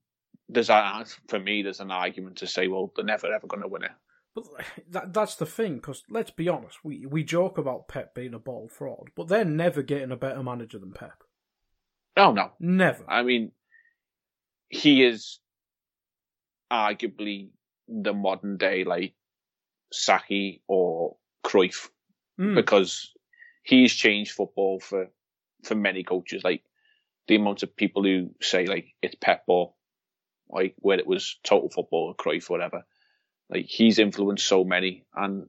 there's 0.49 0.69
a 0.69 1.05
for 1.27 1.39
me 1.39 1.61
there's 1.63 1.79
an 1.79 1.91
argument 1.91 2.37
to 2.37 2.47
say, 2.47 2.67
well, 2.67 2.91
they're 2.95 3.05
never 3.05 3.33
ever 3.33 3.47
going 3.47 3.61
to 3.63 3.67
win 3.67 3.83
it. 3.83 3.91
but 4.35 4.45
that 4.89 5.13
that's 5.13 5.35
the 5.35 5.45
thing. 5.45 5.75
Because 5.75 6.03
let's 6.09 6.31
be 6.31 6.49
honest, 6.49 6.83
we 6.83 7.05
we 7.05 7.23
joke 7.23 7.57
about 7.57 7.87
Pep 7.87 8.13
being 8.15 8.33
a 8.33 8.39
ball 8.39 8.67
fraud, 8.67 9.09
but 9.15 9.27
they're 9.27 9.45
never 9.45 9.81
getting 9.81 10.11
a 10.11 10.17
better 10.17 10.43
manager 10.43 10.79
than 10.79 10.91
Pep. 10.91 11.23
Oh 12.17 12.31
no, 12.33 12.51
Never. 12.59 13.03
I 13.09 13.23
mean, 13.23 13.51
he 14.69 15.03
is 15.03 15.39
arguably 16.71 17.49
the 17.87 18.13
modern 18.13 18.57
day 18.57 18.83
like 18.83 19.13
Sacchi 19.91 20.61
or 20.67 21.17
Cruyff 21.45 21.89
Mm. 22.39 22.55
because 22.55 23.13
he's 23.63 23.93
changed 23.93 24.33
football 24.33 24.79
for 24.79 25.07
for 25.63 25.75
many 25.75 26.03
coaches. 26.03 26.43
Like 26.43 26.63
the 27.27 27.35
amount 27.35 27.63
of 27.63 27.75
people 27.75 28.03
who 28.03 28.29
say 28.41 28.65
like 28.67 28.93
it's 29.01 29.15
Pep 29.15 29.43
or 29.47 29.73
like 30.49 30.75
where 30.77 30.99
it 30.99 31.07
was 31.07 31.39
total 31.43 31.69
football 31.69 32.07
or 32.07 32.15
Cruyff 32.15 32.49
or 32.49 32.53
whatever. 32.53 32.83
Like 33.49 33.65
he's 33.65 33.99
influenced 33.99 34.45
so 34.45 34.63
many, 34.63 35.05
and 35.15 35.47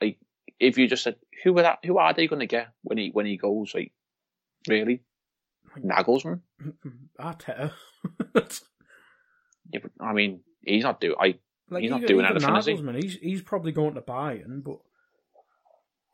like 0.00 0.18
if 0.58 0.78
you 0.78 0.88
just 0.88 1.02
said 1.02 1.16
who 1.44 1.56
are 1.58 1.62
that, 1.62 1.78
who 1.84 1.98
are 1.98 2.12
they 2.12 2.26
going 2.26 2.40
to 2.40 2.46
get 2.46 2.68
when 2.82 2.98
he 2.98 3.10
when 3.10 3.26
he 3.26 3.36
goes? 3.36 3.72
Like 3.74 3.92
really, 4.66 5.02
Nagelsmann? 5.78 6.40
Arteta. 7.20 7.72
Yeah, 9.70 9.80
but, 9.82 9.90
I 10.00 10.12
mean, 10.12 10.40
he's 10.62 10.84
not 10.84 11.00
doing. 11.00 11.16
I 11.20 11.38
like 11.70 11.82
He's 11.82 11.90
not 11.90 12.06
doing 12.06 12.24
anything? 12.24 12.48
Nagelsmann, 12.48 13.02
he's 13.02 13.16
he's 13.16 13.42
probably 13.42 13.72
going 13.72 13.94
to 13.94 14.00
Bayern, 14.00 14.62
but 14.62 14.78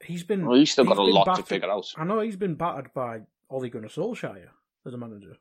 he's 0.04 0.22
been. 0.22 0.46
well, 0.46 0.58
he's 0.58 0.70
still 0.72 0.84
got 0.84 0.98
a 0.98 1.04
been 1.04 1.14
lot 1.14 1.36
to 1.36 1.42
figure 1.42 1.70
out. 1.70 1.92
I 1.96 2.04
know 2.04 2.20
he's 2.20 2.36
been 2.36 2.54
battered 2.54 2.92
by 2.94 3.22
Ole 3.50 3.68
Gunnar 3.68 3.88
Solskjaer 3.88 4.48
as 4.86 4.94
a 4.94 4.96
manager. 4.98 5.36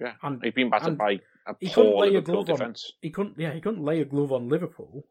Yeah, 0.00 0.14
And- 0.22 0.42
he's 0.42 0.54
been 0.54 0.70
battered 0.70 0.96
by 0.96 1.20
a 1.46 1.54
he 1.58 1.68
couldn't 1.68 1.92
poor 1.92 2.02
lay 2.02 2.08
a 2.08 2.12
Liverpool 2.12 2.44
glove 2.44 2.60
on- 2.62 2.74
He 3.02 3.10
couldn't. 3.10 3.38
Yeah, 3.38 3.52
he 3.52 3.60
couldn't 3.60 3.84
lay 3.84 4.00
a 4.00 4.04
glove 4.04 4.32
on 4.32 4.48
Liverpool, 4.48 5.06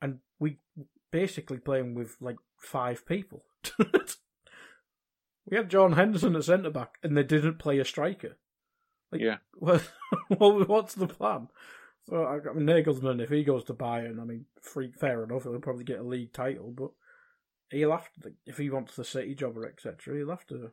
and 0.00 0.20
we 0.38 0.58
basically 1.10 1.58
playing 1.58 1.94
with 1.94 2.16
like 2.20 2.36
five 2.58 3.06
people. 3.06 3.44
we 3.78 5.56
had 5.56 5.68
John 5.70 5.92
Henderson 5.92 6.34
at 6.36 6.44
centre 6.44 6.70
back, 6.70 6.98
and 7.02 7.16
they 7.16 7.22
didn't 7.22 7.58
play 7.58 7.78
a 7.78 7.84
striker. 7.84 8.36
Like, 9.12 9.20
Yeah. 9.20 9.36
Well, 9.58 9.80
what- 10.28 10.68
what's 10.68 10.94
the 10.94 11.06
plan? 11.06 11.48
I 12.12 12.16
I 12.16 12.52
mean, 12.52 12.66
Nagelsmann, 12.66 13.22
if 13.22 13.30
he 13.30 13.44
goes 13.44 13.64
to 13.64 13.74
Bayern, 13.74 14.20
I 14.20 14.24
mean, 14.24 14.46
free, 14.60 14.92
fair 14.92 15.24
enough, 15.24 15.44
he'll 15.44 15.58
probably 15.58 15.84
get 15.84 16.00
a 16.00 16.04
league 16.04 16.32
title, 16.32 16.70
but 16.70 16.90
he'll 17.70 17.92
have 17.92 18.08
to, 18.22 18.32
if 18.46 18.58
he 18.58 18.70
wants 18.70 18.96
the 18.96 19.04
City 19.04 19.34
job 19.34 19.56
or 19.56 19.66
etc., 19.66 20.16
he'll 20.16 20.30
have 20.30 20.46
to. 20.48 20.70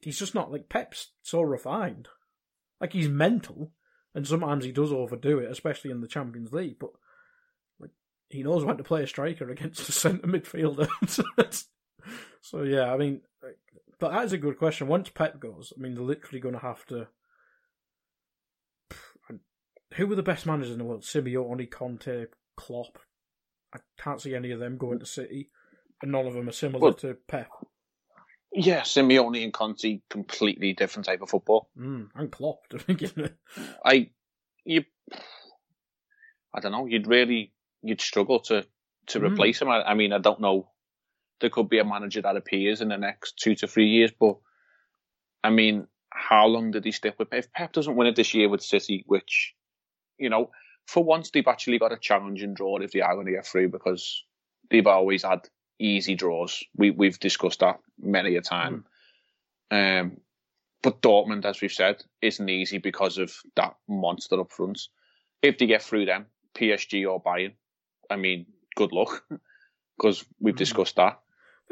He's 0.00 0.18
just 0.18 0.34
not 0.34 0.52
like 0.52 0.68
Pep's 0.68 1.12
so 1.22 1.42
refined. 1.42 2.08
Like 2.80 2.92
he's 2.92 3.08
mental, 3.08 3.72
and 4.14 4.26
sometimes 4.26 4.64
he 4.64 4.72
does 4.72 4.92
overdo 4.92 5.38
it, 5.38 5.50
especially 5.50 5.90
in 5.90 6.00
the 6.00 6.08
Champions 6.08 6.52
League. 6.52 6.78
But 6.78 6.90
like 7.80 7.90
he 8.28 8.42
knows 8.42 8.64
when 8.64 8.76
to 8.76 8.84
play 8.84 9.02
a 9.02 9.06
striker 9.06 9.50
against 9.50 9.88
a 9.88 9.92
centre 9.92 10.26
midfielder. 10.26 10.88
so 12.40 12.62
yeah, 12.62 12.92
I 12.92 12.96
mean, 12.96 13.22
but 13.98 14.12
that 14.12 14.24
is 14.24 14.32
a 14.32 14.38
good 14.38 14.58
question. 14.58 14.88
Once 14.88 15.08
Pep 15.10 15.38
goes, 15.38 15.72
I 15.76 15.80
mean, 15.80 15.94
they're 15.94 16.04
literally 16.04 16.40
going 16.40 16.54
to 16.54 16.60
have 16.60 16.84
to. 16.86 17.06
Who 19.96 20.06
were 20.06 20.14
the 20.16 20.22
best 20.22 20.46
managers 20.46 20.72
in 20.72 20.78
the 20.78 20.84
world? 20.84 21.02
Simeone, 21.02 21.70
Conte, 21.70 22.26
Klopp. 22.56 22.98
I 23.74 23.78
can't 23.98 24.20
see 24.20 24.34
any 24.34 24.50
of 24.50 24.60
them 24.60 24.76
going 24.78 24.98
to 25.00 25.06
City, 25.06 25.48
and 26.02 26.12
none 26.12 26.26
of 26.26 26.34
them 26.34 26.48
are 26.48 26.52
similar 26.52 26.80
Well- 26.80 26.94
to 26.94 27.14
Pep. 27.28 27.48
Yeah, 28.54 28.82
Simeone 28.82 29.42
and 29.44 29.52
Conte, 29.52 30.00
completely 30.10 30.74
different 30.74 31.06
type 31.06 31.22
of 31.22 31.30
football. 31.30 31.70
Mm, 31.78 32.08
and 32.14 32.30
Klopp, 32.30 32.68
to 32.68 32.78
begin 32.86 33.10
with. 33.16 33.32
I, 33.82 34.10
you, 34.64 34.84
I 36.54 36.60
don't 36.60 36.72
know. 36.72 36.84
You'd 36.86 37.06
really, 37.06 37.52
you'd 37.82 38.00
struggle 38.02 38.40
to 38.40 38.66
to 39.08 39.18
Mm. 39.20 39.32
replace 39.32 39.60
him. 39.60 39.68
I, 39.68 39.82
I 39.82 39.94
mean, 39.94 40.12
I 40.12 40.18
don't 40.18 40.40
know. 40.40 40.70
There 41.40 41.50
could 41.50 41.68
be 41.68 41.78
a 41.78 41.84
manager 41.84 42.20
that 42.22 42.36
appears 42.36 42.80
in 42.82 42.88
the 42.88 42.98
next 42.98 43.36
two 43.38 43.54
to 43.56 43.66
three 43.66 43.88
years, 43.88 44.12
but 44.12 44.36
I 45.42 45.50
mean, 45.50 45.88
how 46.10 46.46
long 46.46 46.70
did 46.70 46.84
he 46.84 46.92
stick 46.92 47.18
with? 47.18 47.32
If 47.32 47.52
Pep 47.52 47.72
doesn't 47.72 47.96
win 47.96 48.06
it 48.06 48.16
this 48.16 48.32
year 48.34 48.48
with 48.50 48.62
City, 48.62 49.02
which, 49.06 49.54
you 50.22 50.30
know, 50.30 50.50
for 50.86 51.02
once 51.04 51.30
they've 51.30 51.46
actually 51.46 51.78
got 51.78 51.92
a 51.92 51.96
challenge 51.98 52.42
and 52.42 52.56
draw 52.56 52.78
if 52.78 52.92
they 52.92 53.00
are 53.00 53.14
going 53.14 53.26
to 53.26 53.32
get 53.32 53.46
through 53.46 53.68
because 53.68 54.24
they've 54.70 54.86
always 54.86 55.22
had 55.22 55.48
easy 55.78 56.14
draws. 56.14 56.62
We 56.76 56.90
we've 56.90 57.18
discussed 57.18 57.60
that 57.60 57.80
many 58.00 58.36
a 58.36 58.40
time. 58.40 58.84
Um, 59.70 60.20
but 60.82 61.00
Dortmund, 61.00 61.44
as 61.44 61.60
we've 61.60 61.72
said, 61.72 62.02
isn't 62.20 62.48
easy 62.48 62.78
because 62.78 63.18
of 63.18 63.34
that 63.56 63.76
monster 63.88 64.40
up 64.40 64.52
front. 64.52 64.80
If 65.40 65.58
they 65.58 65.66
get 65.66 65.82
through 65.82 66.06
them, 66.06 66.26
PSG 66.54 67.10
or 67.10 67.22
Bayern, 67.22 67.54
I 68.10 68.16
mean, 68.16 68.46
good 68.76 68.92
luck 68.92 69.24
because 69.96 70.24
we've 70.40 70.54
Mhm. 70.54 70.58
discussed 70.58 70.96
that. 70.96 71.21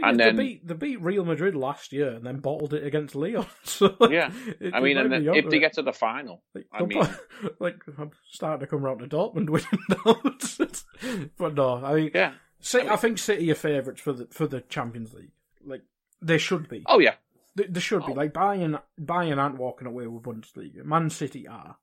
But 0.01 0.09
And 0.11 0.19
yeah, 0.19 0.27
then- 0.27 0.37
they 0.37 0.43
beat 0.43 0.67
they 0.67 0.75
beat 0.75 1.01
Real 1.03 1.25
Madrid 1.25 1.55
last 1.55 1.93
year 1.93 2.11
and 2.11 2.25
then 2.25 2.39
bottled 2.41 2.75
it 2.75 2.85
against 2.85 3.15
Lyon. 3.15 3.47
So 3.65 3.95
Yeah. 4.11 4.33
it- 4.61 4.75
I 4.75 4.81
mean, 4.81 4.97
and 4.97 5.13
then 5.13 5.29
if 5.35 5.49
they 5.49 5.57
it. 5.59 5.61
get 5.61 5.73
to 5.75 5.83
the 5.83 5.93
final, 5.93 6.43
like, 6.55 6.67
I 6.73 6.85
mean- 6.85 7.07
like 7.61 7.77
I'm 7.99 8.11
starting 8.31 8.61
to 8.61 8.67
come 8.67 8.83
round 8.85 9.01
to 9.01 9.07
Dortmund 9.07 9.51
winning 9.51 11.31
but 11.39 11.55
no, 11.55 11.85
I 11.85 11.95
mean, 11.95 12.11
yeah. 12.15 12.33
City, 12.61 12.89
I, 12.89 12.97
think 12.97 13.19
City 13.19 13.51
are 13.51 13.55
favourites 13.55 14.01
for 14.03 14.13
the 14.13 14.27
for 14.31 14.47
the 14.47 14.61
Champions 14.61 15.15
League. 15.15 15.33
Like 15.65 15.83
they 16.21 16.37
should 16.39 16.69
be. 16.69 16.83
Oh 16.87 16.99
yeah, 16.99 17.15
They, 17.55 17.65
they 17.65 17.81
should 17.81 18.05
be. 18.05 18.13
Oh. 18.13 18.17
Like 18.17 18.35
Bayern, 18.35 18.81
Bayern 19.01 19.39
aren't 19.39 19.57
walking 19.59 19.87
away 19.87 20.07
with 20.07 20.23
Bundesliga. 20.23 20.85
Man 20.85 21.09
City 21.11 21.49
are. 21.49 21.77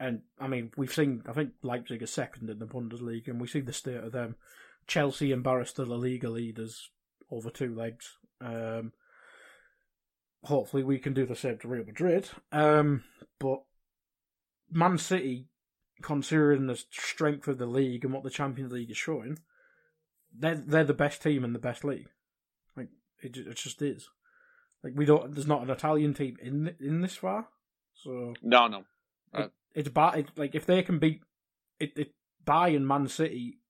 And 0.00 0.22
I 0.40 0.48
mean, 0.48 0.70
we've 0.76 0.92
seen. 0.92 1.22
I 1.28 1.32
think 1.32 1.50
Leipzig 1.62 2.02
are 2.02 2.06
second 2.06 2.48
in 2.50 2.58
the 2.58 2.66
Bundesliga, 2.66 3.28
and 3.28 3.40
we 3.40 3.46
see 3.46 3.60
the 3.60 3.72
state 3.72 3.96
of 4.02 4.12
them. 4.12 4.36
Chelsea 4.86 5.32
embarrassed 5.32 5.76
the 5.76 5.84
La 5.86 5.96
Liga 5.96 6.28
leaders 6.30 6.90
over 7.30 7.50
two 7.50 7.74
legs. 7.74 8.16
Um, 8.40 8.92
hopefully, 10.44 10.82
we 10.82 10.98
can 10.98 11.14
do 11.14 11.26
the 11.26 11.36
same 11.36 11.58
to 11.58 11.68
Real 11.68 11.84
Madrid. 11.84 12.28
Um, 12.52 13.04
but 13.38 13.62
Man 14.70 14.98
City, 14.98 15.48
considering 16.02 16.66
the 16.66 16.82
strength 16.90 17.48
of 17.48 17.58
the 17.58 17.66
league 17.66 18.04
and 18.04 18.12
what 18.12 18.24
the 18.24 18.30
Champions 18.30 18.72
League 18.72 18.90
is 18.90 18.96
showing, 18.96 19.38
they're 20.36 20.56
they're 20.56 20.84
the 20.84 20.94
best 20.94 21.22
team 21.22 21.44
in 21.44 21.52
the 21.52 21.58
best 21.58 21.84
league. 21.84 22.08
Like 22.76 22.88
it, 23.22 23.36
it 23.36 23.56
just 23.56 23.80
is. 23.82 24.08
Like 24.82 24.92
we 24.96 25.04
don't. 25.04 25.34
There's 25.34 25.46
not 25.46 25.62
an 25.62 25.70
Italian 25.70 26.14
team 26.14 26.36
in 26.42 26.74
in 26.80 27.00
this 27.00 27.16
far, 27.16 27.48
so 27.94 28.34
no, 28.42 28.66
no, 28.68 28.84
it, 29.32 29.52
it's 29.74 29.88
bad. 29.88 30.18
It, 30.18 30.28
like 30.36 30.54
if 30.54 30.66
they 30.66 30.82
can 30.82 30.98
beat 30.98 31.22
it, 31.78 31.92
it 31.96 32.14
Bayern 32.44 32.82
Man 32.82 33.08
City, 33.08 33.60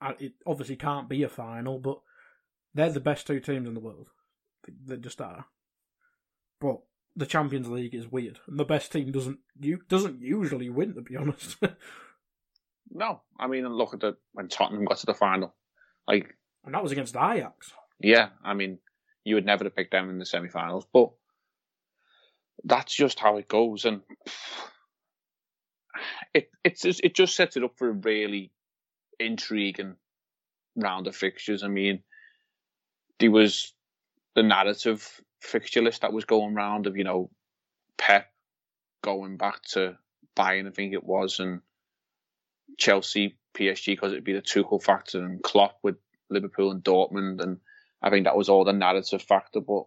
uh, 0.00 0.12
it 0.18 0.34
obviously 0.46 0.76
can't 0.76 1.08
be 1.08 1.22
a 1.22 1.28
final, 1.28 1.78
but 1.78 1.98
they're 2.74 2.90
the 2.90 3.00
best 3.00 3.26
two 3.26 3.40
teams 3.40 3.66
in 3.66 3.74
the 3.74 3.80
world. 3.80 4.08
They 4.86 4.96
just 4.96 5.20
are. 5.20 5.46
But 6.60 6.80
the 7.16 7.26
Champions 7.26 7.68
League 7.68 7.94
is 7.94 8.10
weird, 8.10 8.38
and 8.46 8.58
the 8.58 8.64
best 8.64 8.92
team 8.92 9.10
doesn't 9.12 9.38
you 9.60 9.80
doesn't 9.88 10.20
usually 10.20 10.68
win. 10.70 10.94
To 10.94 11.00
be 11.02 11.16
honest, 11.18 11.56
No, 12.90 13.22
I 13.38 13.46
mean, 13.46 13.66
look 13.68 13.94
at 13.94 14.00
the 14.00 14.16
when 14.32 14.48
Tottenham 14.48 14.84
got 14.84 14.98
to 14.98 15.06
the 15.06 15.14
final. 15.14 15.54
Like, 16.06 16.34
and 16.64 16.74
that 16.74 16.82
was 16.82 16.92
against 16.92 17.16
Ajax. 17.16 17.72
yeah, 18.00 18.30
I 18.44 18.54
mean, 18.54 18.78
you 19.24 19.34
would 19.34 19.46
never 19.46 19.64
have 19.64 19.76
picked 19.76 19.92
them 19.92 20.10
in 20.10 20.18
the 20.18 20.24
semi-finals, 20.26 20.86
but 20.92 21.10
that's 22.64 22.94
just 22.94 23.18
how 23.20 23.36
it 23.36 23.48
goes, 23.48 23.84
and 23.84 24.00
it 26.34 26.50
it's 26.64 26.84
it 26.84 27.14
just 27.14 27.36
sets 27.36 27.56
it 27.56 27.64
up 27.64 27.72
for 27.76 27.88
a 27.88 27.92
really 27.92 28.52
intriguing 29.20 29.96
round 30.76 31.06
of 31.06 31.16
fixtures. 31.16 31.62
I 31.62 31.68
mean, 31.68 32.02
there 33.18 33.30
was 33.30 33.72
the 34.34 34.42
narrative 34.42 35.20
fixture 35.40 35.82
list 35.82 36.02
that 36.02 36.12
was 36.12 36.24
going 36.24 36.54
round 36.54 36.86
of 36.86 36.96
you 36.96 37.04
know 37.04 37.30
Pep 37.96 38.32
going 39.02 39.36
back 39.36 39.62
to 39.62 39.96
Bayern, 40.36 40.68
I 40.68 40.70
think 40.70 40.92
it 40.92 41.04
was, 41.04 41.40
and 41.40 41.60
Chelsea, 42.78 43.36
PSG 43.54 43.86
because 43.86 44.12
it'd 44.12 44.24
be 44.24 44.32
the 44.32 44.42
Tuchel 44.42 44.82
factor, 44.82 45.24
and 45.24 45.42
Klopp 45.42 45.78
with 45.82 45.96
Liverpool 46.30 46.70
and 46.70 46.82
Dortmund, 46.82 47.40
and 47.40 47.58
I 48.02 48.10
think 48.10 48.24
that 48.24 48.36
was 48.36 48.48
all 48.48 48.64
the 48.64 48.72
narrative 48.72 49.22
factor. 49.22 49.60
But 49.60 49.84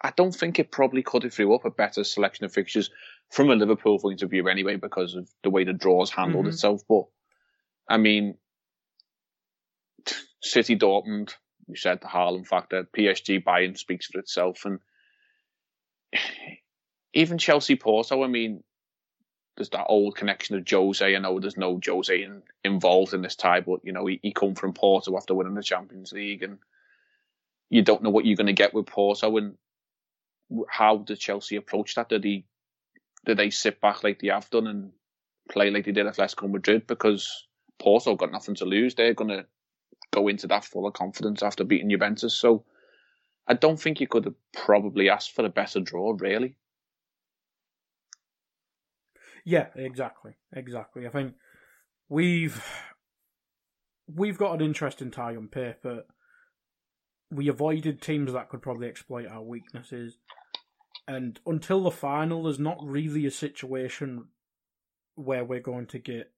I 0.00 0.12
don't 0.16 0.34
think 0.34 0.58
it 0.58 0.70
probably 0.70 1.02
could 1.02 1.22
have 1.24 1.34
threw 1.34 1.54
up 1.54 1.64
a 1.64 1.70
better 1.70 2.04
selection 2.04 2.44
of 2.44 2.52
fixtures 2.52 2.90
from 3.30 3.50
a 3.50 3.54
Liverpool 3.56 3.98
point 3.98 4.22
of 4.22 4.30
view 4.30 4.46
anyway, 4.48 4.76
because 4.76 5.14
of 5.14 5.28
the 5.42 5.50
way 5.50 5.64
the 5.64 5.72
draws 5.72 6.10
handled 6.10 6.46
Mhm. 6.46 6.50
itself. 6.50 6.82
But 6.88 7.06
I 7.88 7.96
mean, 7.96 8.38
City, 10.42 10.76
Dortmund, 10.76 11.34
you 11.68 11.76
said 11.76 12.00
the 12.00 12.08
Haaland 12.08 12.46
factor, 12.46 12.84
PSG, 12.96 13.42
Bayern 13.42 13.76
speaks 13.76 14.06
for 14.06 14.18
itself, 14.18 14.64
and 14.64 14.78
even 17.14 17.38
Chelsea, 17.38 17.76
Porto. 17.76 18.22
I 18.22 18.26
mean, 18.26 18.62
there's 19.56 19.70
that 19.70 19.86
old 19.88 20.16
connection 20.16 20.56
of 20.56 20.68
Jose. 20.68 21.14
I 21.14 21.18
know 21.18 21.38
there's 21.38 21.56
no 21.56 21.78
Jose 21.84 22.22
in, 22.22 22.42
involved 22.64 23.14
in 23.14 23.22
this 23.22 23.36
tie, 23.36 23.60
but 23.60 23.80
you 23.84 23.92
know 23.92 24.06
he, 24.06 24.18
he 24.22 24.32
come 24.32 24.54
from 24.54 24.72
Porto 24.72 25.16
after 25.16 25.34
winning 25.34 25.54
the 25.54 25.62
Champions 25.62 26.12
League, 26.12 26.42
and 26.42 26.58
you 27.70 27.82
don't 27.82 28.02
know 28.02 28.10
what 28.10 28.24
you're 28.24 28.36
going 28.36 28.46
to 28.46 28.52
get 28.52 28.74
with 28.74 28.86
Porto. 28.86 29.36
And 29.36 29.56
how 30.68 30.98
did 30.98 31.18
Chelsea 31.18 31.56
approach 31.56 31.94
that? 31.94 32.08
Did 32.08 32.24
he 32.24 32.44
did 33.24 33.36
they 33.36 33.50
sit 33.50 33.80
back 33.80 34.02
like 34.02 34.20
they 34.20 34.28
have 34.28 34.50
done 34.50 34.66
and 34.66 34.92
play 35.50 35.70
like 35.70 35.84
they 35.84 35.92
did 35.92 36.06
at 36.06 36.16
Atletico 36.16 36.50
Madrid? 36.50 36.86
Because 36.86 37.46
Porto 37.78 38.16
got 38.16 38.32
nothing 38.32 38.54
to 38.56 38.64
lose. 38.64 38.94
They're 38.94 39.14
going 39.14 39.30
to 39.30 39.46
go 40.12 40.28
into 40.28 40.46
that 40.46 40.64
full 40.64 40.86
of 40.86 40.94
confidence 40.94 41.42
after 41.42 41.64
beating 41.64 41.90
Juventus. 41.90 42.34
So 42.34 42.64
I 43.46 43.54
don't 43.54 43.80
think 43.80 44.00
you 44.00 44.06
could 44.06 44.24
have 44.26 44.34
probably 44.52 45.10
asked 45.10 45.34
for 45.34 45.44
a 45.44 45.50
better 45.50 45.80
draw, 45.80 46.14
really. 46.16 46.56
Yeah, 49.44 49.68
exactly, 49.74 50.34
exactly. 50.54 51.06
I 51.06 51.10
think 51.10 51.34
we've 52.08 52.64
we've 54.06 54.38
got 54.38 54.54
an 54.54 54.60
interesting 54.60 55.10
tie 55.10 55.34
on 55.34 55.48
paper. 55.48 56.04
We 57.30 57.48
avoided 57.48 58.00
teams 58.00 58.32
that 58.32 58.50
could 58.50 58.62
probably 58.62 58.88
exploit 58.88 59.26
our 59.26 59.42
weaknesses, 59.42 60.18
and 61.08 61.40
until 61.44 61.82
the 61.82 61.90
final, 61.90 62.44
there's 62.44 62.60
not 62.60 62.78
really 62.82 63.26
a 63.26 63.32
situation 63.32 64.26
where 65.16 65.44
we're 65.44 65.60
going 65.60 65.86
to 65.86 65.98
get, 65.98 66.30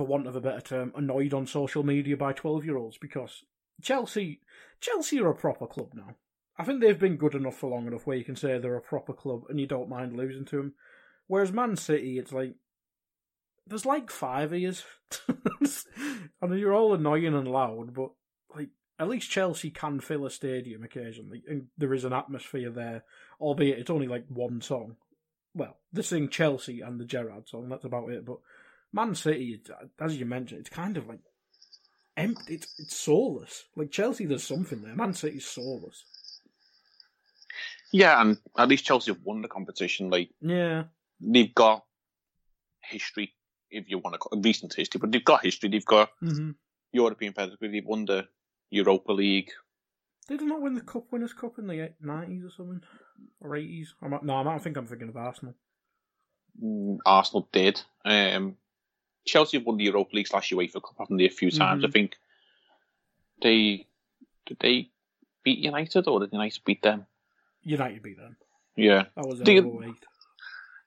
for 0.00 0.06
want 0.06 0.26
of 0.26 0.34
a 0.34 0.40
better 0.40 0.62
term, 0.62 0.92
annoyed 0.96 1.34
on 1.34 1.46
social 1.46 1.82
media 1.82 2.16
by 2.16 2.32
twelve-year-olds 2.32 2.96
because 2.96 3.44
Chelsea, 3.82 4.40
Chelsea 4.80 5.20
are 5.20 5.28
a 5.28 5.34
proper 5.34 5.66
club 5.66 5.90
now. 5.92 6.14
I 6.56 6.64
think 6.64 6.80
they've 6.80 6.98
been 6.98 7.18
good 7.18 7.34
enough 7.34 7.58
for 7.58 7.68
long 7.68 7.86
enough 7.86 8.06
where 8.06 8.16
you 8.16 8.24
can 8.24 8.34
say 8.34 8.58
they're 8.58 8.76
a 8.76 8.80
proper 8.80 9.12
club 9.12 9.42
and 9.50 9.60
you 9.60 9.66
don't 9.66 9.90
mind 9.90 10.16
losing 10.16 10.46
to 10.46 10.56
them. 10.56 10.74
Whereas 11.26 11.52
Man 11.52 11.76
City, 11.76 12.18
it's 12.18 12.32
like 12.32 12.54
there's 13.66 13.84
like 13.84 14.10
five 14.10 14.54
years. 14.54 14.84
know 15.28 16.54
you're 16.54 16.72
all 16.72 16.94
annoying 16.94 17.34
and 17.34 17.46
loud, 17.46 17.92
but 17.92 18.12
like 18.54 18.70
at 18.98 19.08
least 19.08 19.30
Chelsea 19.30 19.68
can 19.68 20.00
fill 20.00 20.24
a 20.24 20.30
stadium 20.30 20.82
occasionally, 20.82 21.42
and 21.46 21.66
there 21.76 21.92
is 21.92 22.06
an 22.06 22.14
atmosphere 22.14 22.70
there. 22.70 23.04
Albeit 23.38 23.78
it's 23.78 23.90
only 23.90 24.08
like 24.08 24.24
one 24.28 24.62
song. 24.62 24.96
Well, 25.54 25.76
they 25.92 26.00
sing 26.00 26.30
Chelsea 26.30 26.80
and 26.80 26.98
the 26.98 27.04
Gerrard 27.04 27.50
song. 27.50 27.68
That's 27.68 27.84
about 27.84 28.08
it. 28.08 28.24
But 28.24 28.38
Man 28.92 29.14
City, 29.14 29.60
as 30.00 30.16
you 30.16 30.26
mentioned, 30.26 30.60
it's 30.60 30.70
kind 30.70 30.96
of 30.96 31.06
like 31.08 31.20
empty. 32.16 32.54
It's 32.54 32.74
it's 32.78 32.96
soulless. 32.96 33.64
Like 33.76 33.90
Chelsea, 33.90 34.26
there's 34.26 34.42
something 34.44 34.82
there. 34.82 34.94
Man 34.94 35.14
City's 35.14 35.46
soulless. 35.46 36.04
Yeah, 37.92 38.20
and 38.20 38.38
at 38.56 38.68
least 38.68 38.84
Chelsea 38.84 39.12
have 39.12 39.22
won 39.22 39.42
the 39.42 39.48
competition. 39.48 40.10
Like 40.10 40.30
Yeah. 40.40 40.84
they've 41.20 41.54
got 41.54 41.84
history, 42.82 43.34
if 43.70 43.88
you 43.88 43.98
want 43.98 44.14
to 44.14 44.18
call 44.18 44.38
it 44.38 44.44
recent 44.44 44.74
history, 44.74 44.98
but 45.00 45.10
they've 45.12 45.24
got 45.24 45.44
history. 45.44 45.68
They've 45.68 45.84
got 45.84 46.10
Mm-hmm. 46.22 46.50
European 46.92 47.32
pedigree. 47.32 47.68
They've 47.68 47.86
won 47.86 48.04
the 48.04 48.26
Europa 48.70 49.12
League. 49.12 49.50
Did 50.28 50.40
they 50.40 50.44
not 50.46 50.60
win 50.62 50.74
the 50.74 50.80
Cup 50.80 51.04
Winners' 51.10 51.32
Cup 51.32 51.58
in 51.58 51.66
the 51.66 51.92
nineties 52.00 52.44
or 52.44 52.50
something, 52.50 52.82
or 53.40 53.56
eighties? 53.56 53.94
No, 54.22 54.36
I 54.36 54.42
might 54.42 54.62
think 54.62 54.76
I'm 54.76 54.86
thinking 54.86 55.08
of 55.08 55.16
Arsenal. 55.16 55.54
Mm, 56.62 56.98
Arsenal 57.06 57.48
did. 57.52 57.80
Um, 58.04 58.56
Chelsea 59.26 59.58
have 59.58 59.66
won 59.66 59.76
the 59.76 59.84
Europa 59.84 60.16
League 60.16 60.26
slash 60.28 60.50
UEFA 60.50 60.74
Cup, 60.82 60.94
haven't 60.98 61.16
they, 61.18 61.26
a 61.26 61.30
few 61.30 61.50
times? 61.50 61.84
Mhm. 61.84 61.88
I 61.88 61.90
think 61.90 62.16
they 63.42 63.86
did 64.46 64.58
they 64.60 64.90
beat 65.42 65.58
United 65.58 66.06
or 66.08 66.20
did 66.20 66.32
United 66.32 66.64
beat 66.64 66.82
them? 66.82 67.06
United 67.62 68.02
beat 68.02 68.16
them. 68.18 68.36
Yeah, 68.76 69.04
That 69.16 69.26
was 69.26 69.40
Do 69.40 69.52
you- 69.52 69.60
in 69.82 69.84
08. 69.90 69.94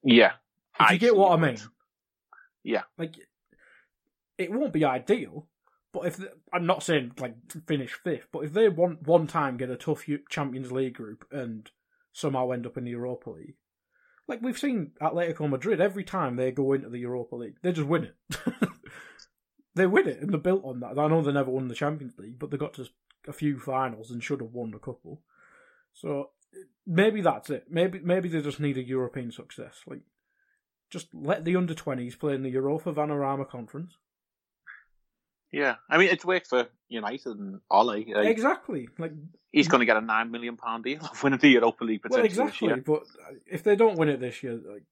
Yeah. 0.02 0.32
If 0.80 0.92
you 0.92 0.98
get 0.98 1.16
what 1.16 1.32
I 1.32 1.42
mean. 1.42 1.58
Yeah. 2.62 2.82
Like, 2.96 3.16
it 4.36 4.50
won't 4.52 4.72
be 4.72 4.84
ideal, 4.84 5.46
but 5.98 6.06
if 6.06 6.16
they, 6.16 6.26
I'm 6.52 6.66
not 6.66 6.82
saying 6.82 7.12
like 7.18 7.34
finish 7.66 7.92
fifth, 7.92 8.28
but 8.32 8.40
if 8.40 8.52
they 8.52 8.68
one 8.68 8.98
one 9.04 9.26
time 9.26 9.56
get 9.56 9.70
a 9.70 9.76
tough 9.76 10.04
Champions 10.30 10.70
League 10.70 10.94
group 10.94 11.26
and 11.32 11.70
somehow 12.12 12.50
end 12.50 12.66
up 12.66 12.76
in 12.76 12.84
the 12.84 12.90
Europa 12.90 13.30
League, 13.30 13.56
like 14.28 14.40
we've 14.42 14.58
seen 14.58 14.92
Atletico 15.02 15.48
Madrid 15.48 15.80
every 15.80 16.04
time 16.04 16.36
they 16.36 16.52
go 16.52 16.72
into 16.72 16.88
the 16.88 16.98
Europa 16.98 17.34
League, 17.34 17.56
they 17.62 17.72
just 17.72 17.88
win 17.88 18.04
it. 18.04 18.38
they 19.74 19.86
win 19.86 20.08
it, 20.08 20.20
and 20.20 20.30
they're 20.30 20.38
built 20.38 20.64
on 20.64 20.80
that. 20.80 20.98
I 20.98 21.08
know 21.08 21.22
they 21.22 21.32
never 21.32 21.50
won 21.50 21.68
the 21.68 21.74
Champions 21.74 22.14
League, 22.18 22.38
but 22.38 22.50
they 22.50 22.56
got 22.56 22.74
to 22.74 22.86
a 23.26 23.32
few 23.32 23.58
finals 23.58 24.10
and 24.10 24.22
should 24.22 24.40
have 24.40 24.52
won 24.52 24.72
a 24.74 24.78
couple. 24.78 25.22
So 25.92 26.30
maybe 26.86 27.20
that's 27.20 27.50
it. 27.50 27.66
Maybe 27.68 27.98
maybe 28.00 28.28
they 28.28 28.40
just 28.40 28.60
need 28.60 28.78
a 28.78 28.82
European 28.82 29.32
success. 29.32 29.80
Like 29.86 30.02
just 30.90 31.08
let 31.12 31.44
the 31.44 31.56
under 31.56 31.74
twenties 31.74 32.14
play 32.14 32.34
in 32.34 32.42
the 32.42 32.50
Europa 32.50 32.92
Vanarama 32.92 33.48
Conference. 33.48 33.96
Yeah. 35.52 35.76
I 35.88 35.98
mean, 35.98 36.08
it's 36.08 36.24
worked 36.24 36.48
for 36.48 36.68
United 36.88 37.38
and 37.38 37.60
Ole. 37.70 38.04
Like, 38.06 38.26
exactly. 38.26 38.88
Like 38.98 39.12
he's 39.50 39.68
going 39.68 39.80
to 39.80 39.86
get 39.86 39.96
a 39.96 40.00
£9 40.00 40.30
million 40.30 40.56
deal 40.82 41.00
of 41.04 41.22
winning 41.22 41.38
the 41.38 41.48
Europa 41.48 41.84
League 41.84 42.00
well, 42.04 42.20
potentially 42.20 42.26
exactly. 42.26 42.68
this 42.68 42.76
year. 42.76 42.84
But 42.84 43.02
if 43.46 43.62
they 43.62 43.76
don't 43.76 43.98
win 43.98 44.08
it 44.08 44.20
this 44.20 44.42
year, 44.42 44.54
like 44.54 44.84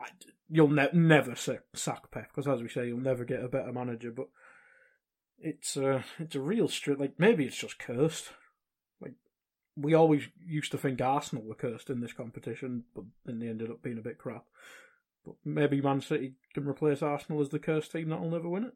I, 0.00 0.06
you'll 0.48 0.68
ne- 0.68 0.88
never 0.92 1.34
sack 1.36 2.10
Pep 2.10 2.28
because, 2.28 2.48
as 2.48 2.62
we 2.62 2.68
say, 2.68 2.88
you'll 2.88 2.98
never 2.98 3.24
get 3.24 3.44
a 3.44 3.48
better 3.48 3.72
manager. 3.72 4.10
But 4.10 4.28
it's 5.38 5.76
a 5.76 6.04
it's 6.18 6.34
a 6.34 6.40
real 6.40 6.68
straight. 6.68 7.00
Like 7.00 7.14
maybe 7.18 7.44
it's 7.44 7.56
just 7.58 7.78
cursed. 7.78 8.30
Like 9.00 9.14
we 9.76 9.94
always 9.94 10.24
used 10.44 10.72
to 10.72 10.78
think 10.78 11.00
Arsenal 11.00 11.44
were 11.44 11.54
cursed 11.54 11.90
in 11.90 12.00
this 12.00 12.12
competition, 12.12 12.84
but 12.94 13.04
then 13.24 13.38
they 13.38 13.48
ended 13.48 13.70
up 13.70 13.82
being 13.82 13.98
a 13.98 14.02
bit 14.02 14.18
crap. 14.18 14.44
But 15.24 15.34
maybe 15.44 15.80
Man 15.80 16.00
City 16.00 16.34
can 16.54 16.66
replace 16.66 17.02
Arsenal 17.02 17.40
as 17.42 17.50
the 17.50 17.58
cursed 17.58 17.92
team 17.92 18.08
that'll 18.08 18.30
never 18.30 18.48
win 18.48 18.64
it. 18.64 18.74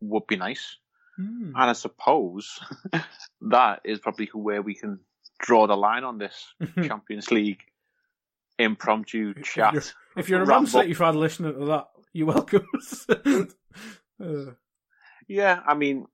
Would 0.00 0.26
be 0.26 0.36
nice. 0.36 0.76
Mm. 1.18 1.52
And 1.54 1.56
I 1.56 1.72
suppose 1.72 2.60
that 3.42 3.80
is 3.84 3.98
probably 3.98 4.26
where 4.32 4.62
we 4.62 4.74
can 4.74 5.00
draw 5.38 5.66
the 5.66 5.76
line 5.76 6.04
on 6.04 6.18
this 6.18 6.54
Champions 6.74 7.30
League 7.30 7.62
impromptu 8.58 9.34
chat. 9.42 9.74
If 9.74 10.28
you're, 10.28 10.42
if 10.42 10.48
you're 10.48 10.62
a 10.62 10.66
City 10.66 10.94
fan 10.94 11.14
listening 11.14 11.54
to 11.54 11.64
that, 11.66 11.88
you're 12.12 12.26
welcome. 12.26 12.66
uh. 14.22 14.52
Yeah, 15.28 15.60
I 15.66 15.74
mean, 15.74 16.06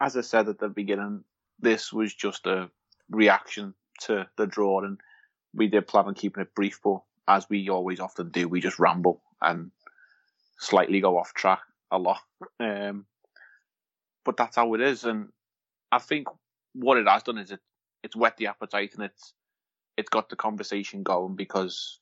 as 0.00 0.16
I 0.16 0.20
said 0.20 0.48
at 0.48 0.58
the 0.58 0.68
beginning, 0.68 1.24
this 1.58 1.92
was 1.92 2.14
just 2.14 2.46
a 2.46 2.70
reaction 3.10 3.74
to 4.02 4.28
the 4.36 4.46
draw, 4.46 4.84
and 4.84 4.98
we 5.54 5.68
did 5.68 5.88
plan 5.88 6.04
on 6.04 6.14
keeping 6.14 6.42
it 6.42 6.54
brief, 6.54 6.80
but 6.84 7.00
as 7.26 7.48
we 7.48 7.68
always 7.68 7.98
often 7.98 8.30
do, 8.30 8.46
we 8.48 8.60
just 8.60 8.78
ramble 8.78 9.22
and 9.40 9.70
slightly 10.58 11.00
go 11.00 11.18
off 11.18 11.34
track 11.34 11.60
a 11.90 11.98
lot. 11.98 12.20
Um, 12.60 13.06
but 14.28 14.36
that's 14.36 14.56
how 14.56 14.74
it 14.74 14.82
is, 14.82 15.04
and 15.04 15.28
I 15.90 15.98
think 15.98 16.28
what 16.74 16.98
it 16.98 17.08
has 17.08 17.22
done 17.22 17.38
is 17.38 17.50
it 17.50 17.60
it's 18.02 18.14
whet 18.14 18.36
the 18.36 18.48
appetite 18.48 18.92
and 18.92 19.04
it's 19.04 19.32
it's 19.96 20.10
got 20.10 20.28
the 20.28 20.36
conversation 20.36 21.02
going 21.02 21.34
because 21.34 21.98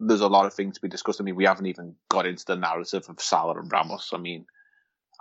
there's 0.00 0.22
a 0.22 0.26
lot 0.26 0.44
of 0.44 0.54
things 0.54 0.74
to 0.74 0.80
be 0.80 0.88
discussed. 0.88 1.20
I 1.20 1.24
mean, 1.24 1.36
we 1.36 1.44
haven't 1.44 1.66
even 1.66 1.94
got 2.10 2.26
into 2.26 2.44
the 2.44 2.56
narrative 2.56 3.04
of 3.08 3.20
Salah 3.20 3.60
and 3.60 3.70
Ramos. 3.70 4.10
I 4.12 4.18
mean, 4.18 4.44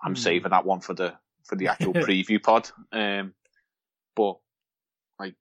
I'm 0.04 0.16
mm. 0.16 0.18
saving 0.18 0.50
that 0.50 0.66
one 0.66 0.80
for 0.80 0.96
the 0.96 1.14
for 1.44 1.56
the 1.56 1.68
actual 1.68 1.94
preview 2.08 2.42
pod. 2.42 2.72
Um, 2.92 3.36
but 4.16 4.38
like 5.20 5.36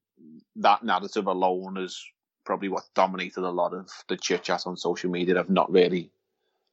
that 0.57 0.83
narrative 0.83 1.25
alone 1.25 1.77
is 1.77 1.99
probably 2.45 2.69
what 2.69 2.83
dominated 2.93 3.43
a 3.43 3.49
lot 3.49 3.73
of 3.73 3.89
the 4.07 4.17
chit 4.17 4.43
chat 4.43 4.67
on 4.67 4.77
social 4.77 5.09
media. 5.09 5.39
I've 5.39 5.49
not 5.49 5.71
really 5.71 6.11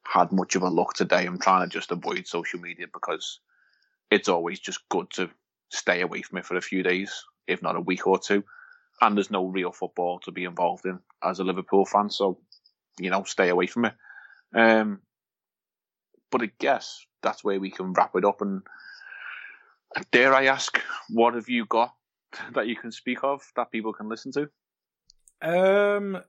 had 0.07 0.33
much 0.33 0.55
of 0.55 0.61
a 0.61 0.69
look 0.69 0.93
today. 0.93 1.25
I'm 1.25 1.39
trying 1.39 1.67
to 1.67 1.73
just 1.73 1.93
avoid 1.93 2.27
social 2.27 2.61
media 2.61 2.89
because 2.93 3.41
it's 4.11 4.29
always 4.29 4.59
just 4.61 4.89
good 4.89 5.11
to 5.11 5.31
stay 5.71 6.01
away 6.01 6.23
from 6.23 6.39
it 6.39 6.47
for 6.47 6.57
a 6.57 6.63
few 6.63 6.83
days, 6.83 7.25
if 7.47 7.63
not 7.63 7.77
a 7.77 7.81
week 7.81 8.07
or 8.07 8.19
two. 8.19 8.45
And 9.01 9.17
there's 9.17 9.31
no 9.31 9.47
real 9.47 9.71
football 9.71 10.19
to 10.21 10.33
be 10.33 10.45
involved 10.45 10.85
in 10.85 10.99
as 11.23 11.39
a 11.39 11.45
Liverpool 11.45 11.85
fan, 11.85 12.11
so 12.11 12.39
you 12.99 13.11
know, 13.11 13.23
stay 13.25 13.49
away 13.49 13.67
from 13.67 13.87
it. 13.87 13.95
Um, 14.55 15.01
but 16.31 16.43
I 16.43 16.51
guess 16.59 17.05
that's 17.23 17.45
where 17.45 17.61
we 17.61 17.71
can 17.71 17.93
wrap 17.93 18.15
it 18.17 18.25
up. 18.25 18.41
And 18.41 18.63
dare 20.11 20.35
I 20.35 20.47
ask, 20.47 20.81
what 21.11 21.35
have 21.35 21.49
you 21.49 21.67
got 21.67 21.95
that 22.55 22.67
you 22.67 22.77
can 22.77 22.93
speak 22.93 23.23
of 23.23 23.43
that 23.57 23.71
people 23.71 23.93
can 23.93 24.09
listen 24.09 24.33
to? 24.33 24.49
Um, 25.41 26.23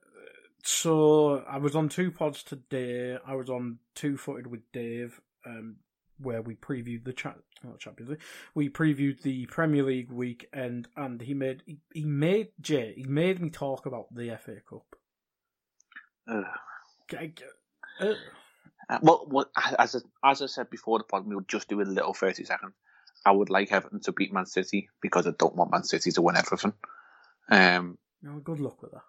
so 0.63 1.43
I 1.49 1.57
was 1.57 1.75
on 1.75 1.89
two 1.89 2.11
pods 2.11 2.43
today. 2.43 3.17
I 3.25 3.35
was 3.35 3.49
on 3.49 3.79
Two 3.95 4.17
Footed 4.17 4.47
with 4.47 4.61
Dave, 4.71 5.19
um, 5.45 5.77
where 6.21 6.41
we 6.41 6.55
previewed 6.55 7.03
the 7.03 7.13
chat, 7.13 7.37
not 7.63 7.79
Champions 7.79 8.11
League. 8.11 8.21
We 8.53 8.69
previewed 8.69 9.21
the 9.21 9.45
Premier 9.47 9.83
League 9.83 10.11
weekend, 10.11 10.87
and 10.95 11.21
he 11.21 11.33
made 11.33 11.63
he, 11.65 11.79
he 11.93 12.03
made 12.03 12.49
Jay 12.61 12.93
he 12.95 13.03
made 13.03 13.41
me 13.41 13.49
talk 13.49 13.85
about 13.85 14.13
the 14.13 14.37
FA 14.43 14.57
Cup. 14.69 14.85
Uh, 16.27 16.43
uh, 18.89 18.99
well, 19.01 19.25
well, 19.29 19.45
as 19.77 19.95
I, 19.95 20.31
as 20.31 20.41
I 20.41 20.45
said 20.47 20.69
before 20.69 20.99
the 20.99 21.03
pod, 21.03 21.27
we'll 21.27 21.41
just 21.41 21.67
do 21.67 21.81
a 21.81 21.83
little 21.83 22.13
thirty 22.13 22.43
seconds. 22.43 22.73
I 23.25 23.31
would 23.31 23.49
like 23.49 23.71
Everton 23.71 23.99
to 24.01 24.11
beat 24.11 24.33
Man 24.33 24.45
City 24.45 24.89
because 25.01 25.27
I 25.27 25.31
don't 25.37 25.55
want 25.55 25.71
Man 25.71 25.83
City 25.83 26.11
to 26.11 26.21
win 26.21 26.37
everything. 26.37 26.73
Um, 27.49 27.97
no, 28.21 28.39
good 28.39 28.59
luck 28.59 28.81
with 28.81 28.91
that. 28.91 29.03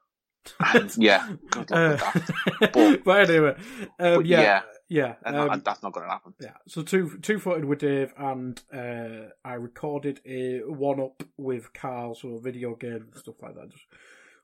And, 0.75 0.97
yeah, 0.97 1.29
good 1.51 1.71
luck 1.71 2.03
uh, 2.03 2.11
with 2.15 2.27
that. 2.27 2.73
But, 2.73 3.05
but 3.05 3.31
anyway, 3.31 3.55
um, 3.99 4.17
but 4.17 4.27
yeah, 4.27 4.41
yeah, 4.41 4.63
yeah, 4.91 5.15
um, 5.25 5.63
that's 5.65 5.85
not 5.85 5.93
going 5.93 6.05
to 6.05 6.11
happen. 6.11 6.35
Yeah, 6.41 6.57
so 6.67 6.83
two 6.83 7.17
two 7.23 7.39
footed 7.39 7.65
with 7.65 7.79
Dave, 7.79 8.13
and 8.19 8.61
uh, 8.75 9.31
I 9.45 9.55
recorded 9.55 10.21
a 10.27 10.63
one 10.67 10.99
up 10.99 11.23
with 11.37 11.73
Carl, 11.73 12.17
so 12.17 12.39
video 12.39 12.75
game 12.75 13.07
and 13.13 13.17
stuff 13.17 13.37
like 13.41 13.55
that. 13.55 13.71
Just 13.71 13.85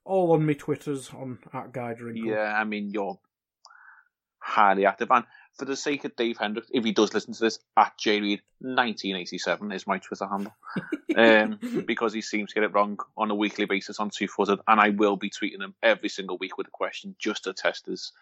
all 0.04 0.32
on 0.32 0.46
my 0.46 0.52
Twitters 0.52 1.10
on 1.10 1.40
at 1.52 1.72
Guy 1.72 1.94
Drinkle. 1.94 2.26
Yeah, 2.26 2.54
I 2.56 2.62
mean 2.62 2.90
you're 2.90 3.18
highly 4.38 4.86
active, 4.86 5.10
and 5.10 5.24
for 5.58 5.64
the 5.64 5.74
sake 5.74 6.04
of 6.04 6.14
Dave 6.14 6.38
Hendricks, 6.38 6.70
if 6.72 6.84
he 6.84 6.92
does 6.92 7.12
listen 7.12 7.34
to 7.34 7.40
this, 7.40 7.58
at 7.76 7.98
JReed 7.98 8.42
1987 8.60 9.72
is 9.72 9.84
my 9.88 9.98
Twitter 9.98 10.28
handle, 10.28 10.54
um, 11.16 11.84
because 11.84 12.12
he 12.12 12.20
seems 12.20 12.50
to 12.50 12.54
get 12.54 12.62
it 12.62 12.72
wrong 12.72 13.00
on 13.16 13.32
a 13.32 13.34
weekly 13.34 13.64
basis 13.64 13.98
on 13.98 14.10
Two 14.10 14.28
Footed, 14.28 14.60
and 14.68 14.80
I 14.80 14.90
will 14.90 15.16
be 15.16 15.28
tweeting 15.28 15.60
him 15.60 15.74
every 15.82 16.08
single 16.08 16.38
week 16.38 16.56
with 16.56 16.68
a 16.68 16.70
question 16.70 17.16
just 17.18 17.44
to 17.44 17.52
test 17.52 17.86
his 17.86 18.12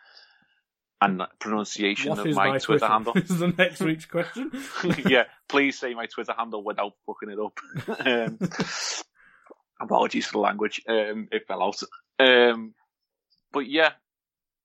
and 1.01 1.23
pronunciation 1.39 2.11
what 2.11 2.27
of 2.27 2.35
my, 2.35 2.49
my 2.49 2.59
Twitter, 2.59 2.79
Twitter 2.79 2.87
handle. 2.87 3.13
This 3.15 3.31
is 3.31 3.39
the 3.39 3.49
next 3.49 3.81
week's 3.81 4.07
question. 4.07 4.51
yeah, 5.07 5.25
please 5.49 5.79
say 5.79 5.95
my 5.95 6.07
Twitter 6.07 6.35
handle 6.37 6.63
without 6.63 6.93
fucking 7.07 7.31
it 7.31 7.39
up. 7.39 7.59
um, 8.07 8.39
apologies 9.81 10.27
for 10.27 10.33
the 10.33 10.39
language. 10.39 10.81
Um, 10.89 11.29
it 11.31 11.47
fell 11.47 11.63
out. 11.63 11.83
Um, 12.19 12.75
but 13.53 13.69
yeah, 13.69 13.93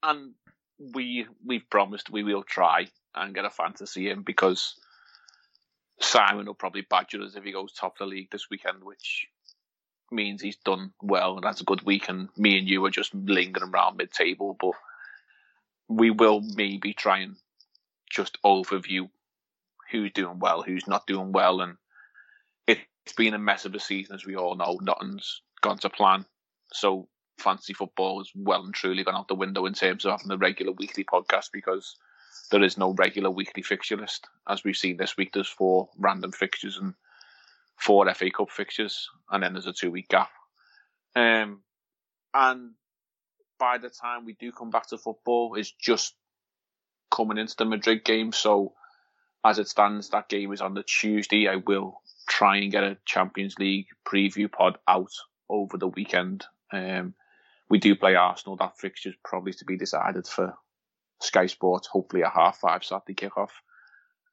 and 0.03 0.33
we 0.93 1.27
we've 1.45 1.69
promised 1.69 2.09
we 2.09 2.23
will 2.23 2.43
try 2.43 2.87
and 3.15 3.35
get 3.35 3.45
a 3.45 3.49
fantasy 3.49 4.09
in 4.09 4.21
because 4.21 4.75
Simon 5.99 6.45
will 6.45 6.53
probably 6.53 6.85
badger 6.89 7.21
us 7.21 7.35
if 7.35 7.43
he 7.43 7.51
goes 7.51 7.73
top 7.73 7.93
of 7.93 7.99
the 7.99 8.05
league 8.05 8.29
this 8.31 8.49
weekend, 8.49 8.83
which 8.83 9.27
means 10.11 10.41
he's 10.41 10.57
done 10.57 10.91
well 11.01 11.35
and 11.35 11.43
that's 11.43 11.61
a 11.61 11.65
good 11.65 11.81
week. 11.81 12.07
And 12.09 12.29
me 12.37 12.57
and 12.57 12.67
you 12.67 12.85
are 12.85 12.91
just 12.91 13.13
lingering 13.13 13.69
around 13.71 13.97
mid 13.97 14.11
table, 14.11 14.55
but 14.59 14.73
we 15.89 16.11
will 16.11 16.41
maybe 16.41 16.93
try 16.93 17.19
and 17.19 17.35
just 18.09 18.37
overview 18.45 19.09
who's 19.91 20.11
doing 20.13 20.39
well, 20.39 20.61
who's 20.61 20.87
not 20.87 21.07
doing 21.07 21.31
well, 21.31 21.61
and 21.61 21.75
it's 22.67 23.13
been 23.17 23.33
a 23.33 23.39
mess 23.39 23.65
of 23.65 23.73
a 23.73 23.79
season 23.79 24.15
as 24.15 24.25
we 24.25 24.35
all 24.35 24.55
know. 24.55 24.77
Nothing's 24.81 25.41
gone 25.61 25.79
to 25.79 25.89
plan, 25.89 26.25
so 26.71 27.07
fantasy 27.39 27.73
football 27.73 28.19
has 28.19 28.29
well 28.35 28.63
and 28.63 28.73
truly 28.73 29.03
gone 29.03 29.15
out 29.15 29.27
the 29.27 29.35
window 29.35 29.65
in 29.65 29.73
terms 29.73 30.05
of 30.05 30.11
having 30.11 30.31
a 30.31 30.37
regular 30.37 30.73
weekly 30.73 31.03
podcast 31.03 31.49
because 31.51 31.95
there 32.51 32.63
is 32.63 32.77
no 32.77 32.93
regular 32.93 33.31
weekly 33.31 33.63
fixture 33.63 33.97
list. 33.97 34.27
As 34.47 34.63
we've 34.63 34.77
seen 34.77 34.97
this 34.97 35.17
week, 35.17 35.33
there's 35.33 35.47
four 35.47 35.89
random 35.97 36.31
fixtures 36.31 36.77
and 36.77 36.93
four 37.77 38.13
FA 38.13 38.29
Cup 38.29 38.51
fixtures, 38.51 39.09
and 39.31 39.41
then 39.41 39.53
there's 39.53 39.67
a 39.67 39.73
two 39.73 39.89
week 39.89 40.09
gap. 40.09 40.29
Um, 41.15 41.61
and 42.33 42.71
by 43.59 43.77
the 43.77 43.89
time 43.89 44.25
we 44.25 44.33
do 44.33 44.51
come 44.51 44.69
back 44.69 44.87
to 44.87 44.97
football, 44.97 45.55
it's 45.55 45.71
just 45.71 46.15
coming 47.11 47.37
into 47.37 47.55
the 47.57 47.65
Madrid 47.65 48.03
game. 48.03 48.31
So 48.31 48.73
as 49.43 49.59
it 49.59 49.67
stands, 49.67 50.09
that 50.09 50.29
game 50.29 50.51
is 50.51 50.61
on 50.61 50.73
the 50.73 50.83
Tuesday. 50.83 51.47
I 51.47 51.57
will 51.57 52.01
try 52.27 52.57
and 52.57 52.71
get 52.71 52.83
a 52.83 52.97
Champions 53.05 53.57
League 53.59 53.87
preview 54.07 54.51
pod 54.51 54.77
out 54.87 55.11
over 55.49 55.77
the 55.77 55.87
weekend. 55.87 56.45
Um, 56.71 57.13
we 57.69 57.79
do 57.79 57.95
play 57.95 58.15
Arsenal. 58.15 58.57
That 58.57 58.77
fixture 58.77 59.09
is 59.09 59.15
probably 59.23 59.53
to 59.53 59.65
be 59.65 59.77
decided 59.77 60.27
for 60.27 60.55
Sky 61.21 61.47
Sports, 61.47 61.87
hopefully 61.87 62.23
a 62.23 62.29
half 62.29 62.57
five 62.57 62.83
Saturday 62.83 63.13
kickoff. 63.13 63.51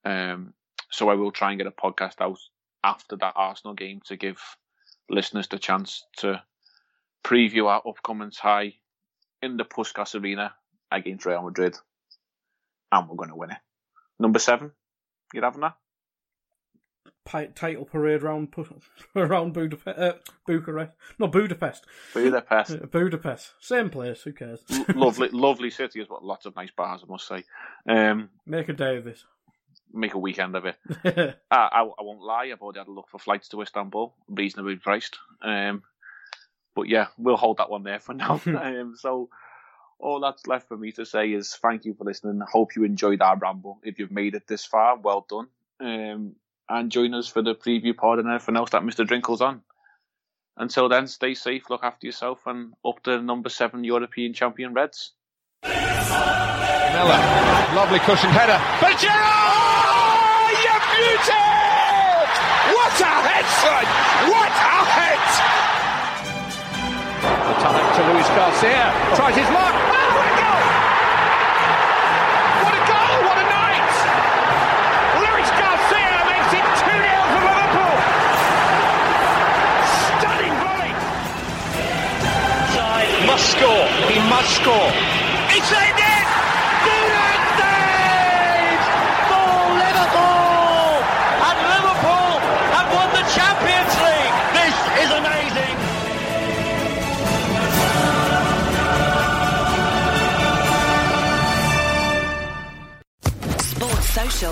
Um, 0.05 0.55
so 0.91 1.09
I 1.09 1.14
will 1.14 1.33
try 1.33 1.51
and 1.51 1.59
get 1.59 1.66
a 1.66 1.72
podcast 1.72 2.20
out 2.20 2.39
after 2.85 3.16
that 3.16 3.35
Arsenal 3.37 3.74
game 3.74 4.01
to 4.07 4.16
give 4.16 4.41
listeners 5.11 5.49
the 5.49 5.59
chance 5.59 6.05
to 6.18 6.43
preview 7.24 7.66
our 7.66 7.83
upcoming 7.87 8.31
tie 8.31 8.74
in 9.43 9.57
the 9.57 9.64
Puskas 9.64 10.20
Arena 10.20 10.55
against 10.91 11.26
Real 11.26 11.43
Madrid. 11.43 11.76
And 12.93 13.09
we're 13.09 13.16
going 13.16 13.30
to 13.30 13.37
win 13.37 13.51
it. 13.51 13.59
Number 14.18 14.39
seven, 14.39 14.72
you're 15.34 15.45
having 15.45 15.61
that? 15.61 15.76
title 17.26 17.84
parade 17.84 18.22
around 18.22 18.55
around 19.16 19.53
Budapest, 19.53 19.99
uh, 19.99 20.12
Bucharest, 20.47 20.93
no 21.18 21.26
Budapest, 21.26 21.84
Budapest, 22.14 22.76
Budapest, 22.91 23.53
same 23.61 23.91
place. 23.91 24.22
Who 24.22 24.32
cares? 24.32 24.61
lovely, 24.95 25.28
lovely 25.30 25.70
city 25.70 26.01
as 26.01 26.09
well. 26.09 26.20
Lots 26.22 26.47
of 26.47 26.57
nice 26.57 26.70
bars, 26.70 27.03
I 27.03 27.11
must 27.11 27.26
say. 27.26 27.45
Um, 27.89 28.30
make 28.47 28.68
a 28.68 28.72
day 28.72 28.97
of 28.97 29.05
this. 29.05 29.24
Make 29.93 30.14
a 30.14 30.18
weekend 30.18 30.57
of 30.57 30.66
it. 30.66 30.76
I, 31.05 31.34
I, 31.51 31.82
I, 31.82 32.03
won't 32.03 32.20
lie. 32.20 32.51
I've 32.53 32.61
already 32.61 32.80
had 32.80 32.89
a 32.89 32.93
look 32.93 33.09
for 33.09 33.18
flights 33.18 33.49
to 33.49 33.62
Istanbul, 33.62 34.14
reasonably 34.28 34.76
priced. 34.76 35.16
Um, 35.43 35.82
but 36.77 36.89
yeah, 36.89 37.07
we'll 37.16 37.37
hold 37.39 37.57
that 37.57 37.70
one 37.70 37.83
there 37.83 37.99
for 37.99 38.14
now. 38.24 38.41
um, 38.47 38.95
so 38.97 39.29
all 39.99 40.20
that's 40.20 40.47
left 40.47 40.68
for 40.68 40.77
me 40.77 40.93
to 40.93 41.05
say 41.07 41.33
is 41.33 41.57
thank 41.57 41.85
you 41.87 41.95
for 41.95 42.05
listening. 42.05 42.41
Hope 42.49 42.77
you 42.77 42.85
enjoyed 42.85 43.22
our 43.22 43.37
ramble. 43.37 43.81
If 43.83 43.99
you've 43.99 44.12
made 44.12 44.37
it 44.37 44.47
this 44.47 44.64
far, 44.64 44.97
well 44.97 45.27
done. 45.29 45.49
Um, 45.81 46.37
and 46.68 46.93
join 46.93 47.14
us 47.14 47.29
for 47.29 47.43
the 47.43 47.55
preview 47.55 47.97
pod 47.97 48.18
and 48.18 48.29
everything 48.29 48.57
else 48.57 48.70
that 48.70 48.83
Mr. 48.83 49.07
Drinkle's 49.07 49.41
on. 49.41 49.62
Until 50.59 50.89
then, 50.89 51.07
stay 51.07 51.35
safe, 51.35 51.68
look 51.68 51.85
after 51.85 52.07
yourself, 52.07 52.47
and 52.47 52.72
up 52.85 53.03
to 53.05 53.20
number 53.20 53.49
seven 53.51 53.85
European 53.85 54.33
champion 54.33 54.72
Reds. 54.72 55.12
Miller, 55.62 55.72
lovely 57.77 57.99
cushioned 58.01 58.33
header. 58.33 58.59
But 58.81 58.99
Gerrard! 58.99 60.57
you 60.64 60.77
beauty! 60.97 61.45
What 62.72 63.01
a 63.01 63.14
head, 63.20 63.47
son! 63.61 63.85
What 64.33 64.49
a 64.49 64.85
head! 64.91 65.05
Talent 67.61 67.88
to 67.96 68.02
Luis 68.12 68.28
Garcia. 68.36 68.92
Tries 69.16 69.34
his 69.34 69.48
mark. 69.48 69.72
Oh, 69.72 70.09
what 70.12 70.26
a 70.28 70.34
goal! 70.36 70.62
What 72.62 72.74
a 72.76 72.82
goal! 72.84 73.16
What 73.24 73.38
a 73.40 73.46
night! 73.48 73.92
Luis 75.24 75.50
Garcia 75.57 76.20
makes 76.28 76.52
it 76.52 76.66
2 76.84 76.92
0 76.92 77.32
for 77.32 77.42
Liverpool. 77.48 77.96
Stunning 80.04 80.57
volley. 80.61 80.92
Must 83.24 83.46
score. 83.57 83.88
He 84.12 84.20
must 84.28 84.50
score. 84.61 84.92
It's 85.57 85.72
in 85.72 85.95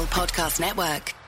Podcast 0.07 0.61
Network. 0.61 1.24